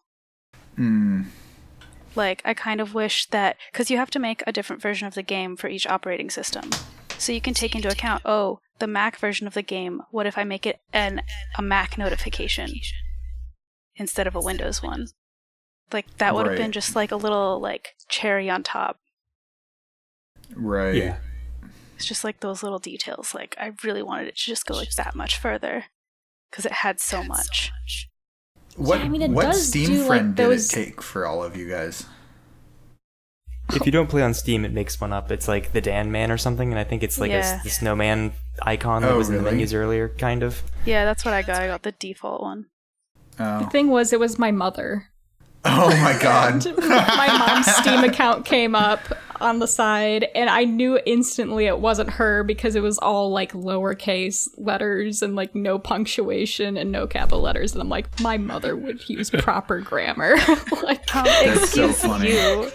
[0.75, 1.23] Hmm.
[2.15, 5.13] like I kind of wish that because you have to make a different version of
[5.13, 6.71] the game for each operating system.
[7.17, 10.37] So you can take into account, oh, the Mac version of the game, what if
[10.37, 11.21] I make it an
[11.57, 12.71] a Mac notification
[13.95, 15.07] instead of a Windows one?
[15.91, 18.97] Like that would have been just like a little like cherry on top.
[20.55, 20.95] Right.
[20.95, 21.17] yeah.
[22.03, 23.33] It's just like those little details.
[23.33, 25.85] Like I really wanted it to just go like that much further
[26.51, 27.71] because it had so much.
[28.75, 31.01] What Yeah, I mean, it what does Steam do, like, friend those- did it take
[31.01, 32.05] for all of you guys?
[33.73, 35.31] if you don't play on Steam, it makes one up.
[35.31, 37.39] It's like the Dan Man or something, and I think it's like a Yeah.
[37.55, 40.61] s the snowman icon that Oh, was in the menus earlier, kind of.
[40.83, 41.61] Yeah, that's what I got.
[41.61, 42.65] I got the default one.
[43.39, 43.59] Oh.
[43.59, 45.07] The Oh, thing was, it was my mother.
[45.63, 46.65] oh my god.
[46.77, 48.99] my mom's Steam account came up
[49.43, 53.53] on the side, and I knew instantly it wasn't her because it was all like
[53.53, 57.73] lowercase letters and like no punctuation and no capital letters.
[57.73, 60.35] And I'm like, my mother would use proper grammar.
[60.83, 62.31] like, That's so excuse funny.
[62.31, 62.71] you.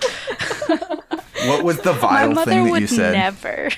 [1.48, 3.12] What was the vile mother thing that would you said?
[3.12, 3.70] never.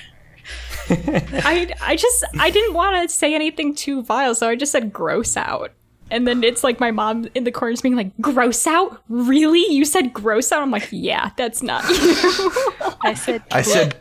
[0.89, 4.91] I I just I didn't want to say anything too vile, so I just said
[4.91, 5.71] gross out.
[6.11, 9.01] And then it's like my mom in the corners being like, "Gross out?
[9.09, 9.65] Really?
[9.73, 11.95] You said gross out?" I'm like, "Yeah, that's not you."
[13.01, 13.95] I said I said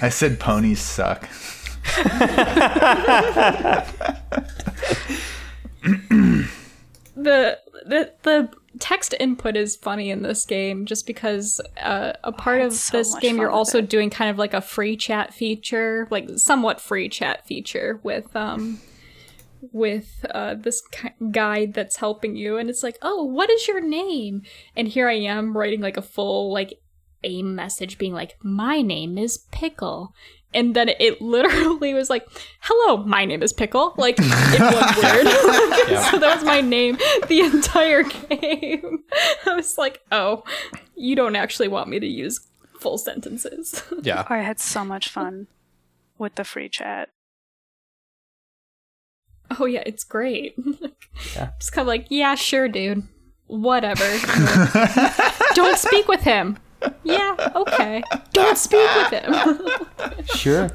[0.00, 1.28] I said ponies suck.
[7.16, 12.62] the the the text input is funny in this game just because uh, a part
[12.62, 13.88] of so this game you're also it.
[13.88, 18.80] doing kind of like a free chat feature like somewhat free chat feature with um
[19.70, 23.80] with uh, this ki- guide that's helping you and it's like oh what is your
[23.80, 24.42] name?
[24.76, 26.80] And here i am writing like a full like
[27.24, 30.14] a message being like my name is pickle.
[30.54, 32.26] And then it literally was like
[32.60, 35.26] hello my name is pickle like in one word.
[36.10, 36.96] So that was my name
[37.28, 39.04] the entire game.
[39.46, 40.42] I was like oh
[40.96, 42.40] you don't actually want me to use
[42.80, 43.82] full sentences.
[44.02, 44.26] Yeah.
[44.28, 45.46] I had so much fun
[46.18, 47.10] with the free chat.
[49.60, 50.54] Oh yeah it's great
[51.36, 51.50] Yeah.
[51.58, 53.02] just kind of like yeah sure dude
[53.46, 54.04] whatever
[55.54, 56.58] don't speak with him
[57.04, 58.02] yeah okay
[58.32, 59.34] don't speak with him
[60.34, 60.68] Sure.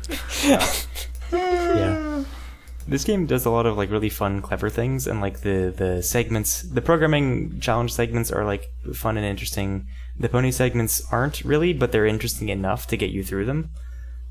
[1.31, 2.23] yeah.
[2.87, 6.01] This game does a lot of like really fun, clever things, and like the the
[6.01, 9.87] segments, the programming challenge segments are like fun and interesting.
[10.17, 13.71] The pony segments aren't really, but they're interesting enough to get you through them.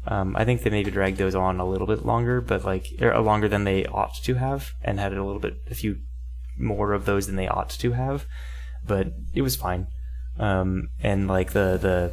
[0.08, 3.18] Um, I think they maybe dragged those on a little bit longer, but like or
[3.20, 5.98] longer than they ought to have, and had a little bit a few
[6.58, 8.24] more of those than they ought to have,
[8.86, 9.88] but it was fine.
[10.38, 12.12] Um, and like the the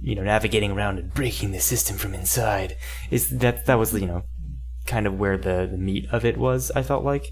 [0.00, 2.76] you know navigating around and breaking the system from inside
[3.10, 4.24] is that that was you know
[4.86, 6.72] kind of where the, the meat of it was.
[6.74, 7.26] I felt like,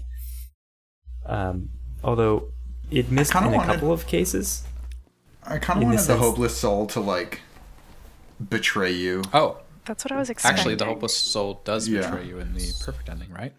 [1.25, 1.69] um,
[2.03, 2.49] although
[2.89, 4.63] it missed kinda in a wanted- couple of cases.
[5.43, 7.41] I kind of wanted the sense- hopeless soul to like
[8.49, 9.23] betray you.
[9.33, 9.57] Oh,
[9.91, 10.57] That's what I was expecting.
[10.59, 12.09] actually, the hopeless soul does Yeah.
[12.09, 13.53] betray you in the perfect ending, right?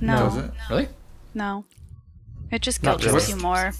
[0.00, 0.50] No, Does it?
[0.70, 0.88] Really?
[1.34, 1.64] no.
[2.50, 3.38] It just Not guilt trips really.
[3.38, 3.72] you more.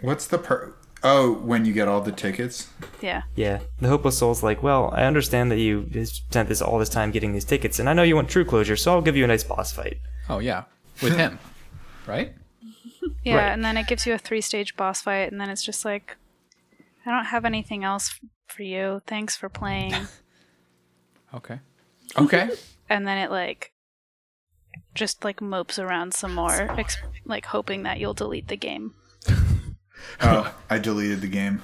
[0.00, 0.74] What's the per?
[1.02, 2.68] Oh, when you get all the tickets.
[3.00, 3.22] Yeah.
[3.34, 7.10] Yeah, the hopeless soul's like, well, I understand that you spent this all this time
[7.10, 9.26] getting these tickets, and I know you want true closure, so I'll give you a
[9.26, 9.98] nice boss fight.
[10.28, 10.64] Oh yeah,
[11.02, 11.38] with him,
[12.06, 12.34] right?
[13.24, 13.52] Yeah, Right.
[13.52, 16.16] and then it gives you a three stage boss fight, and then it's just like,
[17.06, 19.02] I don't have anything else f- for you.
[19.06, 19.94] Thanks for playing.
[21.34, 21.60] Okay.
[22.16, 22.48] Okay.
[22.88, 23.70] and then it like,
[24.94, 26.96] just like mopes around some more, ex-
[27.26, 28.94] like hoping that you'll delete the game.
[30.22, 31.60] Oh, I deleted the game.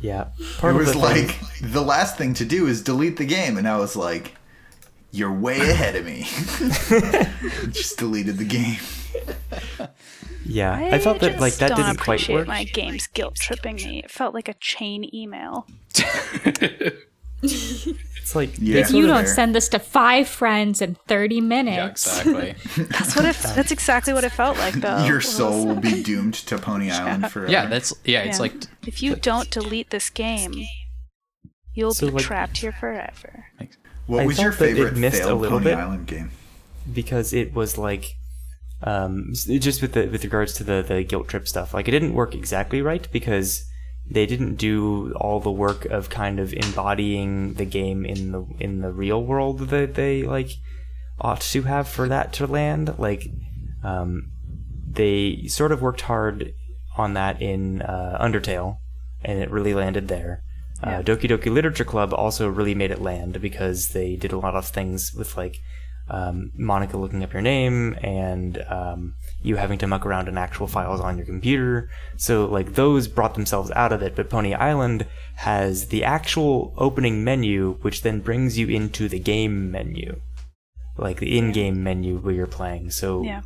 [0.00, 3.18] Yeah, It part of was the thing- like the last thing to do is delete
[3.18, 4.34] the game, and I was like,
[5.12, 6.22] "You're way ahead of me."
[7.72, 8.80] Just deleted the game.
[10.44, 12.48] yeah, I, felt that like that don't didn't quite appreciate work.
[12.48, 14.00] my games guilt tripping me.
[14.04, 15.66] It felt like a chain email.
[17.44, 18.78] It's like Yeah.
[18.78, 22.06] If you don't send this to five friends in 30 yeah, minutes.
[22.20, 22.54] exactly.
[22.84, 23.36] That's what it.
[23.56, 25.04] That's exactly what it felt like, though.
[25.04, 27.50] Your soul will be doomed to Pony Island forever.
[27.50, 28.20] yeah, that's yeah.
[28.22, 28.42] It's Yeah.
[28.42, 28.54] like
[28.86, 30.54] if you don't delete this game,
[31.74, 33.46] you'll So, be like- trapped here forever.
[34.06, 35.78] What I was your favorite missed a little Pony bit.
[35.78, 36.30] Island game?
[36.92, 38.16] because it was like
[38.82, 42.14] um just with the with regards to the the guilt trip stuff like it didn't
[42.14, 43.64] work exactly right because
[44.10, 48.80] they didn't do all the work of kind of embodying the game in the in
[48.80, 50.50] the real world that they like
[51.20, 53.28] ought to have for that to land like
[53.84, 54.32] um
[54.90, 56.52] they sort of worked hard
[56.98, 58.78] on that in uh, Undertale
[59.24, 60.42] and it really landed there
[60.82, 64.54] uh, Doki Doki Literature Club also really made it land because they did a lot
[64.54, 65.58] of things with like
[66.10, 70.66] um, Monika looking up your name and um, you having to muck around in actual
[70.66, 71.88] files on your computer.
[72.16, 74.16] So like those brought themselves out of it.
[74.16, 75.06] But Pony Island
[75.36, 80.20] has the actual opening menu, which then brings you into the game menu,
[80.98, 82.90] like the in-game menu where you're playing.
[82.90, 83.42] So Yeah.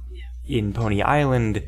[0.48, 1.62] in Pony Island,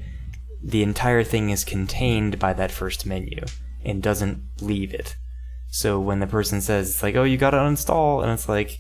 [0.63, 3.45] the entire thing is contained by that first menu
[3.85, 5.17] and doesn't leave it.
[5.71, 8.79] So when the person says it's like, "Oh, you got to uninstall," and it's like,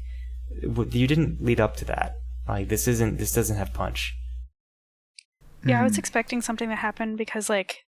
[0.62, 2.16] "You didn't lead up to that.
[2.46, 3.18] Like this isn't.
[3.18, 4.14] This doesn't have punch."
[5.64, 7.84] Yeah, I was expecting something to happen because, like,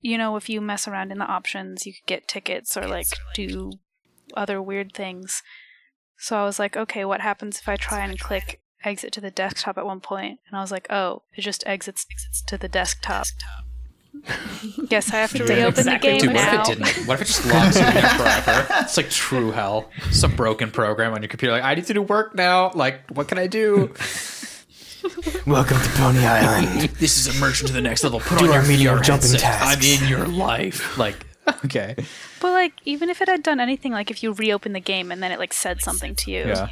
[0.00, 3.06] you know, if you mess around in the options, you could get tickets or like
[3.34, 3.72] do
[4.34, 5.42] other weird things.
[6.16, 9.30] So I was like, okay, what happens if I try and click exit to the
[9.30, 10.40] desktop at one point?
[10.46, 12.06] And I was like, oh, it just exits
[12.46, 13.26] to the desktop.
[14.88, 15.54] Guess I have to Yeah.
[15.54, 16.12] reopen Exactly.
[16.12, 16.62] the game Dude, what now.
[16.62, 17.06] if it didn't?
[17.06, 18.66] What if it just locks you in there forever?
[18.80, 19.88] It's like true hell.
[20.10, 21.52] Some broken program on your computer.
[21.52, 22.70] Like, I need to do work now.
[22.74, 23.94] Like, what can I do?
[25.46, 26.90] Welcome to Pony Island.
[26.98, 28.20] This is immersion to the next level.
[28.20, 29.62] Put Do on our your menial VR jumping headset.
[29.62, 30.98] I'm in your life.
[30.98, 31.26] Like,
[31.64, 31.94] okay.
[32.40, 35.22] But like, even if it had done anything, like if you reopen the game and
[35.22, 36.68] then it like said something to you, Yeah.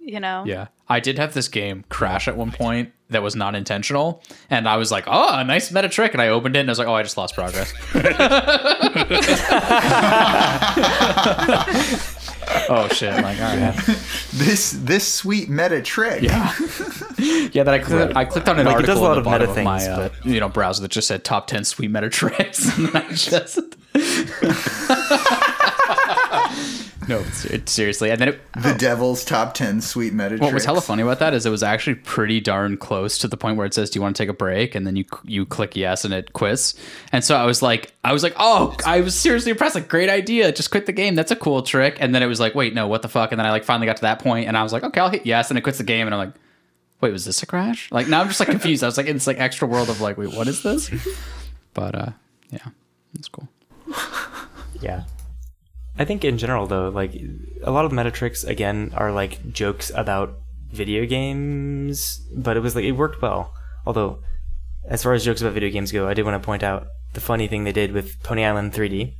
[0.00, 0.66] you know, Yeah.
[0.88, 4.22] I did have this game crash at one point that was not intentional.
[4.50, 6.12] And I was like, oh, a nice meta trick.
[6.12, 7.72] And I opened it and I was like, oh, I just lost progress.
[12.68, 13.14] oh, shit.
[13.22, 13.74] Like, all right.
[14.32, 16.22] This this sweet meta trick.
[16.22, 16.52] Yeah.
[17.52, 19.48] yeah, that I clicked, I clicked on an Like, it does a lot of bottom
[19.48, 21.90] meta of my things, uh, but- you know browser that just said top 10 sweet
[21.90, 22.76] meta tricks.
[22.78, 23.58] and I just
[27.08, 28.10] No, ser- seriously.
[28.10, 30.64] And then it, The Devil's top ten sweet meta what was tricks.
[30.64, 33.66] hella funny about that is it was actually pretty darn close to the point where
[33.66, 36.04] it says, "Do you want to take a break?" and then you you click yes
[36.04, 36.74] and it quits.
[37.12, 39.74] And so I was like, I was like, oh, I was seriously impressed.
[39.74, 40.50] Like, great idea.
[40.52, 41.14] Just quit the game.
[41.14, 41.96] That's a cool trick.
[42.00, 43.32] And then it was like, wait, no, what the fuck?
[43.32, 45.10] And then I like finally got to that point, and I was like, okay, I'll
[45.10, 46.34] hit yes, and it quits the game, and I'm like,
[47.00, 47.90] wait, was this a crash?
[47.92, 48.82] Like now I'm just like confused.
[48.82, 50.90] I was like in this like extra world of like, wait, what is this?
[51.74, 52.10] But uh,
[52.50, 52.66] yeah,
[53.18, 53.48] it's cool.
[54.80, 55.04] Yeah.
[55.98, 57.14] I think in general though, like
[57.62, 60.38] a lot of meta tricks again are like jokes about
[60.72, 63.52] video games, but it was like it worked well.
[63.86, 64.22] Although,
[64.88, 67.20] as far as jokes about video games go, I did want to point out the
[67.20, 69.14] funny thing they did with Pony Island 3D,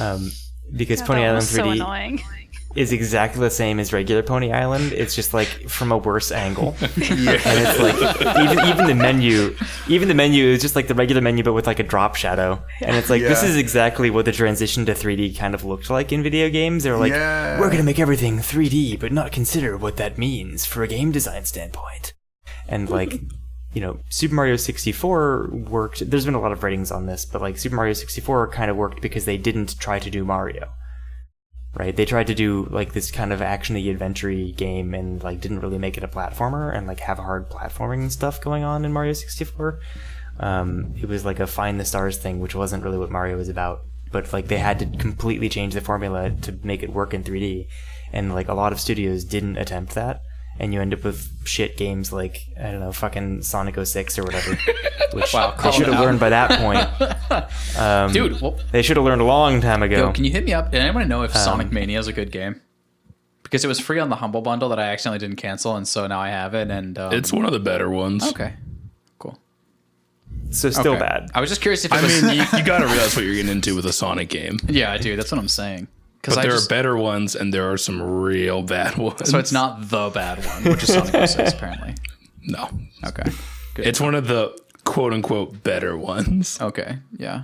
[0.00, 0.32] um,
[0.76, 2.22] because Yeah, Pony Island was 3D annoying.
[2.74, 4.92] is exactly the same as regular Pony Island.
[4.92, 9.56] It's just like from a worse angle, and it's like even even the menu,
[9.88, 12.62] even the menu is just like the regular menu, but with like a drop shadow.
[12.80, 16.12] And it's like this is exactly what the transition to 3D kind of looked like
[16.12, 16.84] in video games.
[16.84, 17.60] They're like, Yeah.
[17.60, 21.44] we're gonna make everything 3D, but not consider what that means for a game design
[21.44, 22.12] standpoint.
[22.68, 23.20] And like
[23.72, 26.08] you know, Super Mario 64 worked.
[26.08, 28.76] There's been a lot of ratings on this, but like Super Mario 64 kind of
[28.76, 30.68] worked because they didn't try to do Mario.
[31.74, 31.94] Right?
[31.94, 35.78] They tried to do like this kind of actiony adventure game and like didn't really
[35.78, 39.80] make it a platformer and like have hard platforming stuff going on in Mario 64.
[40.38, 43.48] Um, it was like a find the stars thing, which wasn't really what Mario was
[43.48, 43.82] about.
[44.12, 47.66] But like they had to completely change the formula to make it work in 3D,
[48.12, 50.20] and like a lot of studios didn't attempt that,
[50.58, 54.24] and you end up with shit games like I don't know, fucking Sonic 06 or
[54.24, 54.56] whatever,
[55.12, 56.88] which Wow, they should have learned by that point.
[57.78, 59.96] Um, Dude, well, they should have learned a long time ago.
[59.96, 60.70] yo, can you hit me up?
[60.70, 62.60] Did anyone know if Um, Sonic Mania is a good game?
[63.42, 66.06] Because it was free on the Humble Bundle that I accidentally didn't cancel, and so
[66.06, 66.70] now I have it.
[66.70, 68.24] And um, It's one of the better ones.
[68.28, 68.54] okay,
[69.18, 69.38] cool.
[70.50, 71.00] so still Okay.
[71.00, 71.30] bad.
[71.34, 72.22] I was just curious if it I was.
[72.22, 74.58] mean, you, you got to realize what you're getting into with a Sonic game.
[74.68, 75.16] yeah, I do.
[75.16, 75.88] That's what I'm saying.
[76.24, 79.28] Because But there just, are better ones, and there are some real bad ones.
[79.30, 81.94] so it's not the bad one, which is Sonic 06 apparently.
[82.42, 82.66] no.
[83.04, 83.30] Okay,
[83.74, 83.86] good.
[83.86, 86.58] It's one of the quote unquote better ones.
[86.62, 86.96] okay.
[87.18, 87.42] Yeah.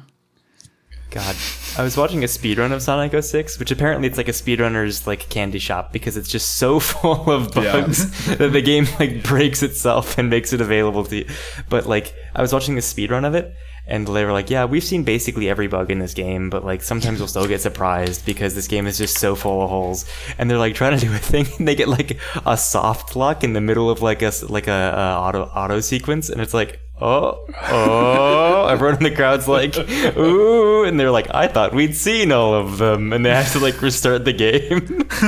[1.10, 1.34] God,
[1.76, 5.28] I was watching a speedrun of Sonic 06, which apparently it's like a speedrunner's like
[5.28, 7.72] candy shop because it's just so full of Yeah.
[7.72, 11.28] bugs that the game like breaks itself and makes it available to you.
[11.68, 13.52] But like, I was watching a speedrun of it,
[13.90, 16.82] and they were like, "Yeah, we've seen basically every bug in this game, but like
[16.82, 20.04] sometimes we'll still get surprised because this game is just so full of holes."
[20.38, 23.44] And they're like trying to do a thing, and they get like a soft lock
[23.44, 26.80] in the middle of like a like a, a auto auto sequence, and it's like.
[27.02, 28.66] Oh, oh!
[28.70, 29.74] Everyone in the crowd's like,
[30.18, 33.58] "Ooh!" and they're like, "I thought we'd seen all of them," and they have to
[33.58, 35.08] like restart the game.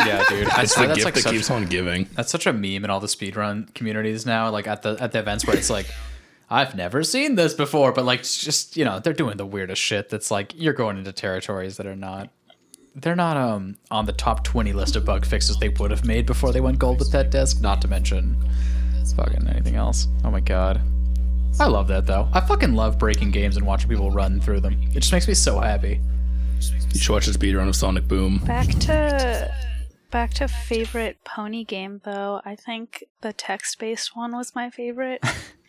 [0.00, 0.48] Yeah, dude.
[0.48, 2.08] I It's the gift like that such, keeps on giving.
[2.14, 4.48] that's such a meme in all the speedrun communities now.
[4.48, 5.86] Like at the at the events where it's like,
[6.50, 10.08] I've never seen this before, but like just you know they're doing the weirdest shit.
[10.08, 12.30] That's like you're going into territories that are not.
[12.96, 16.26] They're not um on the top twenty list of bug fixes they would have made
[16.26, 17.60] before they went gold with that disc.
[17.60, 18.36] Not to mention,
[19.14, 20.08] fucking anything else.
[20.24, 20.80] Oh my god.
[21.58, 22.28] I love that though.
[22.32, 24.80] I fucking love breaking games and watching people run through them.
[24.94, 26.00] It just makes me so happy.
[26.92, 28.38] You should watch the speedrun of Sonic Boom.
[28.38, 29.54] Back to
[30.10, 32.40] back to favorite pony game though.
[32.44, 35.22] I think the text-based one was my favorite.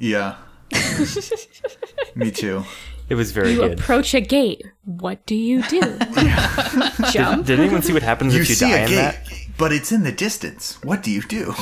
[0.00, 0.36] Yeah.
[2.14, 2.64] Me too.
[3.10, 3.78] It was very You good.
[3.78, 4.62] approach a gate.
[4.84, 5.80] What do you do?
[7.12, 7.44] Jump?
[7.46, 9.28] Did anyone see what happens You if you see die a in gate, that?
[9.58, 10.82] but it's in the distance.
[10.82, 11.52] What do you do?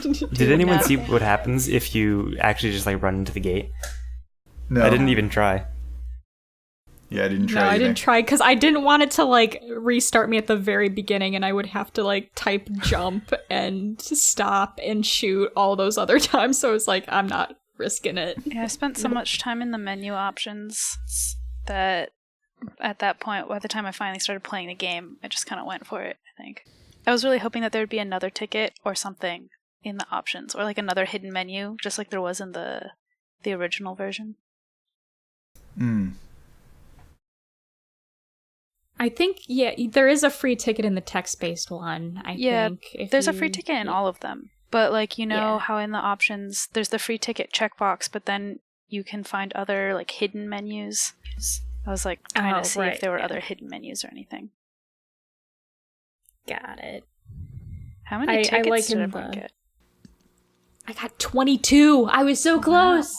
[0.32, 3.70] Did anyone see what happens if you actually just like run into the gate?
[4.68, 5.64] No, I didn't even try.
[7.10, 7.62] Yeah, I didn't try.
[7.62, 10.56] No, I didn't try because I didn't want it to like restart me at the
[10.56, 15.74] very beginning, and I would have to like type jump and stop and shoot all
[15.76, 16.58] those other times.
[16.58, 18.38] So it's like I'm not risking it.
[18.44, 20.96] Yeah, I spent so much time in the menu options
[21.66, 22.10] that
[22.78, 25.60] at that point, by the time I finally started playing the game, I just kind
[25.60, 26.64] of went for it, I think.
[27.06, 29.48] I was really hoping that there would be another ticket or something
[29.82, 32.92] in the options, or like another hidden menu, just like there was in the
[33.42, 34.36] the original version.
[35.78, 36.12] Mm.
[39.00, 42.20] I think yeah, there is a free ticket in the text-based one.
[42.24, 44.50] I Yeah, think if There's a free ticket in all of them.
[44.70, 45.58] But like you know Yeah.
[45.58, 49.94] how in the options there's the free ticket checkbox, but then you can find other
[49.94, 51.14] like hidden menus.
[51.86, 53.24] I was like trying Oh, to see right, if there were yeah.
[53.24, 54.50] other hidden menus or anything.
[56.46, 57.04] Got it.
[58.04, 59.52] How many I- I tickets like did in everyone the- get?
[60.86, 62.08] I got 22.
[62.10, 63.14] I was so close.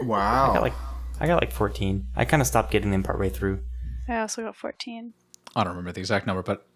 [0.00, 0.50] Wow.
[0.50, 0.72] I got like
[1.20, 2.06] I got like 14.
[2.16, 3.60] I kind of stopped getting them partway through.
[4.08, 5.12] I also got 14.
[5.56, 6.66] I don't remember the exact number, but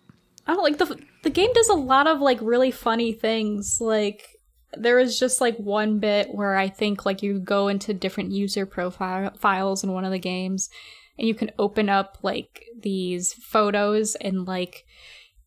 [0.46, 3.78] I don't like the the game does a lot of like really funny things.
[3.80, 4.24] Like
[4.76, 8.66] there is just like one bit where I think like you go into different user
[8.66, 10.70] profile files in one of the games
[11.18, 14.84] and you can open up like these photos and like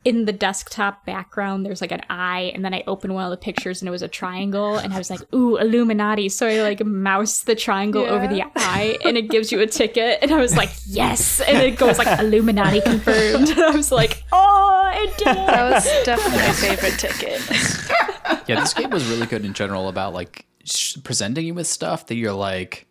[0.03, 3.37] in the desktop background there's like an eye and then I opened one of the
[3.37, 6.27] pictures and it was a triangle and I was like, ooh, Illuminati.
[6.27, 10.19] So I like mouse the triangle over the eye and it gives you a ticket
[10.21, 11.39] and I was like, yes.
[11.41, 13.49] And it goes like Illuminati confirmed.
[13.49, 15.35] And I was like, oh, it did it.
[15.35, 18.47] That was definitely my favorite ticket.
[18.47, 22.07] yeah, this game was really good in general about like sh- presenting you with stuff
[22.07, 22.87] that you're like,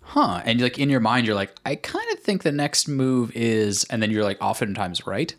[0.00, 3.30] huh, and like in your mind you're like, I kind of think the next move
[3.36, 5.34] is, and then you're like oftentimes right,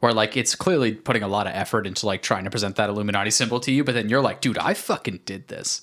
[0.00, 2.88] or like it's clearly putting a lot of effort into like trying to present that
[2.88, 5.82] Illuminati symbol to you, but then you're like, dude, I fucking did this.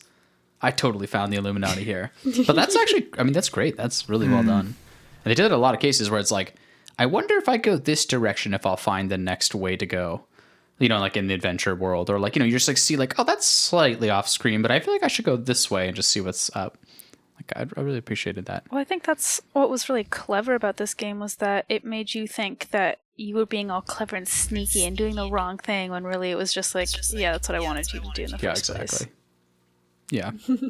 [0.61, 2.11] I totally found the Illuminati here.
[2.47, 3.77] But that's actually, I mean, that's great.
[3.77, 4.47] That's really well hmm.
[4.47, 4.65] done.
[4.65, 6.55] And they did it in a lot of cases where it's like,
[6.97, 10.25] I wonder if I go this direction, if I'll find the next way to go
[10.79, 12.97] you know, like in the adventure world, or like you know, you just like see
[12.97, 15.87] like, oh, that's slightly off screen, but I feel like I should go this way
[15.87, 16.77] and just see what's up.
[17.37, 18.65] Like I, I really appreciated that.
[18.71, 22.13] Well, I think that's what was really clever about this game was that it made
[22.13, 25.89] you think that you were being all clever and sneaky and doing the wrong thing
[25.91, 28.23] when really it was just like, just yeah, that's what I wanted you to do
[28.23, 28.87] in the Yeah, first exactly.
[28.87, 29.07] place.
[30.11, 30.29] Yeah.
[30.29, 30.57] Exactly.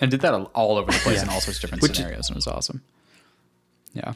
[0.00, 2.34] and did that all over the place in all sorts of different Which- scenarios, and
[2.36, 2.82] it was awesome.
[3.94, 4.12] Yeah.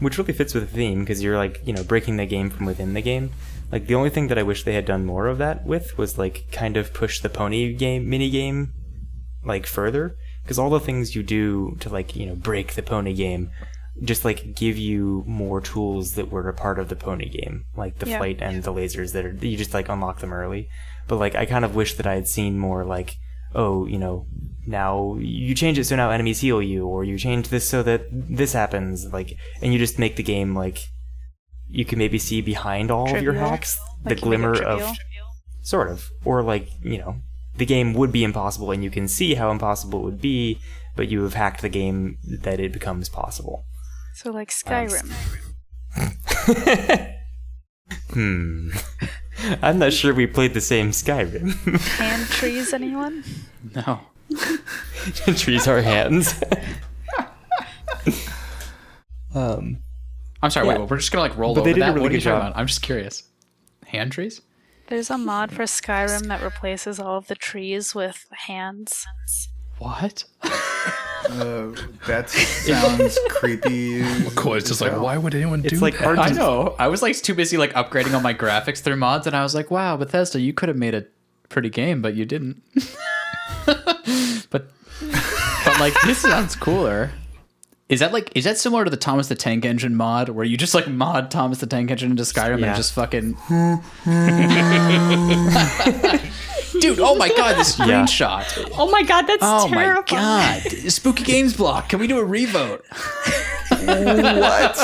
[0.00, 2.64] which really fits with the theme because you're like you know breaking the game from
[2.66, 3.30] within the game
[3.70, 6.16] like the only thing that i wish they had done more of that with was
[6.18, 8.72] like kind of push the pony game mini game
[9.44, 13.12] like further because all the things you do to like you know break the pony
[13.14, 13.50] game
[14.02, 17.98] just like give you more tools that were a part of the pony game like
[17.98, 18.18] the Yeah.
[18.18, 20.68] flight and the lasers that are you just like unlock them early.
[21.08, 23.14] But like i kind of wish that i had seen more like
[23.54, 24.26] oh you know
[24.66, 28.02] now you change it so now enemies heal you or you change this so that
[28.10, 29.32] this happens like
[29.62, 30.78] and you just make the game like
[31.68, 34.96] you can maybe see behind all of your hacks Like the you glimmer of
[35.62, 37.16] sort of or like you know
[37.56, 40.58] the game would be impossible and you can see how impossible it would be
[40.96, 43.64] but you have hacked the game that it becomes possible
[44.16, 45.12] So like Skyrim.
[48.10, 48.70] hmm
[49.62, 51.52] i'm not sure we played the same skyrim
[51.98, 53.22] Hand trees, anyone?
[53.74, 54.00] No.
[55.36, 56.42] trees are hands
[59.34, 59.78] um
[60.42, 60.66] I'm sorry.
[60.68, 60.78] Yeah.
[60.78, 61.92] Wait, we're just gonna like roll But they over did a that.
[61.94, 62.48] really what are you good talking job.
[62.52, 62.58] about?
[62.60, 63.22] I'm just curious.
[63.86, 64.42] Hand trees?
[64.88, 69.06] There's a mod for Skyrim that replaces all of the trees with hands.
[69.78, 70.24] What?
[71.30, 71.72] Uh,
[72.06, 72.30] that
[72.64, 74.00] sounds creepy.
[74.00, 76.04] It's just like, why would anyone do it's like that?
[76.04, 76.74] hard I know.
[76.78, 79.54] I was like too busy like upgrading all my graphics through mods, and I was
[79.54, 81.04] like, "Wow, Bethesda, you could have made a
[81.48, 82.62] pretty game, but you didn't."
[83.66, 84.04] but
[84.50, 84.68] but
[85.80, 87.10] like this sounds cooler.
[87.88, 90.56] Is that like is that similar to the Thomas the Tank Engine mod, where you
[90.56, 92.72] just like mod Thomas the Tank Engine into Skyrim and Yeah.
[92.72, 93.36] it just fucking
[96.80, 97.00] dude?
[97.00, 97.84] Oh my god, this Yeah.
[98.04, 98.70] screenshot!
[98.76, 99.64] Oh my god, that's terrible.
[99.64, 100.04] Oh terrifying.
[100.22, 101.88] my god, Spooky Games block.
[101.88, 102.84] Can we do a revote?
[103.70, 104.76] What?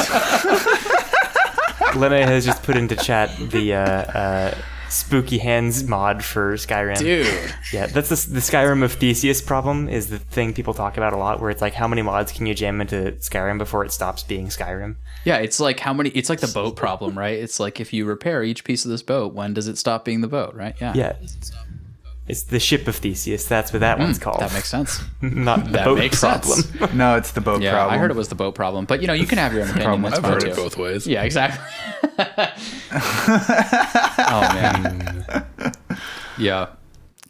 [1.96, 4.54] Lene has just put into chat the uh, uh,
[4.88, 6.96] spooky hands mod for Skyrim.
[6.98, 7.54] Dude.
[7.72, 11.16] Yeah, that's the, the Skyrim of Theseus problem is the thing people talk about a
[11.16, 14.22] lot, where it's like how many mods can you jam into Skyrim before it stops
[14.22, 14.96] being Skyrim?
[15.24, 16.08] Yeah, it's like how many?
[16.10, 17.38] It's like the boat problem, right?
[17.38, 20.20] It's like if you repair each piece of this boat, when does it stop being
[20.22, 20.74] the boat, right?
[20.80, 21.12] Yeah, Yeah,
[22.28, 23.44] it's the ship of Theseus.
[23.46, 24.36] That's what that one's called.
[24.36, 25.00] Hmm, that makes sense.
[25.22, 26.60] not the that boat makes problem.
[26.62, 26.92] sense.
[26.94, 27.94] No, it's the boat Yeah, problem.
[27.94, 29.70] I heard it was the boat problem, but you know, you can have your own
[29.76, 30.02] opinion.
[30.02, 30.48] That's I've fine heard too.
[30.50, 31.06] it both ways.
[31.06, 31.64] Yeah, exactly.
[32.92, 35.24] oh man.
[36.38, 36.66] yeah.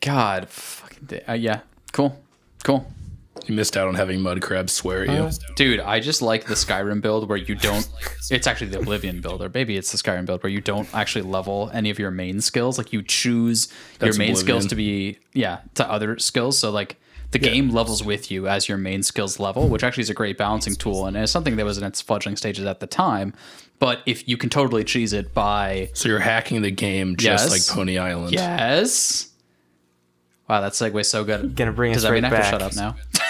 [0.00, 1.20] God, fucking.
[1.28, 1.60] Uh, yeah.
[1.92, 2.18] Cool.
[2.64, 2.86] Cool.
[3.46, 5.30] You missed out on having mud crabs swear at you.
[5.56, 7.88] Dude, I just like the Skyrim build where you don't.
[8.30, 11.22] It's actually the Oblivion build, or maybe it's the Skyrim build where you don't actually
[11.22, 12.78] level any of your main skills.
[12.78, 16.58] Like you choose That's your main skills to be yeah to other skills.
[16.58, 16.96] So like
[17.32, 20.36] the game levels with you as your main skills level, which actually is a great
[20.38, 23.32] balancing tool and it's something that was in its fledgling stages at the time.
[23.78, 27.50] But if you can totally cheese it by So you're hacking the game just Yes.
[27.50, 28.32] like Pony Island.
[28.32, 29.30] yes.
[30.48, 31.56] Wow, that segue's so good.
[31.56, 32.72] Gonna bring us Does that mean I right have to back.
[32.72, 33.21] shut up now?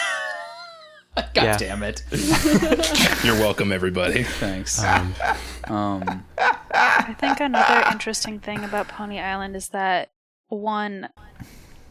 [1.34, 1.56] God Yeah.
[1.58, 2.02] damn it.
[3.24, 4.22] You're welcome, everybody.
[4.22, 4.82] Thanks.
[4.82, 6.24] um
[6.74, 10.10] I think another interesting thing about Pony Island is that
[10.48, 11.08] one,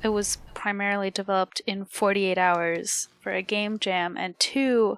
[0.04, 4.98] it was primarily developed in 48 hours for a game jam, and two,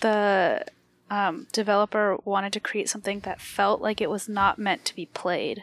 [0.00, 0.64] the
[1.10, 5.06] um, developer wanted to create something that felt like it was not meant to be
[5.06, 5.62] played.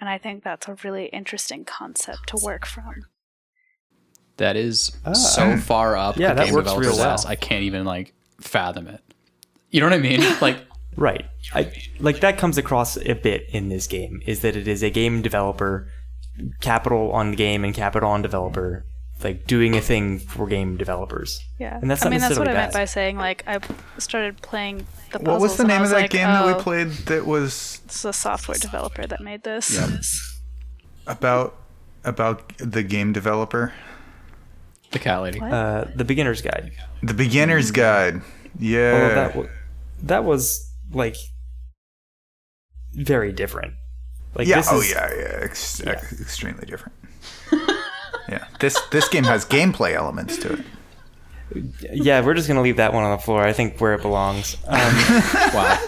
[0.00, 3.06] And I think that's a really interesting concept to work from.
[4.38, 5.12] That is ah.
[5.12, 7.10] so far up Yeah, the that game works real developer's well.
[7.10, 7.26] ass.
[7.26, 9.02] I can't even like fathom it.
[9.70, 10.22] You know what I mean?
[10.40, 10.58] Like,
[10.96, 11.26] Right.
[11.54, 14.90] I, like that comes across a bit in this game is that it is a
[14.90, 15.88] game developer,
[16.60, 18.84] capital on game and capital on developer,
[19.22, 21.40] like doing a thing for game developers.
[21.58, 23.60] Yeah, And that's I mean that's what I necessarily meant by saying like I
[23.98, 25.28] started playing the puzzles.
[25.28, 27.26] What was the and I name of that like, game that oh, we played that
[27.26, 30.40] was It's a software developer that made this.
[31.06, 31.56] about
[32.04, 33.72] about the game developer?
[34.92, 35.40] The cat lady.
[35.40, 36.72] Uh, the beginner's guide.
[37.02, 38.22] The beginner's guide.
[38.58, 38.92] Yeah.
[38.94, 39.48] Although that w-
[40.04, 41.16] that was like
[42.94, 43.74] very different.
[44.34, 44.56] Like yeah.
[44.56, 45.38] this oh is, yeah, yeah.
[45.42, 46.96] Ex- ex- extremely different.
[48.28, 48.44] yeah.
[48.60, 50.64] This this game has gameplay elements to it.
[51.92, 52.24] yeah.
[52.24, 53.42] We're just gonna leave that one on the floor.
[53.44, 54.56] I think where it belongs.
[54.66, 54.78] Um,
[55.54, 55.78] Wow.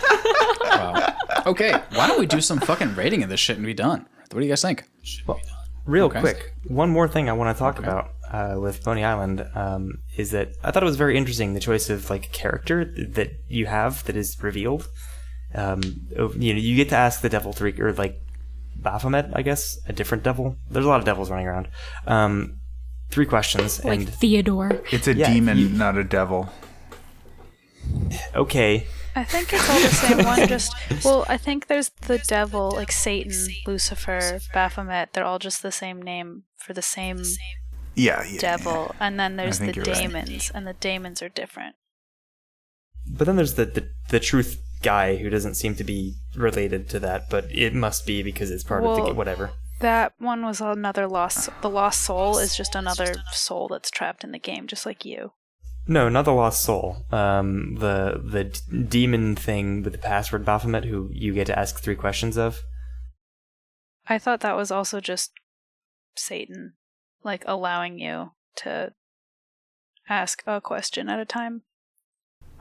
[0.65, 1.17] wow.
[1.47, 4.07] Okay, why don't we do some fucking rating of this shit and be done?
[4.31, 4.85] What do you guys think?
[5.27, 5.41] Well,
[5.87, 6.21] Real Okay.
[6.21, 10.31] quick, one more thing I want to talk about uh, with Pony Island um, is
[10.31, 13.67] that I thought it was very interesting the choice of like character th- that you
[13.67, 14.89] have that is revealed.
[15.55, 15.83] Um,
[16.39, 18.17] you know, you get to ask the devil three or like
[18.77, 20.57] Baphomet, I guess, a different devil.
[20.71, 21.69] There's a lot of devils running around.
[22.07, 22.61] Um,
[23.11, 24.81] three questions, Like and Theodore.
[24.93, 26.49] It's a Yeah, demon, you- not a devil.
[28.35, 28.87] okay,
[29.17, 30.47] I think it's all the same one.
[30.55, 30.73] Just
[31.05, 33.33] well, I think there's the devil, like Satan,
[33.67, 35.13] Lucifer, Baphomet.
[35.13, 37.23] They're all just the same name for the same.
[38.01, 38.41] Yeah, yeah.
[38.41, 39.97] devil, and then there's the think you're right.
[39.97, 41.77] daemons, and the daemons are different.
[43.07, 47.01] But then there's the, the the truth guy who doesn't seem to be related to
[47.01, 49.51] that, but it must be because it's part of the Well- whatever.
[49.81, 51.49] That one was another lost.
[51.63, 55.33] The lost soul is just another soul that's trapped in the game, just like you.
[55.87, 57.07] No, not the lost soul.
[57.11, 61.81] Um, the the d- demon thing with the password Baphomet, who you get to ask
[61.81, 62.61] three questions of.
[64.07, 65.33] I thought that was also just
[66.15, 66.75] Satan,
[67.23, 68.93] like allowing you to
[70.09, 71.63] ask a question at a time.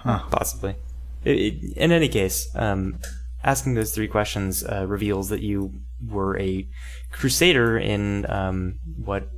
[0.03, 0.75] Possibly.
[1.23, 2.99] It, it, in any case, um,
[3.43, 5.73] asking those three questions uh, reveals that you
[6.07, 6.67] were a
[7.11, 9.29] crusader in um, what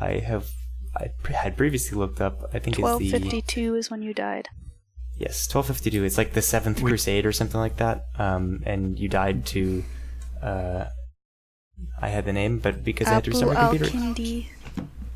[0.00, 0.48] I have
[0.96, 2.50] I had previously looked up.
[2.54, 4.48] I think Twelve is the is when you died.
[5.16, 6.04] yes, twelve fifty two.
[6.04, 8.06] It's like the seventh crusade or something like that.
[8.18, 9.84] Um, and you died to.
[10.42, 10.86] Uh,
[12.00, 13.96] I had the name, but because I had to Abu restart my computer.
[13.96, 14.48] al-Kindi.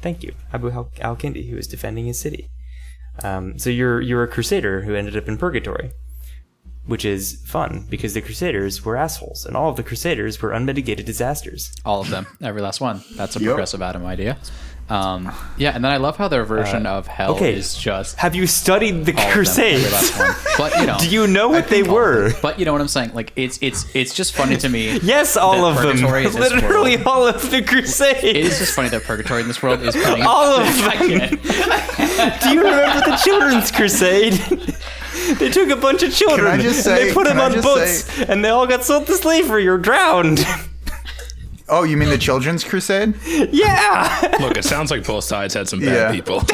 [0.01, 2.48] Thank you, Abu al- al-Kindi, who was defending his city.
[3.22, 5.90] Um, so you're you're a crusader who ended up in purgatory,
[6.86, 11.05] which is fun because the crusaders were assholes, and all of the crusaders were unmitigated
[11.05, 11.72] disasters.
[11.85, 13.02] All of them, every last one.
[13.16, 13.48] That's a Yep.
[13.48, 14.39] progressive Adam idea.
[14.90, 17.55] Um, yeah, and then I love how their version of hell Uh, okay.
[17.55, 19.85] is just Have you studied the all of them, crusades?
[19.85, 20.35] every last one.
[20.56, 22.32] But you know, Do you know what they were?
[22.40, 23.12] But you know what I'm saying?
[23.12, 24.98] Like it's it's it's just funny to me.
[25.02, 25.85] Yes, all of them.
[25.98, 28.24] purgatory in this Literally world- all of the crusades.
[28.24, 32.39] It is just funny that purgatory in this world is putting all of I them.
[32.40, 34.32] Do you remember the children's crusade?
[35.39, 38.05] they took a bunch of children Can I just and they put them on boats,
[38.05, 40.39] say- and they all got sold to slavery or drowned.
[41.70, 43.15] Oh, you mean the Children's Crusade?
[43.53, 44.36] yeah.
[44.40, 46.11] Look, it sounds like both sides had some bad Yeah.
[46.12, 46.40] people.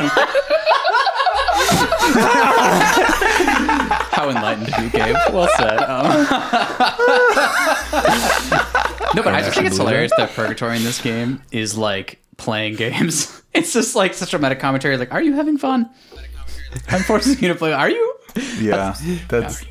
[4.14, 5.16] How enlightened of you, Gabe.
[5.32, 5.78] Well said.
[5.82, 6.26] Um,
[9.14, 12.74] no, but I just think it's hilarious that purgatory in this game is like playing
[12.76, 13.40] games.
[13.54, 14.96] It's just like such a meta commentary.
[14.96, 15.88] Like, are you having fun?
[16.88, 17.72] I'm forcing you to play.
[17.72, 18.16] Are you?
[18.58, 18.96] Yeah,
[19.28, 19.64] that's.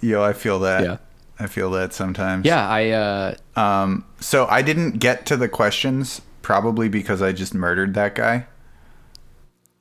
[0.00, 0.84] Yo, I feel that.
[0.84, 0.98] Yeah.
[1.42, 2.46] I feel that sometimes.
[2.46, 2.90] Yeah, I.
[2.90, 4.04] uh Um.
[4.20, 8.46] So I didn't get to the questions probably because I just murdered that guy.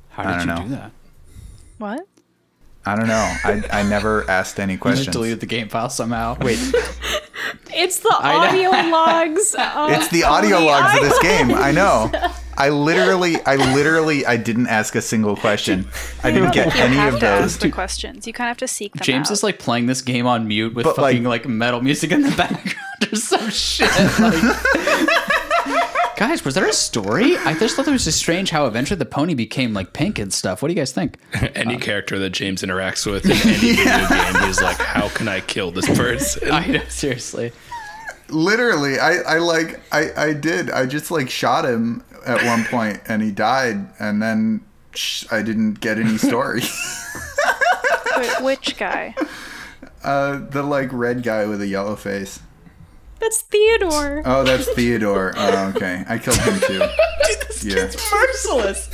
[0.09, 0.63] How did you know.
[0.63, 0.91] do that?
[1.77, 2.07] What?
[2.85, 3.35] I don't know.
[3.43, 5.13] I I never asked any You just questions.
[5.15, 6.37] deleted the game file somehow.
[6.41, 6.57] Wait,
[7.73, 9.53] It's the audio logs.
[9.55, 11.51] of It's the audio Pony logs of this game.
[11.53, 12.11] I know.
[12.57, 15.87] I literally, I literally, I didn't ask a single question.
[16.23, 17.43] I didn't get You any have of to those.
[17.53, 18.27] ask the questions.
[18.27, 19.33] You kind of have to seek them James out.
[19.33, 22.21] is like playing this game on mute with But, like- fucking like, metal music in
[22.23, 22.75] the background
[23.11, 23.89] or some shit.
[24.19, 25.20] Like,
[26.27, 27.35] guys, was there a story?
[27.35, 30.31] I just thought it was just strange how eventually the pony became like pink and
[30.31, 30.61] stuff.
[30.61, 31.17] What do you guys think?
[31.55, 35.39] any character that James interacts with in any video game is like, how can I
[35.39, 36.51] kill this person?
[36.51, 37.51] I know, seriously.
[38.29, 40.69] Literally, I, I like, I, I did.
[40.69, 45.41] I just like shot him at one point, and he died, and then sh- I
[45.41, 46.61] didn't get any story.
[48.17, 49.15] Wait, which guy?
[50.03, 52.41] uh, the like red guy with a yellow face.
[53.21, 54.23] That's Theodore.
[54.25, 55.33] Oh, that's Theodore.
[55.37, 56.03] Oh, okay.
[56.07, 56.79] I killed him too.
[57.27, 57.85] this yeah.
[58.11, 58.89] Merciless.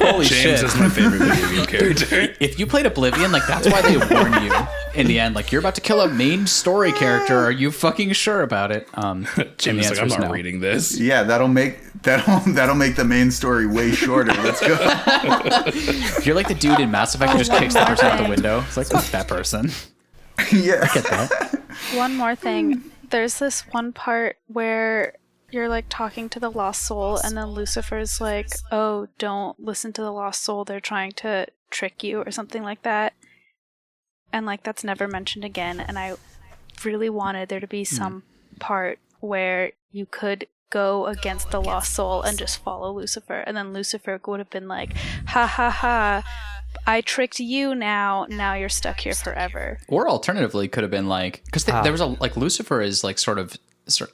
[0.00, 0.64] Holy James shit.
[0.64, 2.34] is my favorite video game character.
[2.40, 4.52] if you played Oblivion, like that's why they warn you
[4.94, 5.36] in the end.
[5.36, 7.38] Like you're about to kill a main story character.
[7.38, 8.88] Are you fucking sure about it?
[8.94, 9.26] Um,
[9.58, 10.30] James is like, I'm not no.
[10.32, 10.98] reading this.
[10.98, 14.32] Yeah, that'll make that'll that'll make the main story way shorter.
[14.32, 14.76] Let's go.
[15.66, 18.28] If you're like the dude in Mass Effect who just kicks that person out the
[18.28, 19.70] window, it's like fuck that person.
[20.52, 20.92] yeah.
[20.92, 21.60] Get that.
[21.94, 22.82] One more thing.
[23.14, 25.14] There's this one part where
[25.52, 30.02] you're like talking to the lost soul, and then Lucifer's like, "Oh, don't listen to
[30.02, 30.64] the lost soul.
[30.64, 33.12] They're trying to trick you, or something like that."
[34.32, 35.78] And like that's never mentioned again.
[35.78, 36.16] And I
[36.84, 37.94] really wanted there to be hmm.
[37.94, 38.22] some
[38.58, 43.72] part where you could go against the lost soul and just follow Lucifer, and then
[43.72, 44.92] Lucifer would have been like,
[45.28, 46.24] "Ha ha ha."
[46.86, 48.26] I tricked you now.
[48.28, 49.78] Now you're stuck here forever.
[49.88, 51.82] Or alternatively, could have been like because Ah.
[51.82, 53.56] there was a like Lucifer is like sort of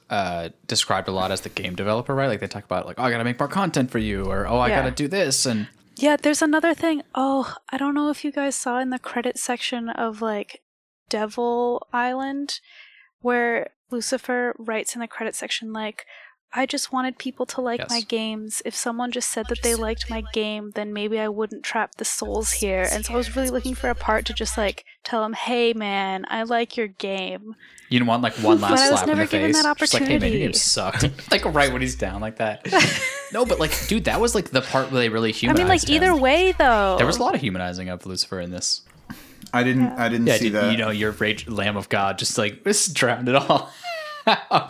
[0.09, 2.27] uh, described a lot as the game developer, right?
[2.27, 4.57] Like they talk about like oh I gotta make more content for you, or oh
[4.59, 4.81] I Yeah.
[4.81, 5.67] gotta do this, and
[5.97, 7.03] Yeah, there's another thing.
[7.15, 10.61] Oh, I don't know if you guys saw in the credit section of like
[11.09, 12.59] Devil Island
[13.21, 16.05] where Lucifer writes in the credit section like
[16.53, 18.61] I just wanted people to like my games.
[18.65, 22.03] If someone just said that they liked my game, then maybe I wouldn't trap the
[22.05, 22.85] souls here.
[22.91, 25.71] And so I was really looking for a part to just like tell him, "Hey
[25.73, 27.55] man, I like your game."
[27.89, 29.63] you don't want like one But last I was slap in the given face.
[29.63, 30.39] that Just like hey man, your opportunity.
[30.45, 31.09] game sucked.
[31.31, 32.65] like right when he's down like that.
[33.33, 35.59] no, but like dude, that was like the part where they really humanized.
[35.59, 35.95] I mean, like him.
[35.95, 36.95] either way though.
[36.97, 38.81] There was a lot of humanizing of Lucifer in this.
[39.53, 39.87] I didn't.
[39.87, 40.71] I didn't Yeah, see did, that.
[40.71, 43.69] you know, your rage, Lamb of God, just like just drowned it all.
[44.49, 44.67] I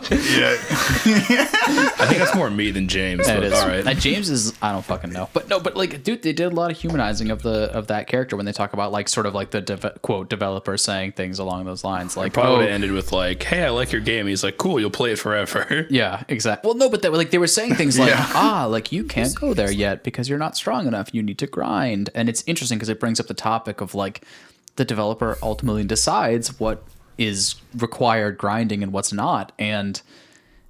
[2.06, 3.26] think that's more me than James.
[3.26, 3.52] That is.
[3.52, 3.96] All right.
[3.96, 6.70] James is I don't fucking know, but no, but like, dude, they did a lot
[6.70, 9.50] of humanizing of the of that character when they talk about like sort of like
[9.50, 13.42] the deve- quote developer saying things along those lines, like Probably oh, ended with like,
[13.42, 16.66] "Hey, I like your game." He's like, "Cool, you'll play it forever." Yeah, exactly.
[16.66, 19.34] Well, no, but they were like they were saying things like, ah, like you can't
[19.34, 21.12] go there yet because you're not strong enough.
[21.12, 24.24] You need to grind, and it's interesting because it brings up the topic of like
[24.76, 26.82] the developer ultimately decides what
[27.18, 30.00] is required grinding and what's not, and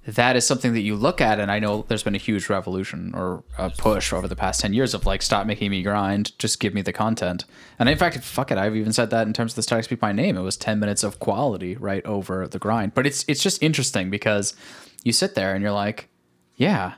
[0.05, 1.39] that is something that you look at.
[1.39, 4.73] And I know there's been a huge revolution or a push over the past ten
[4.73, 7.45] years of like, stop making me grind, just give me the content.
[7.79, 10.01] And in fact, fuck it, I've even said that in terms of the Static Speak
[10.01, 10.35] My Name.
[10.35, 12.93] It was ten minutes of quality right over the grind.
[12.93, 14.55] But it's it's just interesting because
[15.03, 16.09] you sit there and you're like,
[16.57, 16.95] yeah,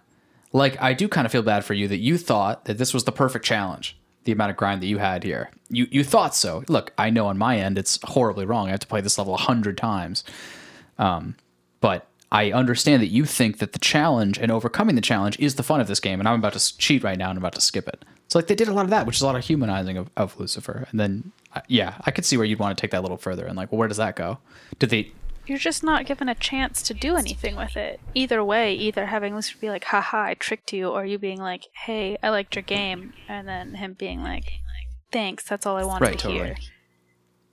[0.51, 3.03] like I do kind of feel bad for you that you thought that this was
[3.03, 3.97] the perfect challenge.
[4.25, 6.63] The amount of grind that you had here, you you thought so.
[6.67, 8.67] Look, I know on my end it's horribly wrong.
[8.67, 10.23] I have to play this level a hundred times,
[10.97, 11.35] um,
[11.79, 15.63] but I understand that you think that the challenge and overcoming the challenge is the
[15.63, 16.19] fun of this game.
[16.19, 18.03] And I'm about to cheat right now and I'm about to skip it.
[18.27, 20.09] So like they did a lot of that, which is a lot of humanizing of,
[20.17, 20.87] of Lucifer.
[20.91, 23.17] And then uh, yeah, I could see where you'd want to take that a little
[23.17, 24.39] further and like, well, where does that go?
[24.79, 25.11] Did they?
[25.47, 27.99] You're just not given a chance to do anything with it.
[28.13, 31.65] Either way, either having Lucifer be like, haha, I tricked you, or you being like,
[31.85, 34.45] hey, I liked your game, and then him being like,
[35.11, 36.45] thanks, that's all I wanted Right, to totally.
[36.45, 36.55] hear.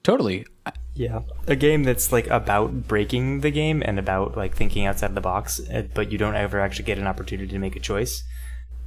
[0.02, 0.47] Totally.
[0.94, 5.20] Yeah, a game that's like about breaking the game and about like thinking outside the
[5.20, 8.23] box, uh, but you don't ever actually get an opportunity to make a choice,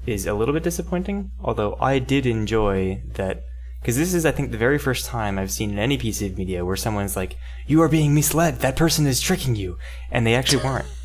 [0.05, 1.31] is a little bit disappointing.
[1.41, 3.43] Although I did enjoy that
[3.85, 6.35] because this is, I think, the very first time I've seen in any piece of
[6.39, 7.37] media where someone's like,
[7.67, 8.61] "You are being misled.
[8.61, 9.77] That person is tricking you,"
[10.09, 10.87] and they actually weren't.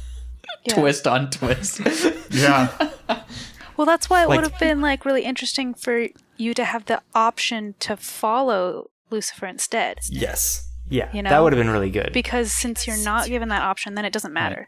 [0.64, 0.74] Yeah.
[0.74, 1.80] Twist on twist.
[2.30, 2.68] Yeah.
[3.76, 6.84] Well, that's why it Like- would have been like really interesting for you to have
[6.86, 9.98] the option to follow Lucifer instead.
[10.10, 10.66] yes.
[10.90, 12.12] Yeah, You know, that would have been really good.
[12.12, 14.66] Because since you're not given that option, then it doesn't matter.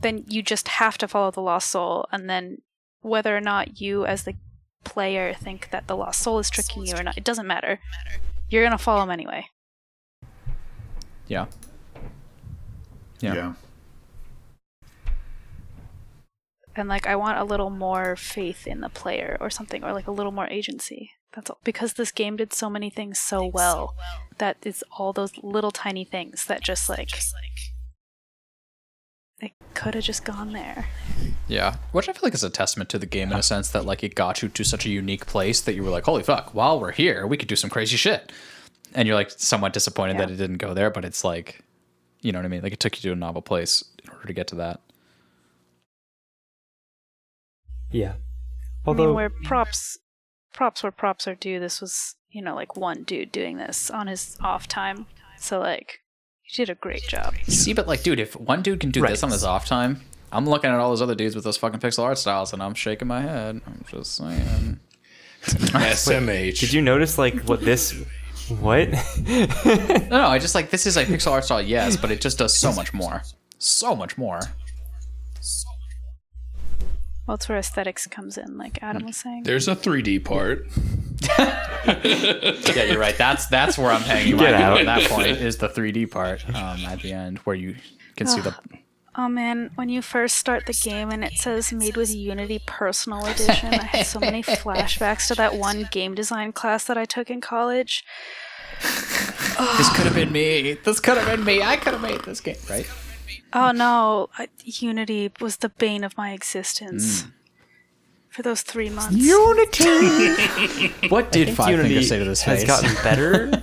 [0.00, 2.58] Then you just have to follow the lost soul, and then
[3.00, 4.36] whether or not you, as the
[4.84, 7.80] player, think that the lost soul is tricking you or not, it doesn't matter.
[8.48, 9.46] You're gonna follow him anyway.
[11.26, 11.46] yeah.
[13.20, 13.34] Yeah.
[13.34, 13.52] yeah.
[16.76, 20.08] And like, I want a little more faith in the player or something, or like
[20.08, 21.12] a little more agency.
[21.32, 21.58] That's all.
[21.64, 23.94] Because this game did so many things so well
[24.38, 27.42] that it's all those little tiny things that just like, just like.
[29.40, 30.86] It could have just gone there.
[31.46, 33.84] Yeah, which I feel like is a testament to the game in a sense that
[33.84, 36.54] like it got you to such a unique place that you were like, holy fuck,
[36.54, 38.32] while we're here, we could do some crazy shit.
[38.94, 41.60] And you're like somewhat disappointed that it didn't go there, but it's like,
[42.22, 42.62] you know what I mean?
[42.62, 44.80] Like it took you to a novel place in order to get to that.
[47.90, 48.14] yeah.
[48.86, 49.98] I Although mean, where props,
[50.52, 51.58] props where props are due.
[51.58, 55.06] This was, you know, like one dude doing this on his off time.
[55.38, 56.00] So like,
[56.44, 57.34] you did a great job.
[57.46, 59.10] See, but like, dude, if one dude can do Right.
[59.10, 60.02] this on his off time,
[60.34, 62.74] I'm looking at all those other dudes with those fucking pixel art styles and I'm
[62.74, 63.60] shaking my head.
[63.66, 64.80] I'm just saying.
[65.44, 66.58] SMH.
[66.58, 67.92] did you notice like what this?
[68.48, 68.88] What?
[70.10, 72.36] No, no, I just like this is a pixel art style, yes, but it just
[72.38, 73.22] does so much more.
[73.58, 74.40] So much more.
[77.26, 79.44] Well, it's where aesthetics comes in, like Adam was saying.
[79.44, 80.66] There's a 3D part.
[81.86, 83.16] Yeah, you're right.
[83.16, 84.78] That's that's where I'm hanging my Get out.
[84.78, 87.76] at that point is the 3D part um, at the end where you
[88.16, 88.54] can see the.
[89.16, 93.24] Oh man, when you first start the game and it says made with Unity Personal
[93.26, 97.30] Edition, I had so many flashbacks to that one game design class that I took
[97.30, 98.04] in college.
[99.78, 100.72] This could have been me.
[100.72, 101.62] This could have been me.
[101.62, 102.90] I could have made this game, right?
[103.52, 107.30] Oh no, I, Unity was the bane of my existence hmm.
[108.30, 109.14] for those three months.
[109.16, 111.08] Unity.
[111.08, 112.66] what did Five Unity Fingers say to this has face?
[112.66, 113.62] gotten better.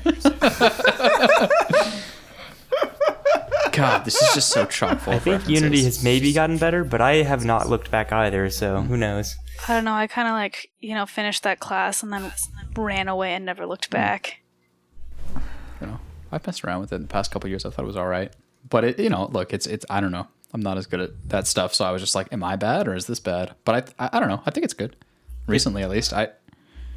[3.81, 5.13] God, this is just so chock full.
[5.13, 8.49] I of think Unity has maybe gotten better, but I have not looked back either,
[8.49, 9.35] so who knows?
[9.67, 9.93] I don't know.
[9.93, 12.31] I kind of like you know finished that class and then
[12.75, 13.93] ran away and never looked hmm.
[13.93, 14.41] back.
[15.79, 15.99] You know,
[16.31, 17.65] I've messed around with it in the past couple years.
[17.65, 18.31] I thought it was all right,
[18.69, 19.85] but it, you know, look, it's it's.
[19.89, 20.27] I don't know.
[20.53, 22.87] I'm not as good at that stuff, so I was just like, am I bad
[22.87, 23.55] or is this bad?
[23.65, 24.41] But I I, I don't know.
[24.45, 24.95] I think it's good.
[25.47, 26.29] Recently, at least, I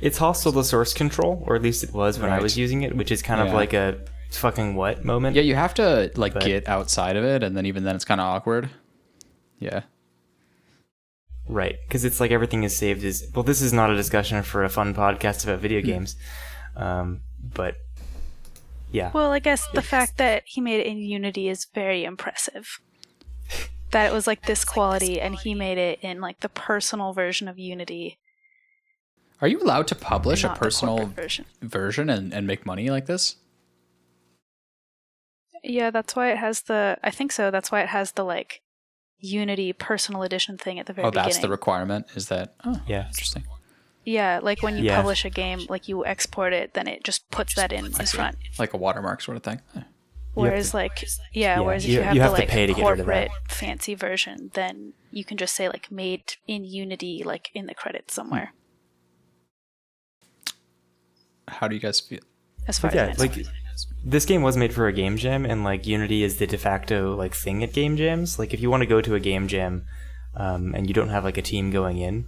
[0.00, 2.94] It's hostile to source control, or at least it was when I was using it,
[2.96, 3.98] which is kind of like a
[4.38, 5.36] fucking what moment.
[5.36, 8.04] Yeah, you have to like But- get outside of it, and then even then, it's
[8.04, 8.70] kind of awkward.
[9.58, 9.82] Yeah,
[11.46, 13.42] Right, because it's like everything is saved as well.
[13.42, 16.16] This is not a discussion for a fun podcast about video games,
[16.74, 17.76] um, but
[18.90, 22.80] yeah, Well, I guess the fact that he made it in Unity is very impressive.
[23.90, 27.46] that it was like this quality and he made it in like the personal version
[27.46, 28.18] of Unity.
[29.42, 31.44] are you allowed to publish a not the personal version.
[31.60, 33.36] version and, and make money like this?
[35.64, 36.98] Yeah, that's why it has the.
[37.02, 37.50] I think so.
[37.50, 38.60] That's why it has the like
[39.18, 41.28] Unity personal edition thing at the very Oh, beginning.
[41.30, 42.06] that's the requirement.
[42.14, 42.54] Is that?
[42.64, 43.06] Oh, Yeah.
[43.06, 43.44] interesting.
[44.04, 44.96] yeah, like when you Yeah.
[44.96, 48.36] publish a game, like you export it, then it just puts that in, in front.
[48.58, 49.62] Like a watermark sort of thing.
[50.34, 52.66] Whereas like yeah, Yeah, whereas if you- you, have you the have to like pay
[52.66, 53.28] to get rid of that.
[53.30, 57.74] corporate fancy version, then you can just say like made in Unity, like in the
[57.74, 58.52] credits somewhere.
[61.48, 62.20] How do you guys feel?
[62.66, 63.36] As far But yeah, as like
[64.04, 67.14] this game was made for a game jam, and like Unity is the de facto
[67.14, 68.38] like thing at game jams.
[68.38, 69.84] Like if you want to go to a game jam,
[70.36, 72.26] um, and you don't have like a team going in,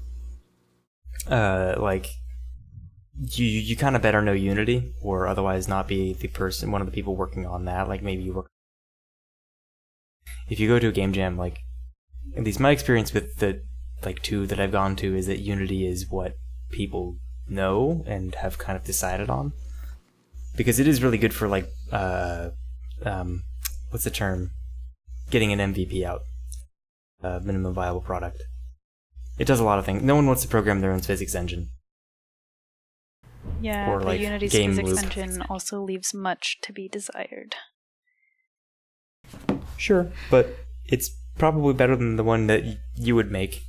[1.28, 2.09] uh, like
[3.18, 6.86] you you kind of better know Unity, or otherwise not be the person one of
[6.86, 7.89] the people working on that.
[7.89, 8.48] Like maybe you work.
[10.48, 11.60] If you go to a game jam, like
[12.36, 13.62] at least my experience with the
[14.05, 16.36] like two that I've gone to is that Unity is what
[16.70, 17.16] people
[17.48, 19.52] know and have kind of decided on
[20.57, 22.51] because it is really good for like uh
[23.05, 23.43] um
[23.91, 24.51] what's the term?
[25.31, 26.20] Getting an mvp out
[27.23, 28.43] uh, minimum viable product.
[29.39, 30.03] It does a lot of things.
[30.03, 31.69] No one wants to program their own physics engine.
[33.61, 35.16] Yeah, or, the Unity's game physics loop.
[35.16, 37.55] engine also leaves much to be desired.
[39.77, 40.11] sure.
[40.31, 40.57] But
[40.87, 43.62] it's probably better than the one that y- you would make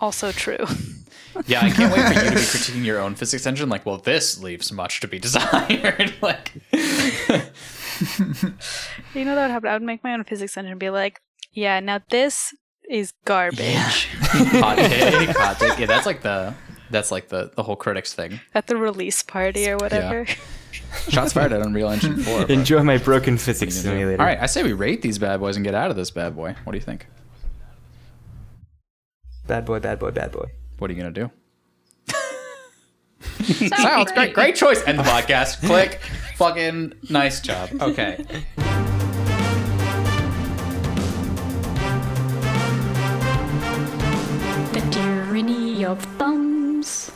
[0.00, 0.64] Also true.
[1.46, 3.68] Yeah, I can't wait for you to be critiquing your own physics engine.
[3.68, 6.14] Like, well, this leaves much to be desired.
[6.22, 6.80] like, you
[9.24, 9.68] know that would happen.
[9.68, 11.20] I would make my own physics engine and be like,
[11.52, 12.54] yeah, now this
[12.88, 14.08] is garbage.
[14.20, 15.78] hot take, hot take.
[15.78, 16.54] Yeah, that's like the
[16.90, 18.40] that's like the the whole critics thing.
[18.54, 20.26] At the release party or whatever.
[21.08, 22.42] Shots fired at Unreal Engine Four.
[22.44, 25.64] enjoy my broken physics All simulator right, I say we rate these bad boys and
[25.64, 26.54] get out of this bad boy.
[26.64, 27.06] What do you think?
[29.50, 30.46] Bad boy bad boy bad boy
[30.78, 31.30] What are you gonna do?
[33.68, 34.12] Silence.
[34.12, 34.80] Great, great choice.
[34.86, 35.60] End the podcast.
[35.66, 36.00] Click.
[36.36, 37.68] Fucking nice job.
[37.80, 38.24] Okay.
[44.72, 47.10] The tyranny of thumbs.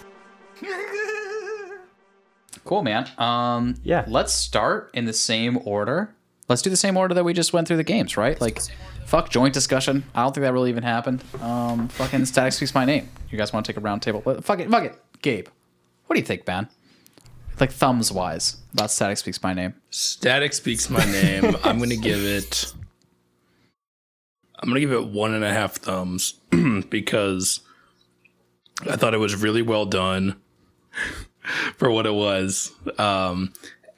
[2.64, 3.08] Cool, man.
[3.18, 4.04] Um, Yeah.
[4.08, 6.14] Let's start in the same order.
[6.48, 8.40] Let's do the same order that we just went through the games, right?
[8.40, 8.60] Like,
[9.14, 10.02] fuck joint discussion.
[10.12, 11.22] I don't think that really even happened.
[11.40, 13.08] Um, fucking Static speaks my name.
[13.30, 14.20] You guys want to take a round table?
[14.20, 15.00] Fuck it, fuck it.
[15.22, 15.46] Gabe,
[16.06, 16.68] what do you think, man?
[17.60, 19.74] Like thumbs wise about Static speaks my name.
[19.90, 21.56] Static speaks my name.
[21.62, 22.72] I'm gonna give it.
[24.58, 26.32] I'm gonna give it one and a half thumbs
[26.90, 27.60] because
[28.90, 30.40] I thought it was really well done
[31.76, 33.52] for what it was, um,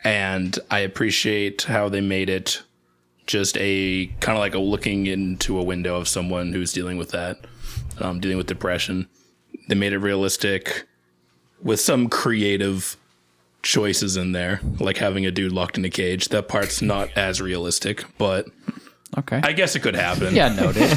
[0.04, 2.62] and I appreciate how they made it
[3.26, 7.10] just a kind of like a looking into a window of someone who's dealing with
[7.10, 7.38] that,
[7.98, 9.08] um, dealing with depression.
[9.68, 10.86] They made it realistic
[11.62, 12.96] with some creative
[13.62, 16.28] choices in there, like having a dude locked in a cage.
[16.28, 18.46] That part's not as realistic, but
[19.18, 19.40] Okay.
[19.42, 20.34] I guess it could happen.
[20.34, 20.90] yeah, noted.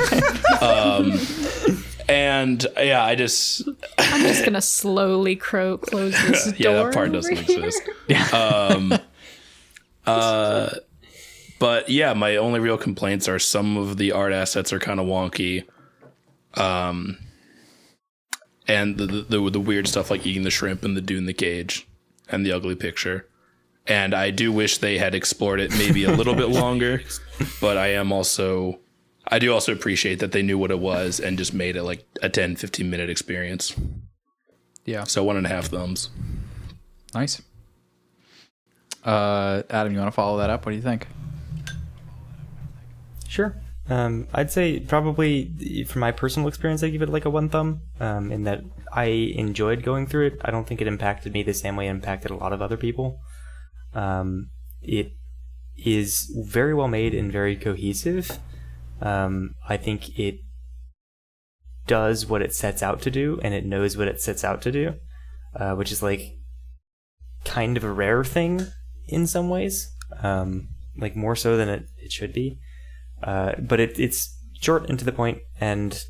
[2.10, 3.68] And yeah, I just
[3.99, 6.53] I'm just gonna slowly cro- close this door.
[6.57, 7.65] yeah, that part doesn't here.
[8.10, 8.34] exist.
[8.34, 8.97] Um,
[10.07, 10.69] uh,
[11.60, 15.06] but yeah, my only real complaints are some of the art assets are kind of
[15.06, 15.65] wonky.
[16.56, 17.18] Um,
[18.68, 21.34] and the, the the weird stuff like eating the shrimp and the dude in the
[21.34, 21.88] cage
[22.30, 23.27] and the ugly picture.
[23.88, 27.02] And I do wish they had explored it maybe a little bit longer,
[27.60, 28.80] but I am also
[29.27, 32.06] I do also appreciate that they knew what it was and just made it like
[32.22, 33.76] a 10 15 minute experience.
[34.86, 35.03] yeah.
[35.03, 36.10] So one and a half thumbs.
[37.14, 37.41] Nice.
[39.03, 40.65] Uh, Adam, you want to follow that up?
[40.65, 41.07] What do you think?
[43.30, 43.56] Sure.
[43.89, 47.81] Um, I'd say probably from my personal experience, I give it like a one thumb.
[47.99, 48.61] Um, in that
[48.91, 50.41] I enjoyed going through it.
[50.43, 52.76] I don't think it impacted me the same way it impacted a lot of other
[52.76, 53.19] people.
[53.93, 54.49] Um,
[54.81, 55.14] it
[55.77, 58.39] is very well made and very cohesive.
[59.01, 60.39] Um, I think it
[61.85, 64.72] does what it sets out to do, and it knows what it sets out to
[64.72, 64.95] do,
[65.56, 66.34] uh, which is like
[67.45, 68.65] kind of a rare thing
[69.07, 69.91] in some ways.
[70.22, 72.60] Um, like more so than it, it should be.
[73.24, 76.04] Uh, but it, it's short and to the point and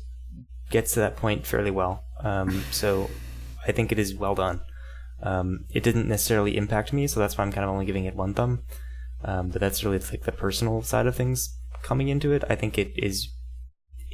[0.70, 2.04] gets to that point fairly well.
[2.22, 3.10] Um, so
[3.66, 4.60] I think it is well done.
[5.22, 8.16] Um, it didn't necessarily impact me, so that's why I'm kind of only giving it
[8.16, 8.62] one thumb.
[9.22, 12.42] Um, but that's really like the personal side of things coming into it.
[12.48, 13.28] I think it is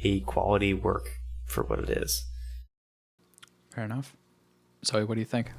[0.03, 1.07] a quality work
[1.45, 2.25] for what it is.
[3.69, 4.15] Fair enough.
[4.85, 5.51] Zoe, what do you think?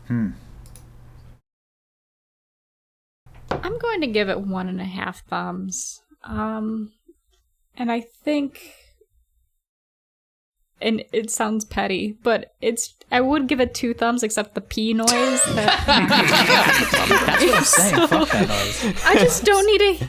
[3.51, 6.03] I'm going to give it one and a half thumbs.
[6.25, 6.93] Um,
[7.79, 8.75] and I think,
[10.81, 14.93] and it sounds petty, but it's I would give it two thumbs, except the p
[14.95, 15.09] noise.
[15.09, 15.85] That
[17.41, 18.09] That's what I'm saying.
[18.09, 19.05] Fuck that noise.
[19.07, 20.09] I just don't need a.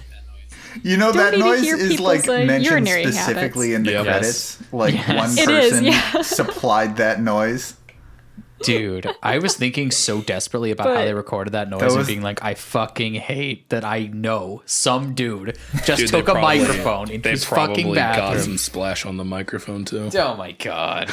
[0.84, 4.04] You know Don't that noise is like uh, mentioned urinary specifically in the Yep.
[4.06, 4.72] credits.
[4.72, 5.08] Like Yes.
[5.10, 6.22] one It is, person yeah.
[6.22, 7.76] supplied that noise.
[8.64, 12.22] Dude, I was thinking so desperately about how they recorded that noise That and being
[12.22, 17.10] like, I fucking hate that I know some dude just Dude, took a probably- microphone
[17.10, 18.44] into They his fucking probably got bathroom.
[18.44, 20.10] some splash on the microphone too.
[20.14, 21.10] Oh my god.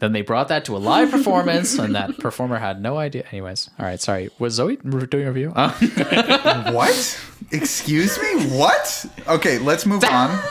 [0.00, 3.24] then they brought that to a live performance, and that performer had no idea.
[3.32, 4.30] Anyways, all right, sorry.
[4.38, 5.52] Was Zoe doing a review?
[5.56, 7.20] Uh, What?
[7.52, 8.46] Excuse me?
[8.58, 9.06] What?
[9.26, 10.38] Okay, let's move on.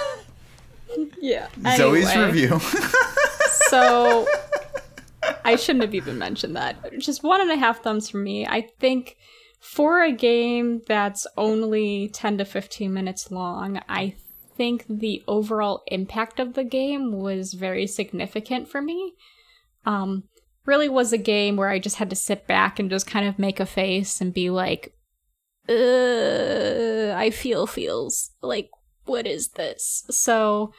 [1.20, 1.48] Yeah.
[1.76, 2.60] Zoe's Anyway, review.
[3.70, 4.28] So
[5.48, 7.00] I shouldn't have even mentioned that.
[7.00, 8.46] Just one and a half thumbs from me.
[8.46, 9.16] I think
[9.60, 14.16] for a game that's only 10 to 15 minutes long, I
[14.56, 19.14] think the overall impact of the game was very significant for me.
[19.86, 20.24] Um,
[20.66, 23.40] really was a game where I just had to sit back and just kind of
[23.40, 24.94] make a face and be like,
[25.70, 28.70] I feel feels like,
[29.06, 30.04] what is this?
[30.10, 30.74] So,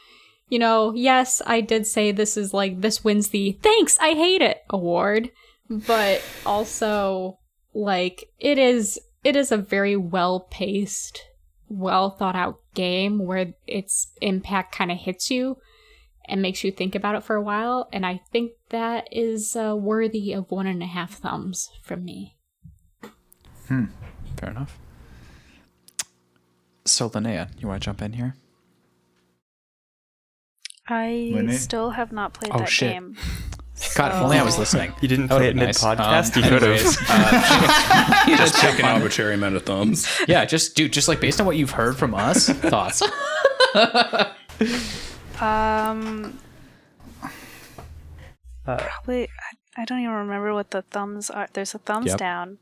[0.49, 4.43] you know, yes, I did say this is like, this wins the thanks, I hate
[4.43, 5.31] it award,
[5.69, 7.39] but also,
[7.75, 11.27] like, it is, it is a very well paced,
[11.69, 15.59] well thought out game where its impact kind of hits you
[16.25, 17.89] and makes you think about it for a while.
[17.93, 22.37] And I think that is uh, worthy of one and a half thumbs from me.
[23.66, 23.87] Hmm.
[24.39, 24.79] Fair enough.
[26.85, 28.35] So, Linnea, you want to jump in here?
[30.89, 31.55] I Linnea?
[31.55, 32.93] still have not played Oh, that shit.
[32.93, 33.16] game.
[33.94, 34.93] God, if only I was listening.
[35.01, 36.36] You didn't That play would've it been mid-podcast.
[36.36, 38.27] Um, you could anyways, have.
[38.28, 40.09] uh, Just pick an arbitrary amount of thumbs.
[40.27, 43.02] yeah, just dude, just like based on what you've heard from us, thoughts.
[45.40, 46.39] Um,
[48.66, 49.28] Uh, probably.
[49.77, 51.47] I, I don't even remember what the thumbs are.
[51.52, 52.19] There's a thumbs Yep.
[52.19, 52.59] down.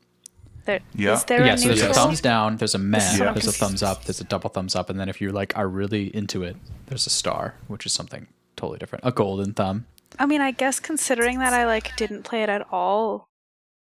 [0.67, 1.13] There, Yeah.
[1.13, 3.31] Is there yeah, a so there's a thumbs down, there's a meh, Yeah.
[3.31, 5.67] there's a thumbs up, there's a double thumbs up, and then if you like are
[5.67, 6.57] really into it,
[6.87, 8.27] there's a star, which is something
[8.57, 9.05] totally different.
[9.05, 9.85] A golden thumb.
[10.19, 13.29] I mean, I guess considering that I like didn't play it at all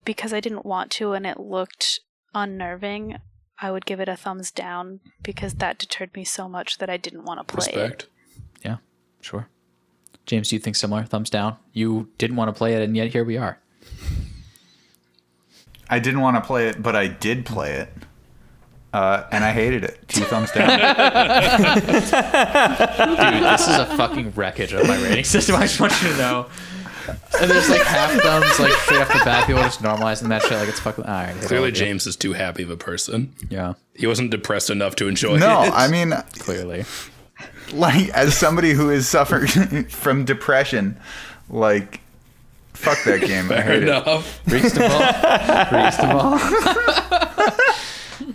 [0.04, 2.00] because I didn't want to and it looked
[2.34, 3.18] unnerving,
[3.62, 6.98] I would give it a thumbs down because that deterred me so much that I
[6.98, 8.08] didn't want to play it.
[8.66, 8.78] Yeah,
[9.22, 9.48] sure.
[10.26, 11.04] James, do you think similar?
[11.04, 11.58] Thumbs down.
[11.72, 13.60] You didn't want to play it, and yet here we are.
[15.94, 17.90] I didn't want to play it, but I did play it.
[18.92, 20.00] Uh, and I hated it.
[20.08, 20.70] Two thumbs down.
[21.80, 25.56] Dude, this is a fucking wreckage of my rating system.
[25.56, 26.48] I just want you to know.
[27.40, 29.46] And there's like half thumbs, like straight off the bat.
[29.46, 31.04] People are just normalizing that shit like it's fucking.
[31.04, 33.36] All right, Clearly, James is too happy of a person.
[33.52, 35.72] Yeah, He wasn't depressed enough to enjoy no, it.
[35.76, 36.86] I mean, clearly.
[37.72, 41.00] like, as somebody who is suffering from depression,
[41.50, 42.00] like,
[42.74, 43.46] fuck that game.
[43.46, 43.90] I Fair hate it.
[43.90, 44.42] enough.
[44.48, 45.00] Reached the ball.
[45.84, 46.40] Reached the ball.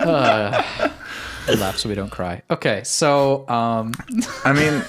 [0.09, 0.63] uh,
[1.57, 2.43] laugh so we don't cry.
[2.51, 3.93] Okay, so um,
[4.45, 4.83] I mean,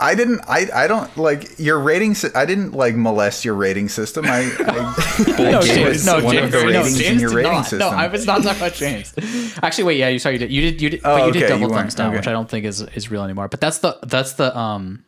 [0.00, 0.40] I didn't.
[0.48, 0.66] I.
[0.74, 2.14] I don't like your rating.
[2.14, 4.24] sy- I didn't like molest your rating system.
[4.26, 4.40] I.
[4.58, 7.62] I no, James, it no, one James, of the no, James in your rating not.
[7.62, 7.78] system.
[7.80, 9.14] No, I was not talking about James.
[9.62, 11.48] Actually, wait, yeah, you sorry, you did, you did, you did, Oh, but you did
[11.48, 12.18] double you thumbs down, okay.
[12.18, 13.48] which I don't think is is real anymore.
[13.48, 15.04] But that's the that's the um.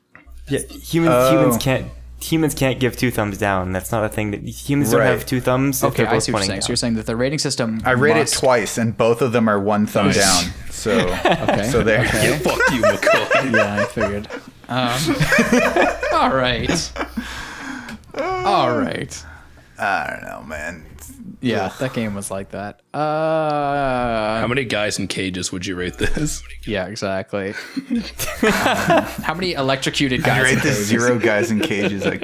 [0.48, 1.30] Yeah, humans Oh.
[1.32, 1.86] humans can't
[2.20, 3.72] humans can't give two thumbs down.
[3.72, 5.82] That's not a thing that humans don't have two thumbs.
[5.82, 6.60] if Okay, they're I both see what you're pointing saying.
[6.62, 7.80] So you're saying that the rating system.
[7.84, 10.44] I rate must- it twice, and both of them are one thumb down.
[10.70, 10.96] So.
[11.26, 11.68] Okay.
[11.70, 12.04] So there.
[12.04, 13.52] Yeah, fuck you, McCoy.
[13.56, 14.28] yeah, I figured.
[14.68, 16.92] Um, all right.
[18.14, 19.24] All right.
[19.78, 20.84] I don't know, man.
[21.40, 22.80] Yeah, that game was like that.
[22.94, 26.42] Uh, How many guys in cages would you rate this?
[26.66, 27.50] yeah, exactly.
[27.50, 28.02] Um,
[28.42, 30.40] how many electrocuted guys?
[30.40, 30.86] I rate in this cages?
[30.86, 32.04] zero guys in cages.
[32.04, 32.22] Like,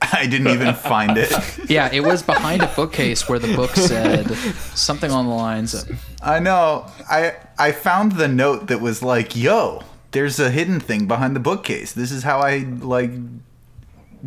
[0.00, 1.30] I didn't even find it.
[1.68, 4.30] Yeah, it was behind a bookcase where the book said
[4.74, 5.74] something on the lines.
[5.74, 6.86] Of, I know.
[7.10, 9.82] I I found the note that was like, "Yo,
[10.12, 11.92] there's a hidden thing behind the bookcase.
[11.92, 13.10] This is how I like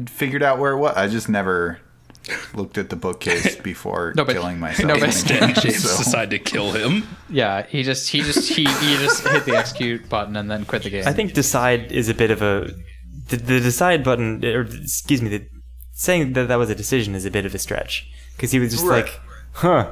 [0.07, 1.79] figured out where it was." I just never
[2.53, 4.87] looked at the bookcase before No, but- killing myself.
[4.87, 7.07] no, but- Instead, James So- decided to kill him.
[7.29, 10.83] yeah, he just he just he, he just hit the execute button and then quit
[10.83, 11.03] the game.
[11.07, 12.71] I think decide is a bit of a
[13.29, 15.47] the, the decide button or excuse me, the
[15.93, 18.71] saying that that was a decision is a bit of a stretch because he was
[18.71, 19.05] just Right.
[19.05, 19.19] like,
[19.53, 19.91] huh,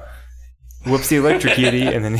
[0.83, 2.15] whoopsie electrocutie, and then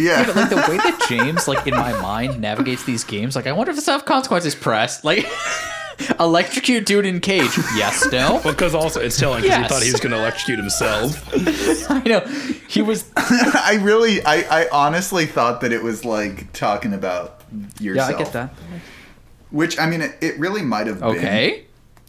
[0.00, 0.24] yeah.
[0.24, 3.34] but like the way that James, like in my mind, navigates these games.
[3.34, 4.54] Like, I wonder if this have consequences.
[4.54, 5.26] Press like
[6.20, 7.50] electrocute dude in cage.
[7.76, 8.40] Yes, no.
[8.44, 9.62] Because also it's telling because Yes.
[9.70, 11.30] he thought he was going to electrocute himself.
[11.90, 12.20] I know
[12.68, 13.10] he was.
[13.16, 17.42] I really, I, I honestly thought that it was like talking about
[17.80, 18.10] yourself.
[18.10, 18.16] Yeah.
[18.16, 18.54] I get that.
[19.50, 21.64] Which I mean, it, it really might have been Okay.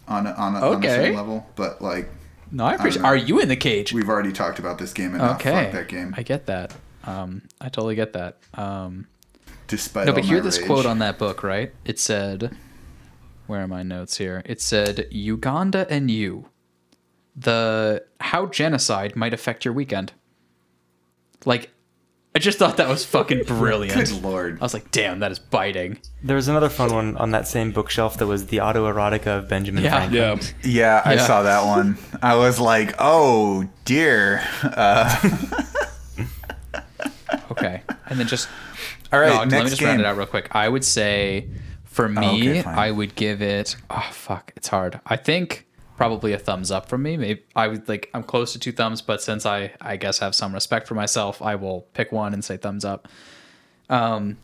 [0.07, 0.87] on a, on a, on a Okay.
[0.87, 2.09] certain level, but like
[2.51, 3.01] No, I appreciate.
[3.03, 3.07] know.
[3.09, 3.93] Are you in the cage?
[3.93, 5.39] we've already talked about this game enough.
[5.41, 5.65] Okay.
[5.65, 6.13] Fuck that game.
[6.17, 6.73] I get that.
[7.05, 8.37] Um, I totally get that.
[8.55, 9.05] Um,
[9.67, 10.65] despite No, all but hear my this rage.
[10.67, 11.71] quote on that book, right?
[11.85, 12.55] It said,
[13.47, 16.49] "Where are my notes here?" It said, "Uganda and you,
[17.35, 20.13] the how genocide might affect your weekend."
[21.45, 21.69] Like,
[22.33, 23.93] I just thought that was fucking brilliant.
[24.09, 24.57] Good lord.
[24.59, 27.71] I was like, "Damn, that is biting." There was another fun one on that same
[27.71, 29.91] bookshelf that was the autoerotica of Benjamin Yeah.
[30.07, 30.39] Franklin.
[30.63, 30.69] Yeah.
[30.71, 31.25] Yeah, I Yeah.
[31.27, 31.97] saw that one.
[32.21, 34.41] I was like, oh dear.
[34.63, 35.37] Uh,
[37.51, 38.49] Okay, and then just
[39.13, 39.89] all right, No, let me just game.
[39.89, 40.47] round it out real quick.
[40.51, 41.47] I would say
[41.95, 42.69] for me, okay.
[42.69, 43.77] I would give it.
[43.89, 44.99] Oh fuck, it's hard.
[45.05, 45.65] I think
[45.95, 47.15] probably a thumbs up from me.
[47.15, 48.09] Maybe I would like.
[48.13, 51.41] I'm close to two thumbs, but since I I guess have some respect for myself,
[51.41, 53.07] I will pick one and say thumbs up.
[53.89, 54.37] Um,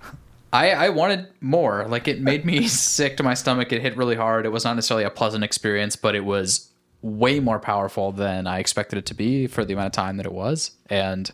[0.52, 1.86] I I wanted more.
[1.86, 3.70] Like it made me sick to my stomach.
[3.70, 4.46] It hit really hard.
[4.46, 6.70] It was not necessarily a pleasant experience, but it was
[7.02, 10.24] way more powerful than I expected it to be for the amount of time that
[10.24, 11.30] it was, and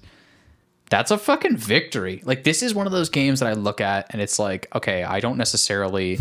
[0.91, 2.21] that's a fucking victory.
[2.25, 5.03] Like this is one of those games that I look at and it's like, okay,
[5.05, 6.19] I don't necessarily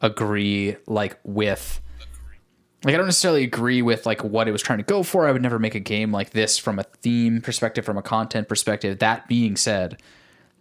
[0.00, 1.80] agree like with
[2.84, 5.26] like I don't necessarily agree with like what it was trying to go for.
[5.26, 8.46] I would never make a game like this from a theme perspective, from a content
[8.46, 8.98] perspective.
[8.98, 10.00] That being said,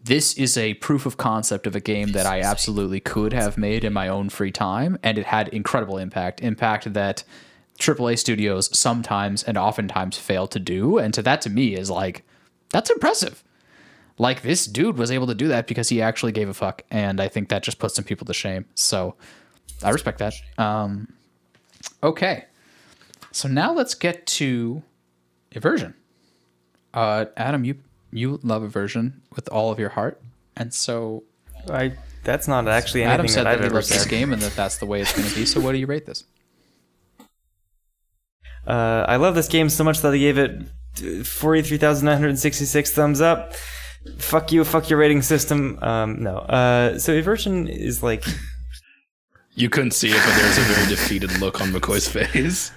[0.03, 3.83] this is a proof of concept of a game that I absolutely could have made
[3.83, 6.41] in my own free time, and it had incredible impact.
[6.41, 7.25] Impact that
[7.77, 10.97] AAA studios sometimes and oftentimes fail to do.
[10.97, 12.23] And to that to me is like,
[12.73, 13.43] that's impressive.
[14.17, 17.21] Like this dude was able to do that because he actually gave a fuck, and
[17.21, 18.65] I think that just puts some people to shame.
[18.75, 19.15] So
[19.81, 20.33] I respect that.
[20.57, 21.13] Um,
[22.03, 22.45] okay,
[23.31, 24.83] so now let's get to
[25.53, 25.93] Eversion.
[26.93, 27.75] Uh, Adam, you
[28.11, 30.21] you love Eversion with all of your heart,
[30.57, 31.23] and so
[31.69, 31.93] I
[32.23, 34.41] that's not actually anything Adam said that that, I've he ever loves this game and
[34.41, 35.45] that that's the way it's going to be.
[35.45, 36.25] So what do you rate this?
[38.65, 40.61] Uh, I love this game so much that I gave it
[40.95, 43.53] 43,966 thumbs up.
[44.17, 45.79] Fuck you, fuck your rating system.
[45.81, 46.37] Um, no.
[46.37, 48.25] Uh, so Eversion is like,
[49.55, 52.71] You couldn't see it, but there's a very defeated look on McCoy's face.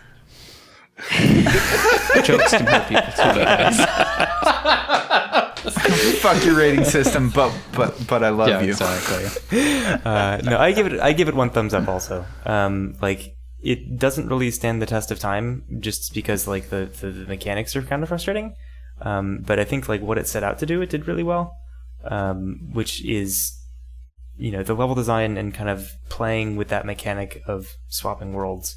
[2.25, 3.43] Jokes can hurt people too.
[6.21, 8.71] Fuck your rating system, but but but I love yeah, you.
[8.71, 9.27] exactly.
[10.05, 12.25] uh, no, I give it, I give it one thumbs up also.
[12.45, 13.36] Um, like,
[13.67, 17.75] it doesn't really stand the test of time just because like the, the, the mechanics
[17.75, 18.55] are kind of frustrating.
[19.03, 21.53] Um, but I think like what it set out to do, it did really well.
[22.05, 23.59] Um, which is,
[24.37, 28.77] you know, the level design and kind of playing with that mechanic of swapping worlds.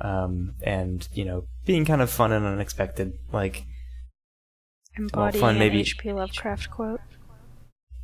[0.00, 3.12] Um, and you know, being kind of fun and unexpected.
[3.30, 3.64] Like,
[4.96, 5.80] Embodying fun, an maybe.
[5.80, 6.14] H.P.
[6.14, 7.00] Lovecraft quote.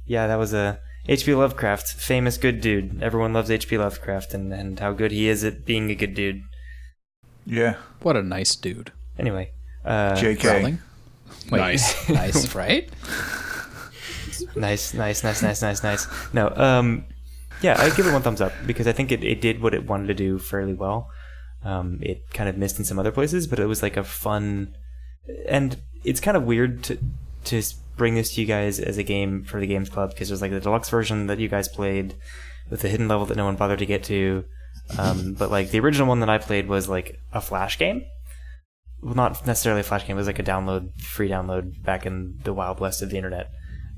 [0.05, 0.81] yeah, that was a
[1.11, 1.35] H.P.
[1.35, 3.03] Lovecraft, famous good dude.
[3.03, 3.77] Everyone loves H.P.
[3.77, 6.43] Lovecraft and, and how good he is at being a good dude.
[7.45, 7.75] Yeah.
[8.01, 8.93] What a nice dude.
[9.19, 9.51] Anyway,
[9.85, 10.45] uh, JK.
[10.45, 10.79] Rowling.
[11.51, 12.09] Wait, Nice.
[12.09, 12.89] nice, right?
[14.57, 16.07] nice, nice, nice, nice, nice, nice.
[16.33, 17.05] No, um,
[17.61, 19.87] yeah, I give it one thumbs up because I think it, it did what it
[19.87, 21.11] wanted to do fairly well.
[21.65, 24.75] Um, it kind of missed in some other places, but it was like a fun,
[25.49, 26.99] and it's kind of weird to
[27.45, 30.29] to s- bring this to you guys as a game for the Games Club because
[30.29, 32.15] there's like the deluxe version that you guys played
[32.71, 34.43] with the hidden level that no one bothered to get to.
[34.99, 38.07] Um, but like the original one that I played was like a flash game.
[39.03, 40.17] Well, not necessarily a flash game.
[40.17, 43.51] It was like a download, free download back in the wild west of the internet,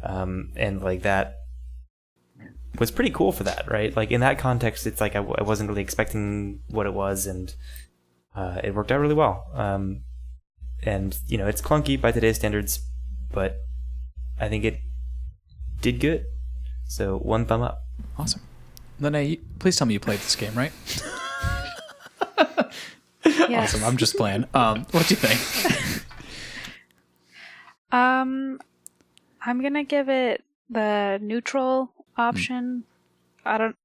[0.03, 1.37] um, and like that
[2.81, 3.97] was pretty cool for that, right?
[3.97, 7.29] Like in that context, it's like I, w- I wasn't really expecting what it was,
[7.29, 7.55] and
[8.35, 9.47] uh, it worked out really well.
[9.55, 10.03] Um,
[10.83, 12.81] and you know, it's clunky by today's standards,
[13.31, 13.61] but
[14.43, 14.81] I think it
[15.81, 16.27] did good.
[16.89, 17.85] So one thumb up.
[18.19, 18.43] Awesome.
[19.01, 20.73] Lene, you- please tell me you played this game, right?
[23.48, 23.74] Yes.
[23.74, 23.85] Awesome.
[23.86, 24.47] I'm just playing.
[24.55, 26.02] Um, what do you think?
[27.93, 28.59] Um,
[29.44, 32.85] I'm gonna give it the neutral option.
[33.44, 33.77] I don't,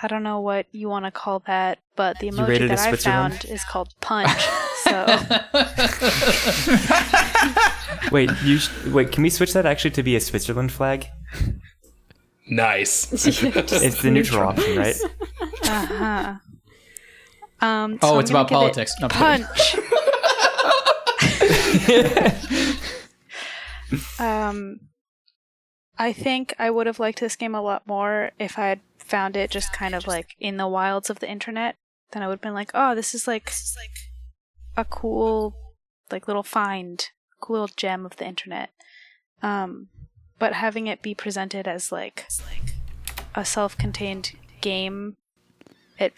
[0.00, 3.46] I don't know what you want to call that, but the emoji that I found
[3.46, 4.28] is called punch.
[4.84, 5.06] so
[8.12, 9.12] Wait, you sh- wait.
[9.12, 11.06] Can we switch that actually to be a Switzerland flag?
[12.48, 13.10] Nice.
[13.12, 14.96] It's the neutral option, right?
[15.64, 16.34] uh huh.
[17.60, 18.94] Um, Oh, so I'm it's about give it politics.
[19.00, 19.76] No, punch.
[24.18, 24.80] um,
[25.98, 29.36] I think I would have liked this game a lot more if I had found
[29.36, 31.76] it just kind of like in the wilds of the internet.
[32.12, 33.52] Then I would have been like, oh, this is like
[34.76, 35.54] a cool,
[36.10, 37.04] like little find,
[37.40, 38.70] cool little gem of the internet.
[39.42, 39.88] Um,
[40.38, 42.26] but having it be presented as like
[43.34, 45.16] a self-contained game,
[45.98, 46.12] it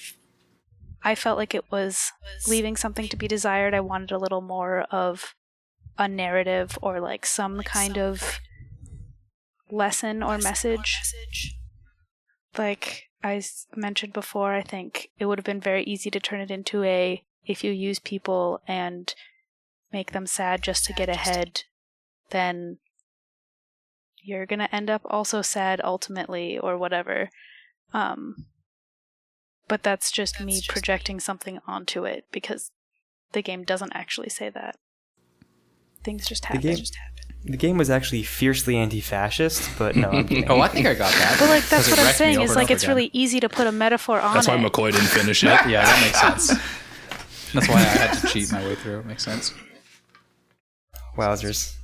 [1.02, 2.12] I felt like it was
[2.48, 3.74] leaving something to be desired.
[3.74, 5.34] I wanted a little more of
[5.98, 8.40] a narrative or like some kind of
[9.70, 11.00] lesson or message.
[12.58, 13.42] Like I
[13.74, 17.22] mentioned before, I think it would have been very easy to turn it into a
[17.46, 19.14] if you use people and
[19.92, 21.62] make them sad just to get ahead,
[22.30, 22.78] then
[24.22, 27.30] you're gonna end up also sad ultimately or whatever.
[27.92, 28.46] Um,
[29.68, 32.70] but that's just me projecting something onto it because
[33.32, 34.76] the game doesn't actually say that.
[36.04, 36.84] Things just The happen.
[37.44, 40.26] the game was actually fiercely anti-fascist, but no, I'm.
[40.48, 41.36] Oh, I think I got that.
[41.38, 42.96] But like that's what I'm saying is like it's again.
[42.96, 44.60] really easy to put a metaphor on That's why it.
[44.60, 45.48] McCoy didn't finish it.
[45.68, 46.60] Yeah, that makes sense.
[47.54, 49.00] That's why I had to cheat my way through.
[49.00, 49.52] It makes sense.
[51.16, 51.74] Wowzers.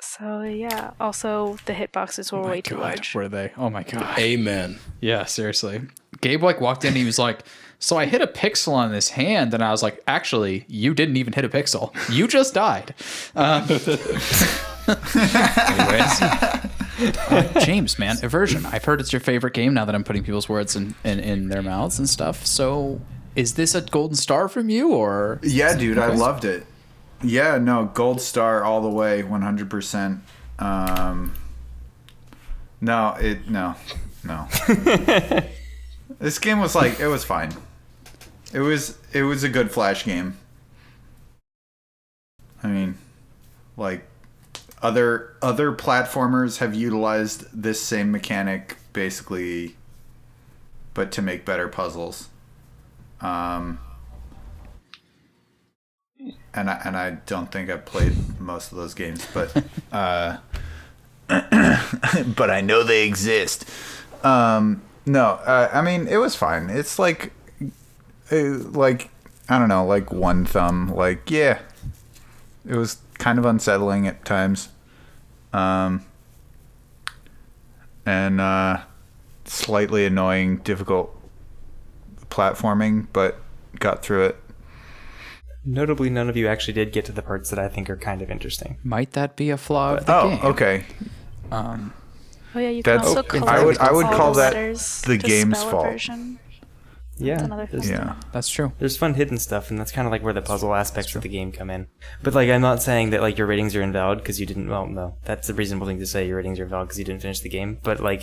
[0.00, 0.92] So yeah.
[1.00, 3.14] Also, the hitboxes were way too large.
[3.14, 3.52] Were they?
[3.56, 4.18] Oh my god.
[4.18, 4.78] Amen.
[5.00, 5.82] Yeah, seriously.
[6.20, 7.40] Gabe like walked in and he was like,
[7.78, 11.16] "So I hit a pixel on this hand," and I was like, "Actually, you didn't
[11.18, 11.92] even hit a pixel.
[12.12, 12.94] You just died."
[13.36, 13.62] Um,
[14.88, 16.22] anyways,
[17.30, 18.64] Uh, James, man, Eversion.
[18.72, 21.48] I've heard it's your favorite game now that I'm putting people's words in, in in
[21.48, 22.44] their mouths and stuff.
[22.44, 23.00] So,
[23.38, 26.66] is this a golden star from you, or Yeah, dude, I loved it.
[27.22, 30.20] Yeah, no, gold star all the way, one hundred percent.
[30.58, 31.34] Um,
[32.80, 33.76] no, it no,
[34.24, 34.48] no.
[36.18, 37.52] this game was like it was fine.
[38.52, 40.36] It was it was a good flash game.
[42.64, 42.98] I mean,
[43.76, 44.04] like
[44.82, 49.76] other other platformers have utilized this same mechanic basically,
[50.92, 52.28] but to make better puzzles.
[53.20, 53.78] Um,
[56.54, 59.62] and I and I don't think I've played most of those games, but
[59.92, 60.38] uh,
[61.28, 63.68] but I know they exist.
[64.24, 66.70] Um, no, uh, I mean it was fine.
[66.70, 67.32] It's like,
[68.32, 69.10] uh, like
[69.48, 70.94] I don't know, like one thumb.
[70.94, 71.60] Like yeah,
[72.66, 74.68] it was kind of unsettling at times,
[75.52, 76.04] um,
[78.06, 78.82] and uh,
[79.44, 81.17] slightly annoying, difficult
[82.30, 83.40] platforming, but
[83.78, 84.36] got through it.
[85.64, 88.22] Notably, none of you actually did get to the parts that I think are kind
[88.22, 88.78] of interesting.
[88.82, 90.38] might that be a flaw of the Oh, game?
[90.46, 90.84] okay.
[91.50, 91.92] Um,
[92.54, 95.18] Oh yeah, you can That's- also I collect would- I would call that letters the
[95.18, 95.86] to game's spell fault.
[95.86, 96.38] Eversion.
[97.18, 98.14] Yeah, another Yeah.
[98.32, 98.72] that's true.
[98.78, 101.28] there's fun hidden stuff, and that's kind of like where the puzzle aspects of the
[101.28, 101.88] game come in.
[102.22, 104.68] But like, I'm not saying that like your ratings are invalid because you didn't.
[104.70, 106.26] Well, no, that's a reasonable thing to say.
[106.26, 107.78] Your ratings are invalid because you didn't finish the game.
[107.82, 108.22] But like,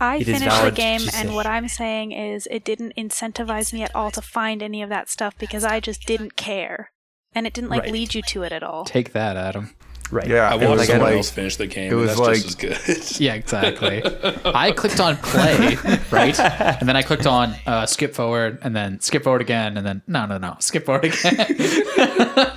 [0.00, 3.72] I It is finished the game, and say- what I'm saying is it didn't incentivize
[3.72, 6.90] me at all to find any of that stuff because I just didn't care,
[7.34, 7.92] and it didn't like Right.
[7.92, 8.84] lead you to it at all.
[8.84, 9.74] Take that, Adam.
[10.10, 10.26] right?
[10.28, 11.90] Yeah, I it watched was someone like- else finish the game.
[11.90, 13.20] it was and that's like- just as good.
[13.20, 14.02] Yeah, exactly.
[14.44, 15.76] I clicked on play,
[16.10, 16.38] right?
[16.38, 20.02] And then I clicked on uh, skip forward, and then skip forward again, and then
[20.06, 21.36] no, no, no, skip forward again.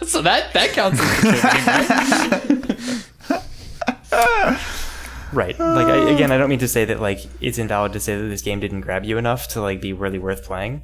[0.06, 2.64] so that that counts as contributing,
[5.34, 5.58] right?
[5.60, 8.28] Like I, again, I don't mean to say that like it's invalid to say that
[8.28, 10.84] this game didn't grab you enough to like be really worth playing.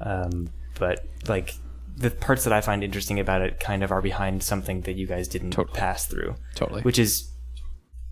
[0.00, 1.54] Um, but like
[1.96, 5.06] the parts that I find interesting about it kind of are behind something that you
[5.06, 5.78] guys didn't Totally.
[5.78, 6.82] pass through, Totally.
[6.82, 7.30] which is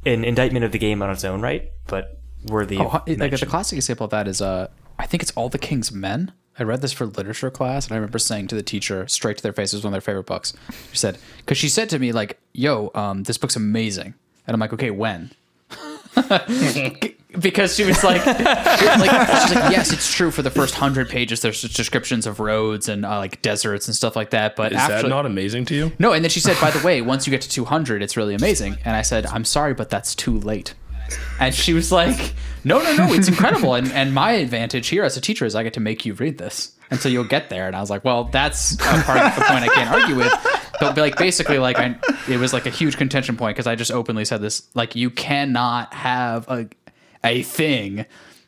[0.07, 2.19] an indictment of the game on its own right, but
[2.49, 4.69] worthy Oh, of like the classic example of that is uh,
[4.99, 6.33] I think it's All the King's Men.
[6.59, 9.43] I read this for literature class, and I remember saying to the teacher straight to
[9.43, 10.53] their face, it was one of their favorite books.
[10.93, 14.15] She said, because she said to me like, "Yo, um, this book's amazing,"
[14.47, 15.33] and I'm like, "Okay, when?"
[17.41, 18.39] because she was like, like
[18.79, 20.31] she's like, yes, it's true.
[20.31, 24.17] For the first hundred pages, there's descriptions of roads and uh, like deserts and stuff
[24.17, 24.57] like that.
[24.57, 25.93] But Is after, that not amazing to you?
[25.99, 28.35] no, and then she said, by the way, once you get to 200, it's really
[28.35, 28.77] amazing.
[28.85, 30.75] And I said, I'm sorry, but that's too late.
[31.39, 32.35] And she was like,
[32.65, 33.75] no, no, no, it's incredible.
[33.75, 36.39] And, and my advantage here as a teacher is I get to make you read
[36.39, 36.74] this.
[36.91, 37.67] And so you'll get there.
[37.67, 40.33] And I was like, well, that's a part of the point I can't argue with.
[40.81, 41.97] But like basically, like I,
[42.29, 44.69] it was like a huge contention point because I just openly said this.
[44.75, 46.69] Like you cannot have a
[47.25, 48.05] a thing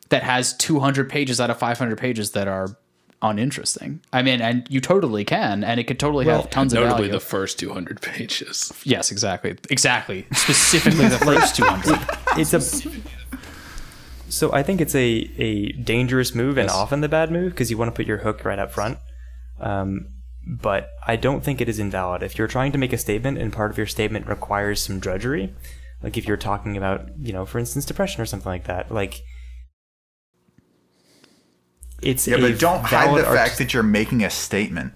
[0.09, 2.77] that has 200 pages out of 500 pages that are
[3.23, 3.99] uninteresting.
[4.13, 7.11] I mean, and you totally can, and it could totally have tons of Notably, value.
[7.13, 8.71] the first 200 pages.
[8.83, 10.27] yes, exactly, exactly.
[10.33, 12.39] Specifically, the first 200.
[12.39, 12.59] it's a
[14.29, 16.75] so I think it's a a dangerous move and Yes.
[16.75, 18.97] often the bad move because you want to put your hook right up front.
[19.59, 20.07] Um,
[20.45, 23.51] but I don't think it is invalid if you're trying to make a statement and
[23.51, 25.53] part of your statement requires some drudgery.
[26.03, 28.91] Like if you're talking about, you know, for instance, depression or something like that.
[28.91, 29.21] Like
[32.01, 34.93] it's Yeah, but don't hide the art- fact that you're making a statement.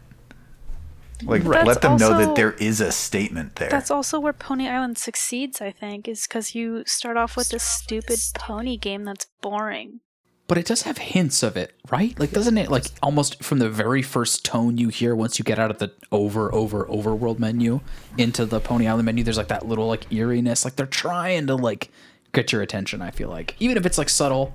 [1.24, 3.70] Like, That's let them know that there is a statement there.
[3.70, 7.64] That's also where Pony Island succeeds, I think, is because you start off with this
[7.64, 10.00] stupid pony game that's boring.
[10.48, 12.20] but it does have hints of it, right?
[12.20, 15.58] Like, doesn't it like almost from the very first tone you hear once you get
[15.60, 17.80] out of the over over overworld menu
[18.18, 19.24] into the Pony Island menu?
[19.24, 20.66] There's like that little like eeriness.
[20.66, 21.90] Like they're trying to like
[22.34, 23.02] get your attention.
[23.02, 24.54] I feel like even if it's like subtle,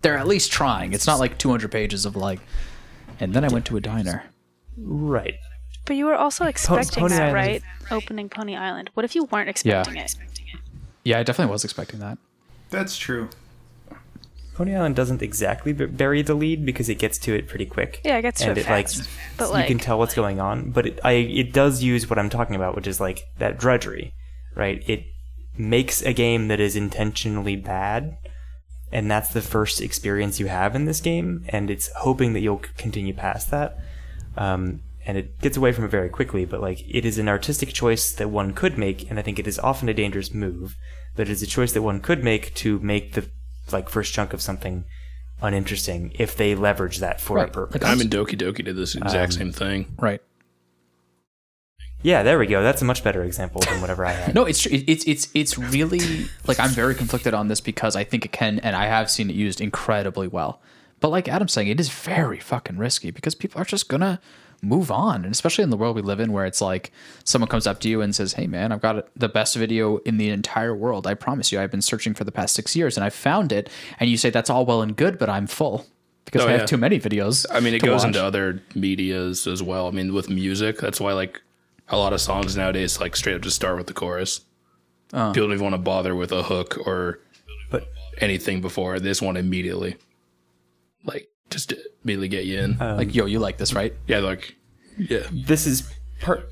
[0.00, 0.94] they're at least trying.
[0.94, 2.40] It's not like 200 pages of like.
[3.20, 4.24] And then I went to a diner.
[4.78, 5.34] Right.
[5.84, 7.34] But you were also expecting Pony that, Island.
[7.34, 7.62] right?
[7.90, 8.90] Opening Pony Island.
[8.94, 10.16] What if you weren't expecting it?
[11.04, 12.18] Yeah, I definitely was expecting that.
[12.70, 13.28] That's true.
[14.54, 18.00] Pony Island doesn't exactly bury the lead because it gets to it pretty quick.
[18.04, 19.10] Yeah, it gets to and it it like fast.
[19.36, 20.70] But you like, can tell what's going on.
[20.70, 24.14] But it, I it does use what I'm talking about, which is like that drudgery,
[24.54, 24.82] right?
[24.88, 25.06] It
[25.58, 28.16] makes a game that is intentionally bad,
[28.92, 32.62] and that's the first experience you have in this game, and it's hoping that you'll
[32.76, 33.78] continue past that.
[34.36, 37.70] Um, and it gets away from it very quickly, but like it is an artistic
[37.72, 40.76] choice that one could make, and I think it is often a dangerous move,
[41.14, 43.28] but it is a choice that one could make to make the
[43.72, 44.84] like first chunk of something
[45.42, 47.82] uninteresting if they leverage that for a purpose.
[47.82, 49.94] Like, I'm in Doki Doki did this exact Um, same thing.
[49.98, 50.22] Right.
[52.02, 52.62] Yeah, there we go.
[52.62, 54.34] That's a much better example than whatever I had.
[54.38, 58.26] No, it's it's it's it's really like I'm very conflicted on this because I think
[58.26, 60.60] it can, and I have seen it used incredibly well.
[61.00, 64.20] But like Adam's saying, it is very fucking risky because people are just gonna
[64.64, 66.90] move on, and especially in the world we live in, where it's like
[67.24, 70.16] someone comes up to you and says, "Hey, man, I've got the best video in
[70.16, 71.06] the entire world.
[71.06, 73.68] I promise you, I've been searching for the past six years, and I found it."
[74.00, 75.86] And you say, "That's all well and good, but I'm full
[76.24, 76.58] because Oh, I yeah.
[76.58, 79.86] have too many videos." I mean, it goes watch." into other medias as well.
[79.88, 81.40] I mean, with music, that's why like
[81.88, 84.40] a lot of songs nowadays like straight up just start with the chorus.
[85.12, 85.32] Uh.
[85.32, 87.20] People don't even want to bother with a hook or
[87.70, 87.86] But
[88.18, 88.98] anything before.
[89.00, 89.96] They just want immediately,
[91.04, 91.72] like, just
[92.02, 92.78] immediately get you in.
[92.78, 94.56] like, "Yo, you like this, right?" yeah, like,
[94.98, 95.90] yeah, this is
[96.20, 96.48] part.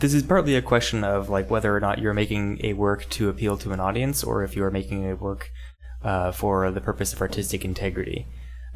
[0.00, 3.28] This is partly a question of like whether or not you're making a work to
[3.28, 5.50] appeal to an audience, or if you are making a work
[6.02, 8.26] uh, for the purpose of artistic integrity.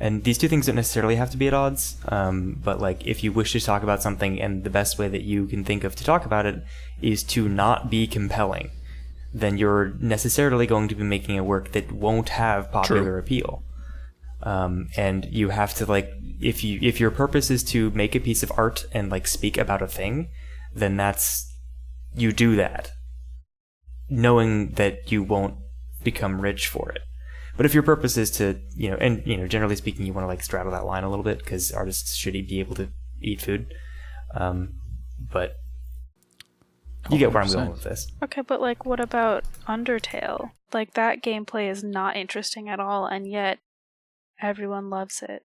[0.00, 1.98] And these two things don't necessarily have to be at odds.
[2.08, 5.22] Um, but like, if you wish to talk about something, and the best way that
[5.22, 6.62] you can think of to talk about it
[7.02, 8.70] is to not be compelling,
[9.34, 13.62] then you're necessarily going to be making a work that won't have popular appeal.
[14.42, 18.20] Um, and you have to like, if you if your purpose is to make a
[18.20, 20.28] piece of art and like speak about a thing,
[20.72, 21.52] then that's
[22.14, 22.92] you do that,
[24.08, 25.56] knowing that you won't
[26.04, 27.02] become rich for it.
[27.56, 30.22] But if your purpose is to, you know, and you know, generally speaking, you want
[30.22, 32.88] to like straddle that line a little bit because artists should be able to
[33.20, 33.74] eat food.
[34.34, 34.74] Um,
[35.18, 35.56] but
[37.10, 38.12] you get where I'm going with this.
[38.22, 40.52] okay, but like, what about Undertale?
[40.72, 43.58] Like that gameplay is not interesting at all, and yet
[44.40, 45.44] everyone loves it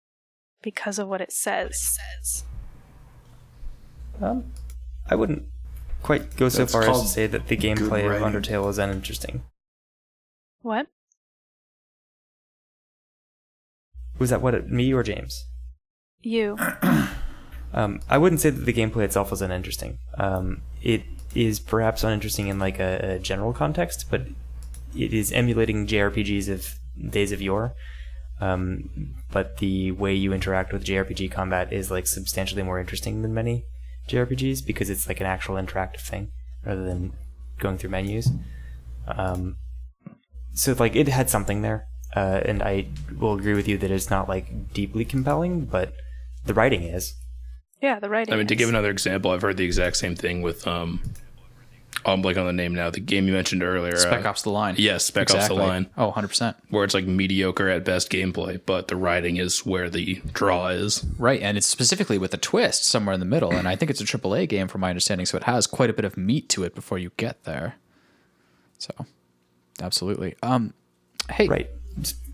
[0.62, 1.98] because of what it says.
[4.20, 4.52] Um,
[5.08, 5.44] I wouldn't
[6.02, 8.22] quite go so That's far as to say that the gameplay of.
[8.22, 9.42] Undertale is uninteresting.
[10.62, 10.86] What?
[14.18, 15.44] Was that what it, me or James?
[16.22, 16.56] You?
[17.74, 19.98] Um, I wouldn't say that the gameplay itself was uninteresting.
[20.16, 21.02] Um, it
[21.34, 24.22] is perhaps uninteresting in like a, a general context, but
[24.96, 26.78] it is emulating JRPGs of
[27.10, 27.74] days of yore.
[28.40, 33.32] Um, but the way you interact with JRPG combat is like substantially more interesting than
[33.32, 33.64] many
[34.08, 36.30] JRPGs because it's like an actual interactive thing
[36.64, 37.12] rather than
[37.58, 38.30] going through menus.
[39.06, 39.56] Um,
[40.52, 42.88] so like it had something there, uh, and I
[43.18, 45.92] will agree with you that it's not like deeply compelling, but
[46.44, 47.14] the writing is.
[47.80, 48.32] Yeah, the writing.
[48.32, 51.00] I mean, to give another example, I've heard the exact same thing with um,
[52.04, 52.90] I'm blanking on the name now.
[52.90, 54.74] The game you mentioned earlier, Spec uh, Ops: The Line.
[54.78, 55.88] Yes, Spec Ops: The Line.
[55.96, 56.56] Oh, 100 percent.
[56.70, 61.04] where it's like mediocre at best gameplay, but the writing is where the draw is.
[61.18, 64.00] Right, and it's specifically with a twist somewhere in the middle, and I think it's
[64.00, 66.62] a AAA game from my understanding, so it has quite a bit of meat to
[66.64, 67.74] it before you get there.
[68.78, 68.92] So,
[69.80, 70.36] absolutely.
[70.42, 70.74] Um,
[71.30, 71.70] hey, Right.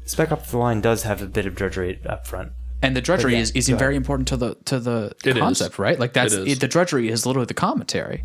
[0.04, 2.52] Spec Ops: The Line does have a bit of drudgery up front.
[2.82, 5.40] and the drudgery yeah, is, is very important to the to the It is.
[5.40, 5.98] concept, right?
[5.98, 6.52] Like that's It is.
[6.56, 8.24] it, the drudgery is literally the commentary.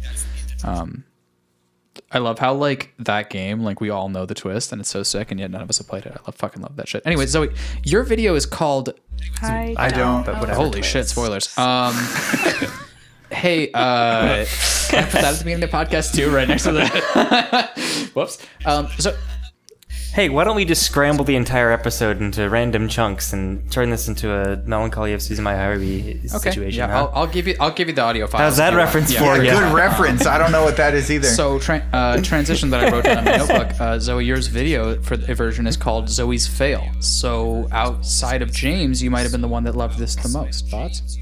[0.64, 1.04] Um,
[2.11, 5.03] I love how like that game, like we all know the twist, and it's so
[5.03, 6.14] sick, and yet none of us have played it.
[6.14, 7.03] I love fucking love that shit.
[7.06, 7.49] Anyway, Zoe,
[7.84, 8.94] your video is called
[9.41, 10.26] I, I don't.
[10.26, 10.56] But whatever.
[10.60, 11.56] Holy shit, spoilers.
[11.57, 11.94] Um
[13.30, 14.45] Hey, uh
[14.88, 17.78] can I put that at the beginning of the podcast too, right next to that?
[18.14, 18.38] Whoops.
[18.65, 19.15] Um so
[20.18, 24.07] Hey, why don't we just scramble the entire episode into random chunks and turn this
[24.07, 26.80] into a melancholy of Suzumiya Haruhi okay, situation?
[26.80, 27.06] yeah, huh?
[27.06, 28.41] I'll, I'll give you I'll give you the audio file.
[28.41, 29.19] How's that reference Yeah.
[29.19, 29.52] for you?
[29.52, 30.26] Good reference.
[30.26, 31.27] I don't know what that is either.
[31.27, 33.80] So tra- uh, transition that I wrote down in my notebook.
[33.80, 36.84] Uh, Zoe, yours video for the version is called Zoe's fail.
[36.99, 40.68] So outside of James, you might have been the one that loved this the most.
[40.68, 41.19] Thoughts?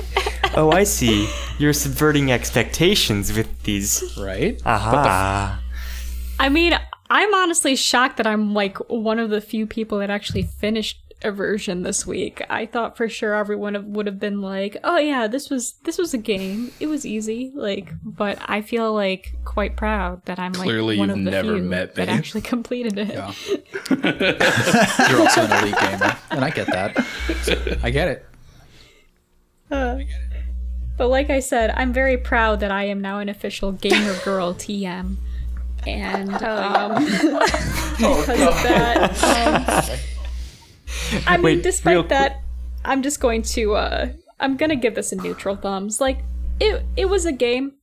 [0.54, 1.28] Oh, I see.
[1.58, 4.16] You're subverting expectations with these.
[4.18, 4.60] Right?
[4.66, 5.62] Aha.
[6.38, 6.78] I mean,
[7.08, 11.84] I'm honestly shocked that I'm like one of the few people that actually finished Eversion
[11.84, 12.42] this week.
[12.48, 16.14] I thought for sure everyone would have been like, "Oh yeah, this was this was
[16.14, 16.72] a game.
[16.80, 21.08] It was easy." Like, but I feel like quite proud that I'm Clearly like one
[21.10, 22.14] you've of the never few met that me.
[22.14, 23.08] actually completed it.
[23.08, 23.32] Yeah.
[25.10, 27.78] You're also an elite gamer, and I get that.
[27.82, 28.26] I get it.
[29.70, 29.98] Uh,
[31.00, 34.52] But like I said, I'm very proud that I am now an official gamer girl
[34.64, 35.16] TM.
[35.86, 42.42] And um, because of that, um, I mean, Wait, real despite quick- that,
[42.84, 44.08] I'm just going to uh,
[44.40, 46.02] I'm gonna give this a neutral thumbs.
[46.02, 46.18] Like
[46.60, 47.76] it, it was a game.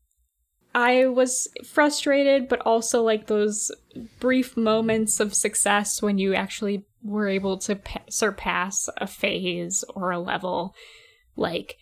[0.76, 3.72] I was frustrated, but also like those
[4.19, 10.11] brief moments of success when you actually were able to pa- surpass a phase or
[10.11, 10.76] a level.
[11.35, 11.77] Like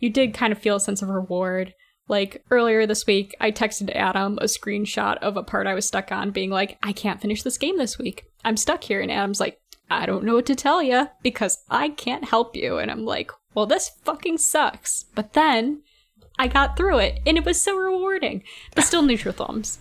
[0.00, 1.74] you did kind of feel a sense of reward.
[2.08, 6.10] Like earlier this week, I texted Adam a screenshot of a part I was stuck
[6.10, 8.24] on, being like, I can't finish this game this week.
[8.44, 9.00] I'm stuck here.
[9.00, 9.60] And Adam's like,
[9.90, 12.78] I don't know what to tell you because I can't help you.
[12.78, 15.04] And I'm like, well, this fucking sucks.
[15.14, 15.82] But then
[16.38, 18.42] I got through it and it was so rewarding.
[18.74, 19.78] But still neutral thumbs.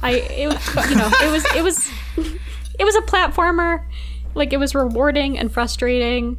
[0.00, 1.90] I, it, you know, it was, it was,
[2.78, 3.84] it was a platformer.
[4.34, 6.38] Like, it was rewarding and frustrating.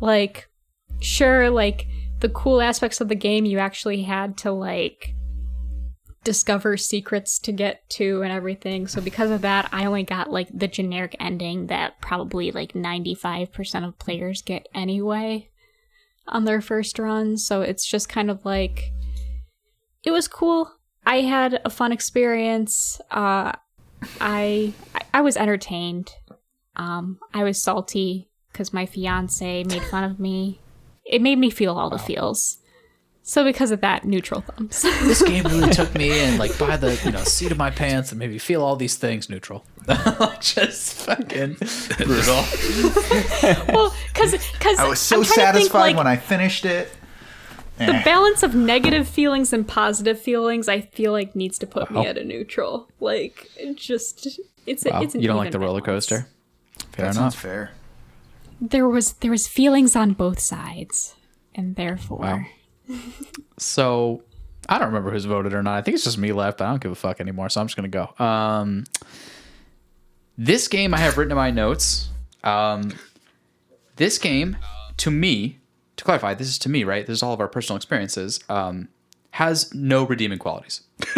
[0.00, 0.48] Like,
[1.00, 1.86] sure, like,
[2.20, 5.14] the cool aspects of the game you actually had to like
[6.24, 8.88] discover secrets to get to and everything.
[8.88, 13.86] So because of that, I only got like the generic ending that probably like 95%
[13.86, 15.48] of players get anyway
[16.26, 17.36] on their first run.
[17.36, 18.90] So it's just kind of like
[20.02, 20.72] it was cool.
[21.04, 23.00] I had a fun experience.
[23.10, 23.52] Uh
[24.20, 24.72] I
[25.14, 26.10] I- was entertained.
[26.74, 30.60] Um I was salty cuz my fiance made fun of me.
[31.08, 32.58] It made me feel all the feels.
[33.22, 34.82] So because of that, neutral thumbs.
[35.02, 38.12] This game really took me in, like, by the you know seat of my pants
[38.12, 39.28] and made me feel all these things.
[39.28, 39.64] Neutral,
[40.40, 41.54] just fucking
[41.98, 42.44] brutal.
[43.74, 46.88] well, because because I was so satisfied when I finished it.
[47.78, 48.04] the Eh.
[48.04, 50.68] balance of negative feelings and positive feelings.
[50.68, 52.02] I feel like needs to put Wow.
[52.02, 52.88] me at a neutral.
[53.00, 56.28] Like it just it's a, it's an You don't like even the roller coaster?
[56.92, 57.34] Fair That enough.
[57.36, 57.72] fair.
[58.60, 61.14] There was there was feelings on both sides,
[61.54, 62.18] and therefore.
[62.88, 62.98] Wow.
[63.58, 64.22] So
[64.68, 65.76] I don't remember who's voted or not.
[65.76, 67.48] I think it's just me left, I don't give a fuck anymore.
[67.48, 68.12] So I'm just gonna go.
[68.24, 68.84] Um,
[70.38, 72.10] this game I have written in my notes.
[72.44, 72.92] Um,
[73.96, 74.56] this game,
[74.98, 75.58] to me,
[75.96, 77.06] to clarify, this is to me, right?
[77.06, 78.40] This is all of our personal experiences.
[78.48, 78.88] Um,
[79.30, 80.82] has no redeeming qualities.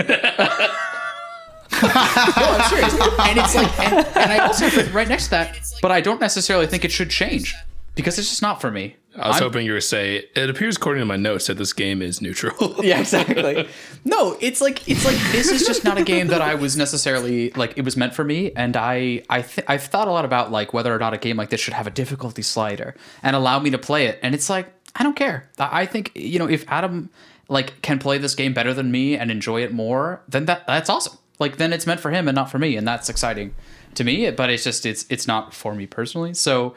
[1.83, 2.95] no, I'm serious.
[3.21, 6.21] And it's like, and, and I also put right next to that, but I don't
[6.21, 7.55] necessarily think it should change
[7.95, 8.97] because it's just not for me.
[9.17, 11.73] I was I'm- hoping you were say it appears according to my notes that this
[11.73, 12.77] game is neutral.
[12.85, 13.69] Yeah, exactly.
[14.05, 17.51] no, it's like it's like this is just not a game that I was necessarily
[17.53, 20.53] like it was meant for me, and I I th- I've thought a lot about
[20.53, 23.59] like whether or not a game like this should have a difficulty slider and allow
[23.59, 25.51] me to play it, and it's like I don't care.
[25.59, 27.11] I I think you know if Adam
[27.49, 30.89] like can play this game better than me and enjoy it more, then that that's
[30.89, 31.19] awesome.
[31.39, 33.55] Like then it's meant for him and not for me, and that's exciting
[33.95, 34.31] to me.
[34.31, 36.35] But it's just it's it's not for me personally.
[36.35, 36.75] So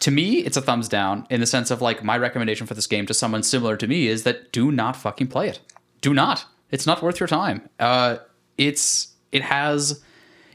[0.00, 2.86] to me, it's a thumbs down in the sense of like my recommendation for this
[2.86, 5.60] game to someone similar to me is that do not fucking play it.
[6.00, 6.46] Do not.
[6.70, 7.68] It's not worth your time.
[7.78, 8.18] Uh,
[8.56, 10.02] it's it has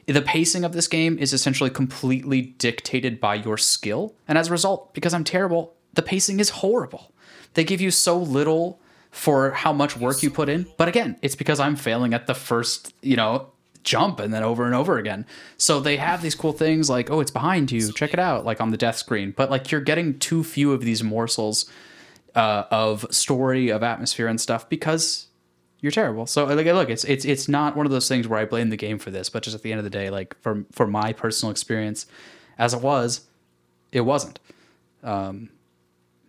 [0.07, 4.51] the pacing of this game is essentially completely dictated by your skill, and as a
[4.51, 7.11] result, because I'm terrible, the pacing is horrible.
[7.53, 8.79] They give you so little
[9.15, 12.33] for how much work you put in, but again, it's because I'm failing at the
[12.33, 13.49] first, you know,
[13.81, 15.25] jump and then over and over again.
[15.55, 18.59] So they have these cool things like, oh, it's behind you, check it out, like
[18.59, 19.31] on the death screen.
[19.31, 21.71] But like you're getting too few of these morsels
[22.35, 25.27] uh, of story, of atmosphere and stuff because
[25.79, 26.27] you're terrible.
[26.27, 28.75] So like look, it's it's it's not one of those things where I blame the
[28.75, 31.13] game for this, but just at the end of the day, like for for my
[31.13, 32.05] personal experience,
[32.57, 33.21] as it was,
[33.93, 34.41] it wasn't.
[35.03, 35.51] Um,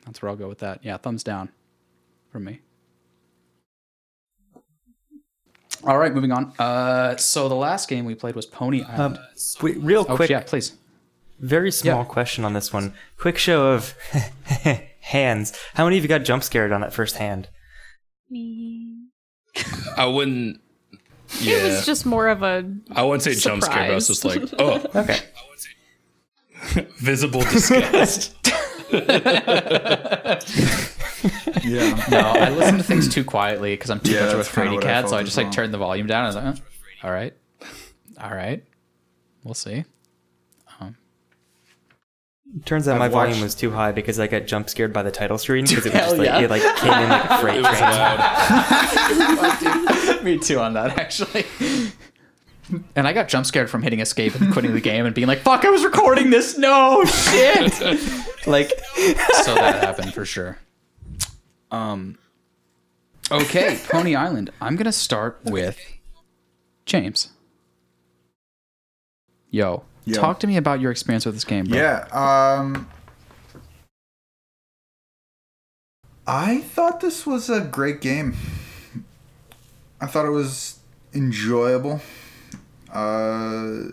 [0.05, 0.85] that's where I'll go with that.
[0.85, 1.49] Yeah, thumbs down
[2.31, 2.61] from me.
[5.85, 6.53] All right, moving on.
[6.59, 9.19] Uh, so the last game we played was Pony Island.
[9.63, 10.73] Wait, real oh, quick, yeah, please.
[11.39, 12.05] very small Yeah.
[12.05, 12.95] question on this one.
[13.19, 13.95] Quick show of
[15.01, 15.53] hands.
[15.75, 17.49] How many of you got jump scared on that first hand?
[18.31, 18.95] Me.
[19.97, 20.61] I wouldn't.
[21.41, 24.07] Yeah, It was just more of a I wouldn't say jump scare, but I was
[24.07, 25.19] just like, oh, Okay.
[26.99, 28.35] visible disgust.
[31.63, 32.05] Yeah.
[32.11, 34.55] No, I listen to things too quietly because I'm too Yeah, much of a that's
[34.55, 35.09] kinda fraidy what I cat.
[35.09, 35.53] So I just like well.
[35.55, 36.23] turned the volume down.
[36.25, 36.55] I was like, "Huh,
[37.03, 37.35] all right,
[38.21, 38.63] all right,
[39.43, 39.85] we'll see.
[40.81, 40.97] Um,
[42.65, 45.11] Turns out I've my volume was too high because I got jump scared by the
[45.11, 46.41] title screen because it was Hell just like yeah.
[46.41, 47.65] it like came in like a freight
[50.15, 50.25] train.
[50.25, 51.45] Me too on that actually.
[52.97, 55.39] And I got jump scared from hitting escape and quitting the game and being like,
[55.39, 57.81] "Fuck, I was recording this." No shit.
[58.47, 58.71] like,
[59.45, 60.59] so that happened for sure.
[61.71, 62.19] Um.
[63.31, 64.51] Okay, Pony Island.
[64.61, 65.79] I'm gonna start with
[66.87, 67.31] James.
[69.51, 70.15] Yo, Yo.
[70.21, 71.79] talk to me about your experience with this game, bro.
[71.79, 72.07] Yeah.
[72.11, 72.89] Um,
[76.27, 78.37] I thought this was a great game.
[80.01, 80.81] I thought it was
[81.15, 82.01] enjoyable.
[82.97, 83.91] Uh,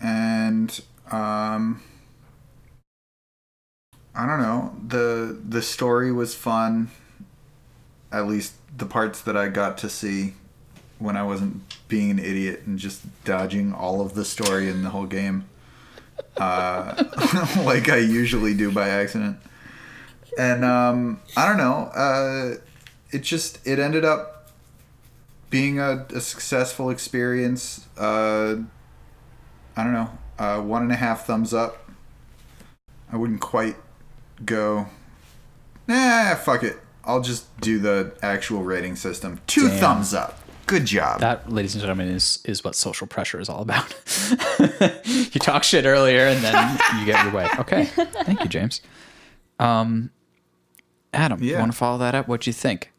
[0.00, 0.80] and
[1.12, 1.80] um,
[4.14, 4.74] I don't know.
[4.86, 6.90] the The story was fun.
[8.10, 10.34] At least the parts that I got to see
[10.98, 14.90] when I wasn't being an idiot and just dodging all of the story in the
[14.90, 15.44] whole game
[16.36, 17.04] uh,
[17.64, 19.38] like I usually do by accident.
[20.38, 21.90] And um, I don't know.
[21.94, 22.54] Uh,
[23.10, 24.37] it just it ended up
[25.50, 27.86] being a, a successful experience.
[27.96, 28.56] Uh,
[29.76, 30.10] I don't know.
[30.38, 31.90] Uh, one and a half thumbs up.
[33.12, 33.76] I wouldn't quite
[34.44, 34.86] go.
[35.86, 36.78] Nah, fuck it.
[37.04, 39.40] I'll just do the actual rating system.
[39.46, 39.78] Two Damn.
[39.78, 40.38] thumbs up.
[40.66, 41.20] Good job.
[41.20, 43.94] That, ladies and gentlemen, is is what social pressure is all about.
[45.14, 47.48] you talk shit earlier, and then you get your way.
[47.58, 48.82] Okay, thank you, James.
[49.58, 50.10] Um,
[51.14, 51.60] Adam, you Yeah.
[51.60, 52.28] want to follow that up?
[52.28, 52.92] What do you think?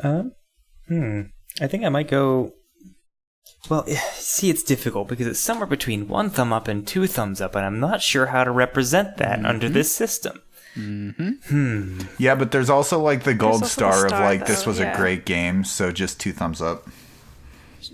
[0.00, 0.32] Um,
[0.88, 1.22] hmm.
[1.60, 2.52] I think I might go.
[3.68, 7.40] Well, eh, see, it's difficult because it's somewhere between one thumb up and two thumbs
[7.40, 10.40] up, and I'm not sure how to represent that under this system.
[10.74, 12.00] Hmm.
[12.18, 14.70] yeah, but there's also like the gold also the star, of star, like this though,
[14.70, 16.86] was a great game, so just two thumbs up.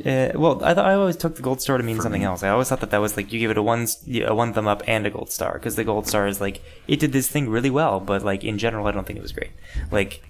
[0.05, 2.43] Uh, well, I thought I always took the gold star to mean something else.
[2.43, 3.87] I always thought that that was like you give it a one
[4.25, 6.99] a one thumb up and a gold star because the gold star is like it
[6.99, 9.53] did this thing really well, but like in general, I don't think it was great.
[9.93, 10.25] Like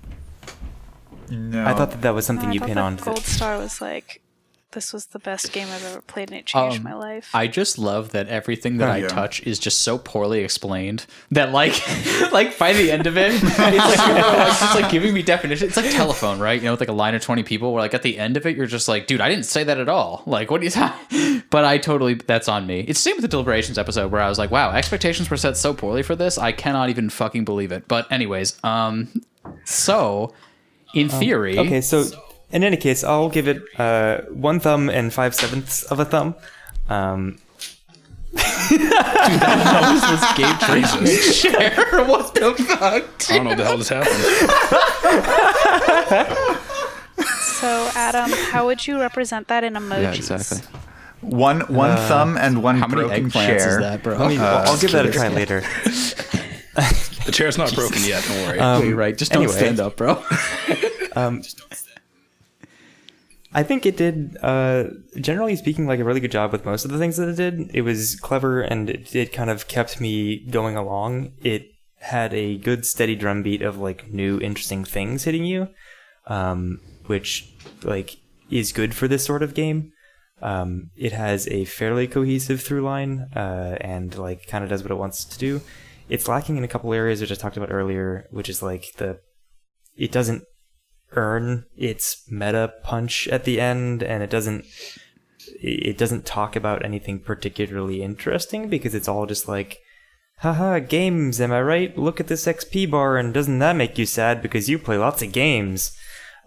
[1.30, 2.96] No, I thought that that was something I you thought pin on.
[2.98, 4.20] to Gold Star was like,
[4.72, 7.28] this was the best game I've ever played, and it changed Um, my life.
[7.34, 9.08] I just love that everything that Oh, I yeah.
[9.08, 11.74] touch is just so poorly explained that like
[12.32, 15.68] like by the end of it, it's like, you're like just like giving me definition.
[15.68, 16.58] It's like telephone, right?
[16.58, 17.74] You know, with like a line of twenty people.
[17.74, 19.78] Where like at the end of it, you're just like, dude, I didn't say that
[19.78, 20.22] at all.
[20.24, 21.42] Like, what do you talking?
[21.50, 22.80] But I totally that's on me.
[22.80, 25.58] It's the same with the deliberations episode where I was like, wow, expectations were set
[25.58, 26.38] so poorly for this.
[26.38, 27.86] I cannot even fucking believe it.
[27.88, 29.12] But anyways, um,
[29.66, 30.32] so
[30.94, 32.04] in theory, okay, so
[32.50, 36.34] in any case, I'll give it uh, one thumb and five sevenths of a thumb.
[36.88, 37.38] Um,
[38.32, 38.72] this
[40.08, 41.74] was Gabe Tracy's chair.
[42.06, 42.80] What the fuck?
[43.30, 44.22] I don't know what the hell just happened.
[47.60, 50.02] so, Adam, how would you represent that in emojis?
[50.02, 50.58] Yeah, exactly.
[51.20, 53.56] one one thumb and one How many broken eggplants chair.
[53.68, 54.16] is that, bro?
[54.16, 55.62] I mean, I'll- I'll give that a try later.
[56.74, 58.24] The chair's not broken yet.
[58.26, 58.58] Don't worry.
[58.58, 59.16] Um, You're right.
[59.16, 59.58] Just don't anyway.
[59.58, 60.22] stand up, bro.
[61.14, 61.42] Um,
[63.52, 64.84] I think it did, uh,
[65.20, 67.70] generally speaking, like a really good job with most of the things that it did.
[67.74, 71.32] It was clever and it, it kind of kept me going along.
[71.42, 75.68] It had a good steady drumbeat of like new interesting things hitting you,
[76.26, 78.16] um, which like
[78.50, 79.92] is good for this sort of game.
[80.40, 84.90] Um, it has a fairly cohesive through line uh, and like kind of does what
[84.90, 85.60] it wants to do.
[86.08, 89.20] It's lacking in a couple areas which I talked about earlier, which is like the
[89.96, 90.44] it doesn't
[91.12, 94.64] earn its meta punch at the end and it doesn't
[95.60, 99.78] it doesn't talk about anything particularly interesting because it's all just like
[100.38, 101.96] haha games am i right?
[101.98, 105.22] Look at this xp bar and doesn't that make you sad because you play lots
[105.22, 105.96] of games?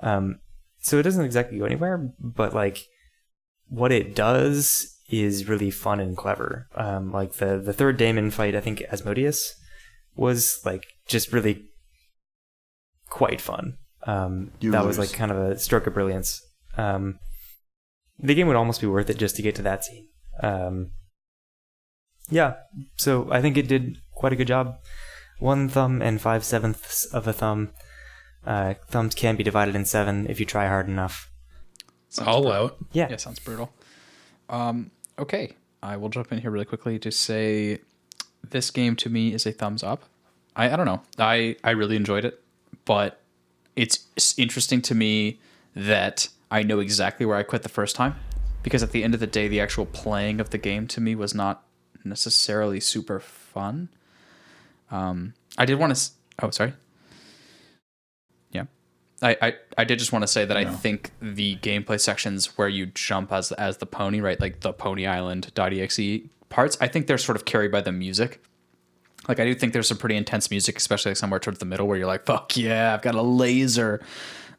[0.02, 0.40] Um
[0.80, 2.86] so it doesn't exactly go anywhere but like
[3.68, 8.56] what it does is really fun and clever um like the the third daemon fight
[8.56, 9.54] i think asmodeus
[10.16, 11.66] was like just really
[13.10, 16.42] quite fun um, You that was like kind of a stroke of brilliance.
[16.78, 17.20] Um,
[18.20, 20.08] the game would almost be worth it just to get to that scene.
[20.42, 20.92] Um,
[22.30, 22.56] yeah,
[22.98, 24.76] so I think it did quite a good job.
[25.40, 27.72] One thumb and five sevenths of a thumb.
[28.46, 31.32] Uh, thumbs can be divided in seven if you try hard enough.
[32.20, 32.74] I'll allow it.
[32.94, 33.08] Yeah.
[33.10, 33.74] Yeah, sounds brutal.
[34.50, 37.80] Um, okay, I will jump in here really quickly to say
[38.50, 40.04] this game to me is a thumbs up.
[40.56, 41.02] I, I don't know.
[41.18, 42.42] I, I really enjoyed it,
[42.86, 43.20] but
[43.76, 45.40] it's s- interesting to me
[45.76, 48.16] that I know exactly where I quit the first time
[48.64, 51.16] because at the end of the day, the actual playing of the game to me
[51.16, 51.64] was not
[52.04, 53.90] necessarily super fun.
[54.92, 56.12] Um, I did want to.
[56.42, 56.74] Oh, sorry.
[59.22, 62.68] I, I, I did just want to say that I think the gameplay sections where
[62.68, 66.00] you jump as as the pony, right, like the Pony Island .exe
[66.50, 68.44] parts, I think they're sort of carried by the music.
[69.28, 71.88] Like I do think there's some pretty intense music, especially like somewhere towards the middle
[71.88, 74.02] where you're like, "Fuck yeah, I've got a laser."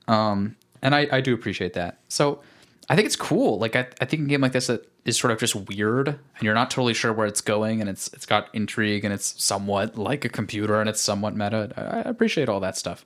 [0.08, 2.00] Um, and I, I do appreciate that.
[2.08, 2.40] So
[2.88, 3.58] I think it's cool.
[3.58, 6.42] Like I, I think a game like this that is sort of just weird, and
[6.42, 9.96] you're not totally sure where it's going, and it's it's got intrigue, and it's somewhat
[9.96, 11.72] like a computer, and it's somewhat meta.
[11.76, 13.04] I, I appreciate all that stuff.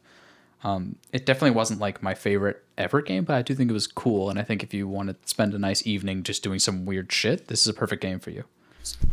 [0.62, 3.86] Um, it definitely wasn't like my favorite ever game, but I do think it was
[3.86, 6.84] cool, and I think if you want to spend a nice evening just doing some
[6.84, 8.44] weird shit, this is a perfect game for you.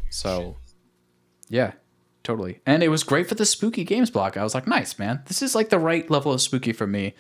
[0.10, 0.58] So,
[1.48, 1.74] yeah,
[2.24, 2.60] totally.
[2.66, 4.36] And it was great for the spooky games block.
[4.36, 5.22] I was like, nice, man.
[5.28, 7.16] This is like the right level of spooky for me,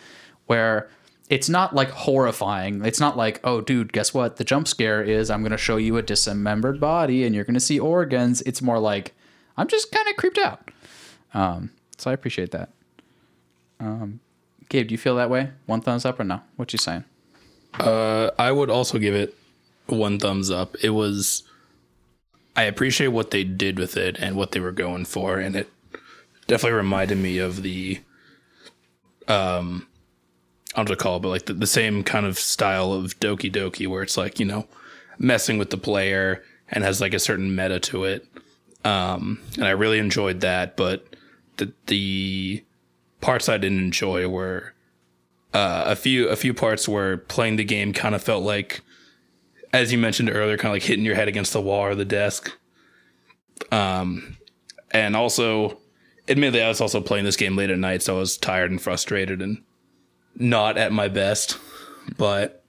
[0.45, 0.89] where
[1.29, 2.83] it's not like horrifying.
[2.85, 4.37] It's not like, oh, dude, guess what?
[4.37, 7.53] The jump scare is I'm going to show you a dismembered body and you're going
[7.53, 8.41] to see organs.
[8.41, 9.13] It's more like,
[9.57, 10.71] I'm just kind of creeped out.
[11.33, 12.69] Um, so I appreciate that.
[13.79, 14.19] Um,
[14.69, 15.51] Gabe, do you feel that way?
[15.65, 16.41] One thumbs up or no?
[16.55, 17.05] What you saying?
[17.79, 19.35] Uh, I would also give it
[19.87, 20.75] one thumbs up.
[20.83, 21.43] It was.
[22.55, 25.69] I appreciate what they did with it and what they were going for, and it
[26.47, 27.99] definitely reminded me of the,
[29.27, 29.87] um,
[30.73, 32.93] I don't know what to call it, but like the, the same kind of style
[32.93, 34.67] of Doki Doki, where it's like you know,
[35.19, 38.25] messing with the player and has like a certain meta to it.
[38.83, 41.15] Um, and I really enjoyed that, but
[41.57, 42.63] the the
[43.21, 44.73] parts I didn't enjoy were
[45.53, 48.81] uh, a few a few parts where playing the game kind of felt like,
[49.73, 52.05] as you mentioned earlier, kind of like hitting your head against the wall or the
[52.05, 52.51] desk.
[53.71, 54.37] Um,
[54.91, 55.79] and also,
[56.27, 58.81] admittedly, I was also playing this game late at night, so I was tired and
[58.81, 59.63] frustrated and
[60.35, 61.57] not at my best.
[62.17, 62.63] But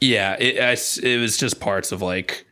[0.00, 0.76] yeah, it I,
[1.06, 2.46] it was just parts of like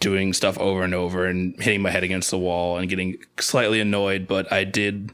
[0.00, 3.80] doing stuff over and over and hitting my head against the wall and getting slightly
[3.80, 4.26] annoyed.
[4.26, 5.12] But I did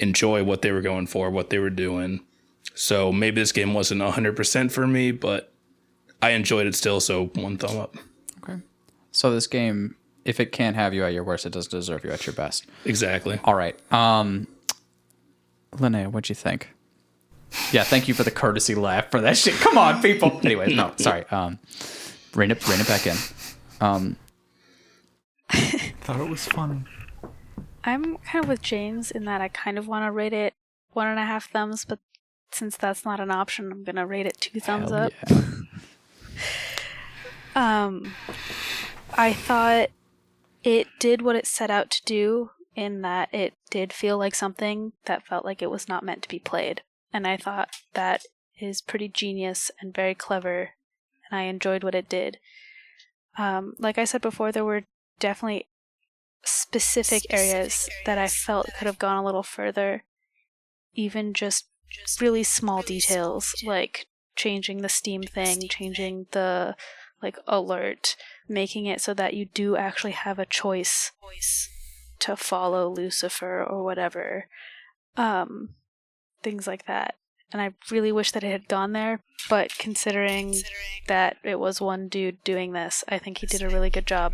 [0.00, 2.20] enjoy what they were going for, what they were doing.
[2.74, 5.52] So maybe this game wasn't 100% for me, but
[6.22, 7.00] I enjoyed it still.
[7.00, 7.96] So one thumb up.
[8.42, 8.60] Okay.
[9.12, 12.10] So this game, if it can't have you at your worst, it doesn't deserve you
[12.10, 12.66] at your best.
[12.84, 13.38] Exactly.
[13.44, 13.76] All right.
[13.92, 14.46] Um,
[15.72, 16.70] Linnea, what'd you think?
[17.72, 19.54] Yeah, thank you for the courtesy laugh for that shit.
[19.54, 20.40] Come on, people.
[20.44, 21.24] anyway, no, sorry.
[21.30, 21.58] Um,
[22.34, 23.16] rein it, rein it back in.
[23.80, 24.16] Um,
[25.50, 26.82] Thought it was funny.
[27.84, 30.54] I'm kind of with James in that I kind of want to rate it
[30.92, 31.98] one and a half thumbs, but
[32.50, 35.12] since that's not an option, I'm gonna rate it two thumbs hell up.
[35.28, 35.42] yeah.
[37.54, 38.14] Um,
[39.14, 39.90] I thought
[40.62, 44.92] it did what it set out to do in that it did feel like something
[45.06, 46.82] that felt like it was not meant to be played.
[47.12, 48.22] And I thought that
[48.60, 50.70] is pretty genius and very clever,
[51.28, 52.38] and I enjoyed what it did.
[53.36, 54.84] Um, like I said before, there were
[55.18, 55.66] definitely
[56.44, 60.04] specific areas that I felt could have gone a little further.
[60.94, 61.66] Even just
[62.20, 66.76] really small details like changing the Steam thing, changing the
[67.22, 68.16] like alert,
[68.48, 71.12] making it so that you do actually have a choice
[72.20, 74.46] to follow Lucifer or whatever.
[75.16, 75.70] Um
[76.42, 77.16] things like that.
[77.52, 80.54] And I really wish that it had gone there, but considering
[81.08, 84.32] that it was one dude doing this, I think he did a really good job.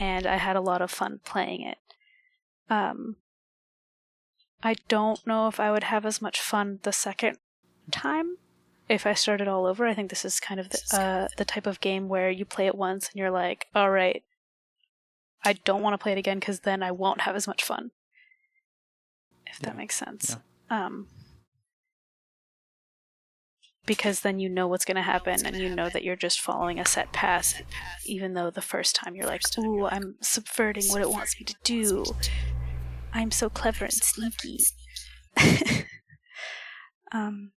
[0.00, 1.78] And I had a lot of fun playing it.
[2.68, 3.16] Um
[4.62, 7.38] I don't know if I would have as much fun the second
[7.90, 8.36] time
[8.88, 9.86] if I started all over.
[9.86, 12.66] I think this is kind of the, uh, the type of game where you play
[12.66, 14.22] it once and you're like, all right,
[15.44, 17.92] I don't want to play it again because then I won't have as much fun.
[19.46, 20.36] If that makes sense.
[20.68, 21.08] Um,
[23.90, 26.78] because then you know what's going to happen and you know that you're just following
[26.78, 27.60] a set path,
[28.06, 31.56] even though the first time you're like, ooh, I'm subverting what it wants me to
[31.64, 32.04] do.
[33.12, 34.60] I'm so clever and sneaky.
[37.10, 37.50] um,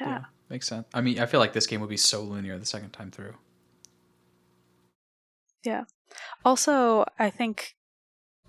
[0.00, 0.08] yeah.
[0.08, 0.86] Yeah, makes sense.
[0.94, 3.34] I mean, I feel like this game would be so linear the second time through.
[5.62, 5.84] Yeah.
[6.42, 7.74] Also, I think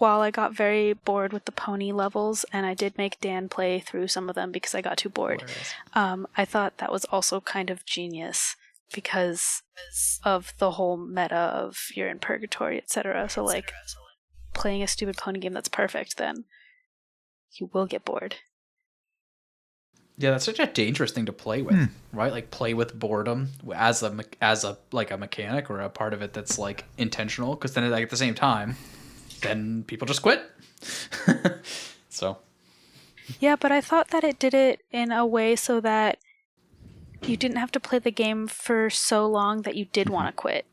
[0.03, 3.79] while I got very bored with the pony levels, and I did make Dan play
[3.79, 5.45] through some of them because I got too bored,
[5.93, 8.57] um, I thought that was also kind of genius
[8.91, 9.61] because
[10.25, 13.29] of the whole meta of you're in purgatory, etc.
[13.29, 13.71] So, like,
[14.53, 16.43] playing a stupid pony game that's perfect, then
[17.57, 18.35] you will get bored.
[20.17, 21.85] Yeah, that's such a dangerous thing to play with, Hmm.
[22.11, 22.33] right?
[22.33, 26.21] Like play with boredom as a as a like a mechanic or a part of
[26.21, 27.55] it that's like intentional.
[27.55, 28.75] Because then, like at the same time,
[29.43, 30.41] then people just quit.
[32.09, 32.39] so
[33.39, 36.17] Yeah, but I thought that it did it in a way so that
[37.21, 40.33] you didn't have to play the game for so long that you did want to
[40.33, 40.65] quit.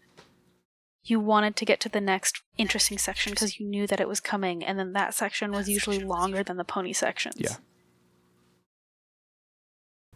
[1.04, 4.20] You wanted to get to the next interesting section because you knew that it was
[4.20, 7.36] coming, and then that section was usually longer than the pony sections.
[7.38, 7.56] Yeah.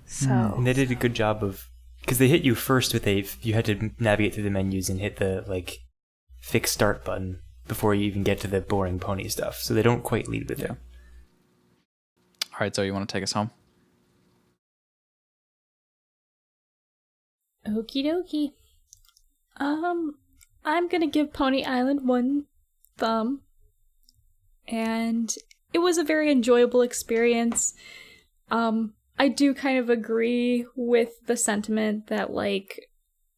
[0.05, 1.69] So hmm, And they did a good job of
[2.01, 5.01] because they hit you first with a you had to navigate through the menus and
[5.01, 5.79] hit the like
[6.41, 9.57] fix start button before you even get to the boring pony stuff.
[9.57, 10.75] So they don't quite lead with yeah.
[12.53, 13.51] All right, so you want to take us home?
[17.67, 18.53] Okie dokie.
[19.57, 20.17] Um,
[20.65, 22.45] I'm gonna give Pony Island one
[22.97, 23.41] thumb,
[24.69, 25.35] and
[25.73, 27.75] it was a very enjoyable experience.
[28.51, 32.89] Um, I do kind of agree with the sentiment that like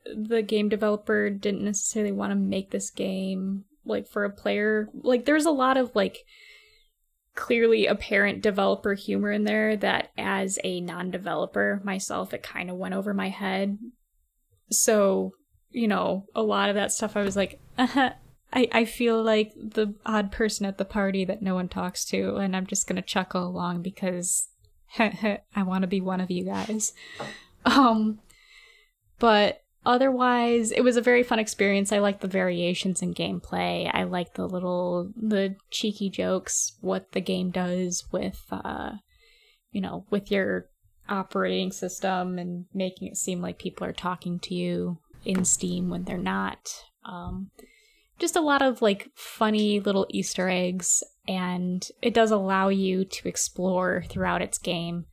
[0.05, 4.89] the game developer didn't necessarily want to make this game like, for a player.
[4.93, 6.25] Like, there's a lot of, like,
[7.37, 12.95] clearly apparent developer humor in there that as a non-developer myself it kind of went
[12.95, 13.79] over my head
[14.71, 15.33] so
[15.71, 18.11] you know a lot of that stuff i was like uh-huh,
[18.55, 22.37] I, I feel like the odd person at the party that no one talks to
[22.37, 24.49] and i'm just gonna chuckle along because
[24.99, 26.95] i want to be one of you guys
[27.67, 28.19] um
[29.19, 31.93] but otherwise it was a very fun experience.
[31.93, 33.89] I like the variations in gameplay.
[33.91, 38.93] I like the little the cheeky jokes what the game does with uh
[39.71, 40.67] you know with your
[41.09, 46.03] operating system and making it seem like people are talking to you in steam when
[46.03, 46.83] they're not.
[47.05, 47.51] Um
[48.19, 53.29] just a lot of like funny little easter eggs and it does allow you to
[53.29, 55.07] explore throughout its game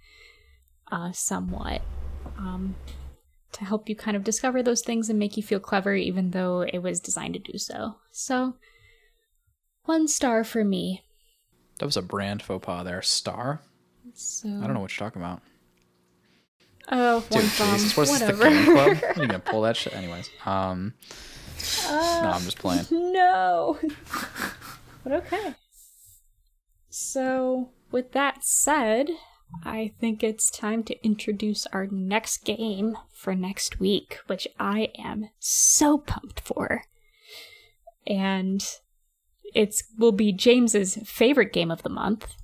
[0.92, 1.84] uh somewhat.
[2.40, 2.76] Um
[3.54, 6.62] to help you kind of discover those things and make you feel clever, even though
[6.62, 7.96] it was designed to do so.
[8.12, 8.56] So,
[9.86, 11.04] one star for me.
[11.80, 13.02] That was a brand faux pas there.
[13.02, 13.62] Star?
[14.14, 15.42] So, I don't know what you're talking about.
[16.92, 17.74] Oh, one Dude, thumb.
[17.74, 18.50] Jesus, what is this, the Whatever.
[18.50, 18.98] game club?
[18.98, 19.96] What, are you gonna pull that shit?
[19.96, 20.94] Anyways, um,
[21.88, 22.86] no, I'm just playing.
[22.92, 23.80] no.
[25.04, 25.56] but okay.
[26.90, 29.10] So, with that said,
[29.64, 35.30] I think it's time to introduce our next game for next week, which I am
[35.40, 36.84] so pumped for.
[38.06, 38.66] And
[39.54, 42.36] it's will be James's favorite game of the month,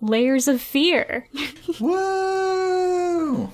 [0.00, 1.28] Layers of Fear.
[1.80, 3.50] Woo!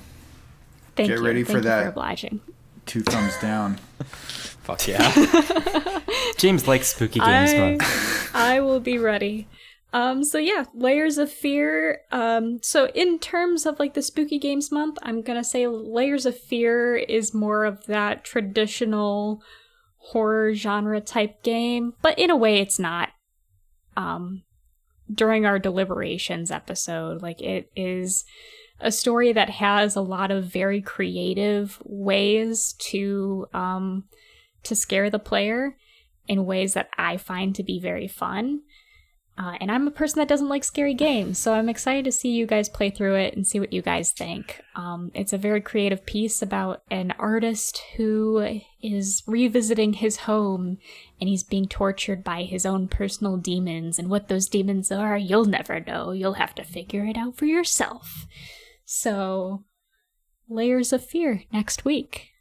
[0.95, 1.25] Thank Get you.
[1.25, 1.83] ready Thank for you that.
[1.85, 2.41] For obliging.
[2.87, 3.77] Two thumbs down.
[4.05, 6.01] Fuck yeah.
[6.39, 8.31] James likes spooky games I, month.
[8.35, 9.49] I will be ready.
[9.93, 12.01] Um, so yeah, Layers of Fear.
[12.11, 16.39] Um, so in terms of like the spooky games month, I'm gonna say Layers of
[16.39, 19.43] Fear is more of that traditional
[19.99, 23.11] horror genre type game, but in a way it's not.
[23.97, 24.45] Um,
[25.13, 28.25] during our deliberations episode, like it is
[28.81, 34.05] a story that has a lot of very creative ways to um
[34.63, 35.77] to scare the player
[36.29, 38.61] in ways that I find to be very fun.
[39.39, 42.31] Uh, and I'm a person that doesn't like scary games, so I'm excited to see
[42.31, 44.61] you guys play through it and see what you guys think.
[44.77, 50.77] Um, it's a very creative piece about an artist who is revisiting his home
[51.19, 53.99] and he's being tortured by his own personal demons.
[53.99, 56.13] And what those demons are, you'll never know.
[56.13, 58.27] You'll have to figure it out for yourself.
[58.85, 59.65] So,
[60.47, 62.33] Layers of Fear next week.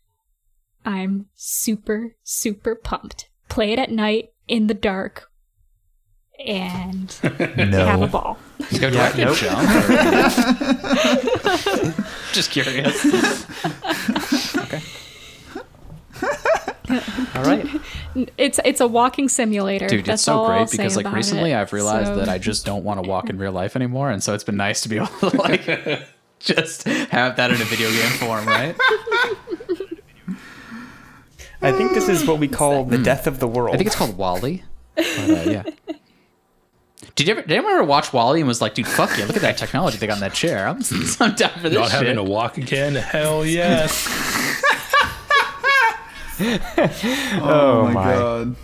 [0.84, 3.30] I'm super, super pumped.
[3.48, 5.31] Play it at night in the dark
[6.46, 8.38] and have a ball.
[8.80, 9.38] Go Yeah, yeah, nope.
[9.38, 9.68] jump.
[12.34, 13.06] just curious.
[14.58, 14.82] okay.
[17.36, 17.66] All right.
[18.38, 19.88] It's it's a walking simulator.
[19.88, 21.56] Dude, That's it's so all I'll great because like recently it.
[21.58, 24.22] I've realized So- that I just don't want to walk in real life anymore, and
[24.22, 25.66] so it's been nice to be able to like
[26.40, 28.76] just have that in a video game form, right?
[31.62, 33.76] I think this is what we call the death of the world.
[33.76, 34.64] I think it's called WALL-E.
[34.96, 35.64] But, uh, yeah.
[37.22, 37.42] Did you ever?
[37.44, 39.26] Did anyone ever watch WALL-E and was like, "Dude, fuck yeah!
[39.26, 40.68] Look at that technology they got in that chair.
[40.68, 40.78] I'm,
[41.20, 42.96] I'm down for this Not having to walk again?
[42.96, 44.08] Hell yes.
[47.40, 48.04] Oh, my, my.
[48.14, 48.56] god.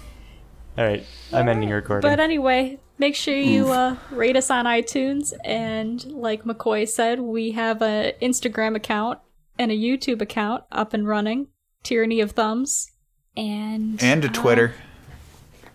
[0.80, 2.10] All right, I'm ending your recording.
[2.10, 5.32] But anyway, make sure you uh, rate us on iTunes.
[5.46, 9.20] And like McCoy said, we have an Instagram account
[9.60, 11.50] and a YouTube account up and running.
[11.84, 12.90] Tyranny of Thumbs,
[13.36, 14.74] and And a Twitter.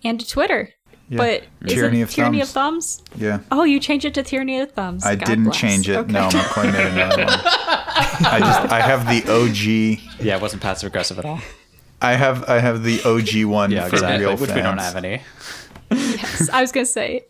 [0.02, 0.70] and a Twitter.
[1.12, 1.18] Yeah.
[1.18, 2.48] But is Tyranny it of Tyranny Thumbs.
[2.48, 3.02] of Thumbs?
[3.22, 3.38] Yeah.
[3.50, 5.04] Oh, you changed it to Tyranny of Thumbs.
[5.04, 5.56] I God didn't bless.
[5.58, 5.96] change it.
[5.96, 6.10] Okay.
[6.12, 7.38] No, McCoy made another one.
[7.44, 10.24] I just I have the OG.
[10.24, 11.38] Yeah, it wasn't passive aggressive at all.
[12.00, 14.24] I have I have the OG one Yeah, for exactly.
[14.24, 14.54] real Which fans.
[14.56, 15.20] we don't have any.
[15.90, 17.26] Yes, I was gonna say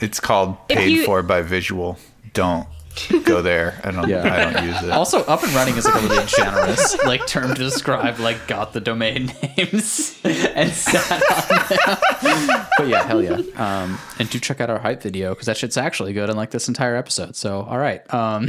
[0.00, 1.98] It's called If paid you- for by visual.
[2.34, 2.68] Don't
[3.24, 3.80] go there.
[3.84, 4.22] I don't Yeah.
[4.22, 4.90] I don't use it.
[4.90, 8.72] Also, up and running is like a really generous like term to describe like got
[8.72, 12.66] the domain names and sat on them.
[12.76, 13.40] But yeah, hell yeah.
[13.56, 16.68] Um, and do check out our hype video because that shit's actually good, unlike this
[16.68, 17.36] entire episode.
[17.36, 18.02] So, all right.
[18.12, 18.48] Um,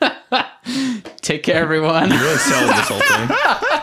[1.20, 2.10] take care, everyone.
[2.10, 3.28] Really selling this whole thing.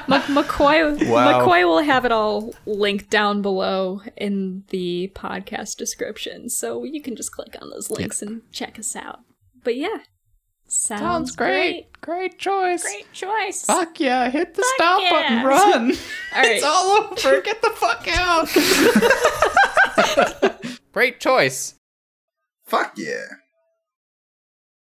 [0.08, 1.10] Mc- McCoy.
[1.10, 1.46] Wow.
[1.46, 7.16] McCoy will have it all linked down below in the podcast description, so you can
[7.16, 9.22] just click on those links and check us out.
[9.64, 10.00] But yeah,
[10.68, 12.82] Sounds, Great Great choice.
[12.82, 13.66] Great choice.
[13.66, 15.10] Fuck yeah, hit the stop yeah.
[15.12, 15.92] button, run.
[16.36, 16.52] All right.
[16.52, 17.42] It's all over.
[17.42, 18.48] Get the fuck out.
[20.92, 21.76] Great choice.
[22.66, 23.26] Fuck yeah.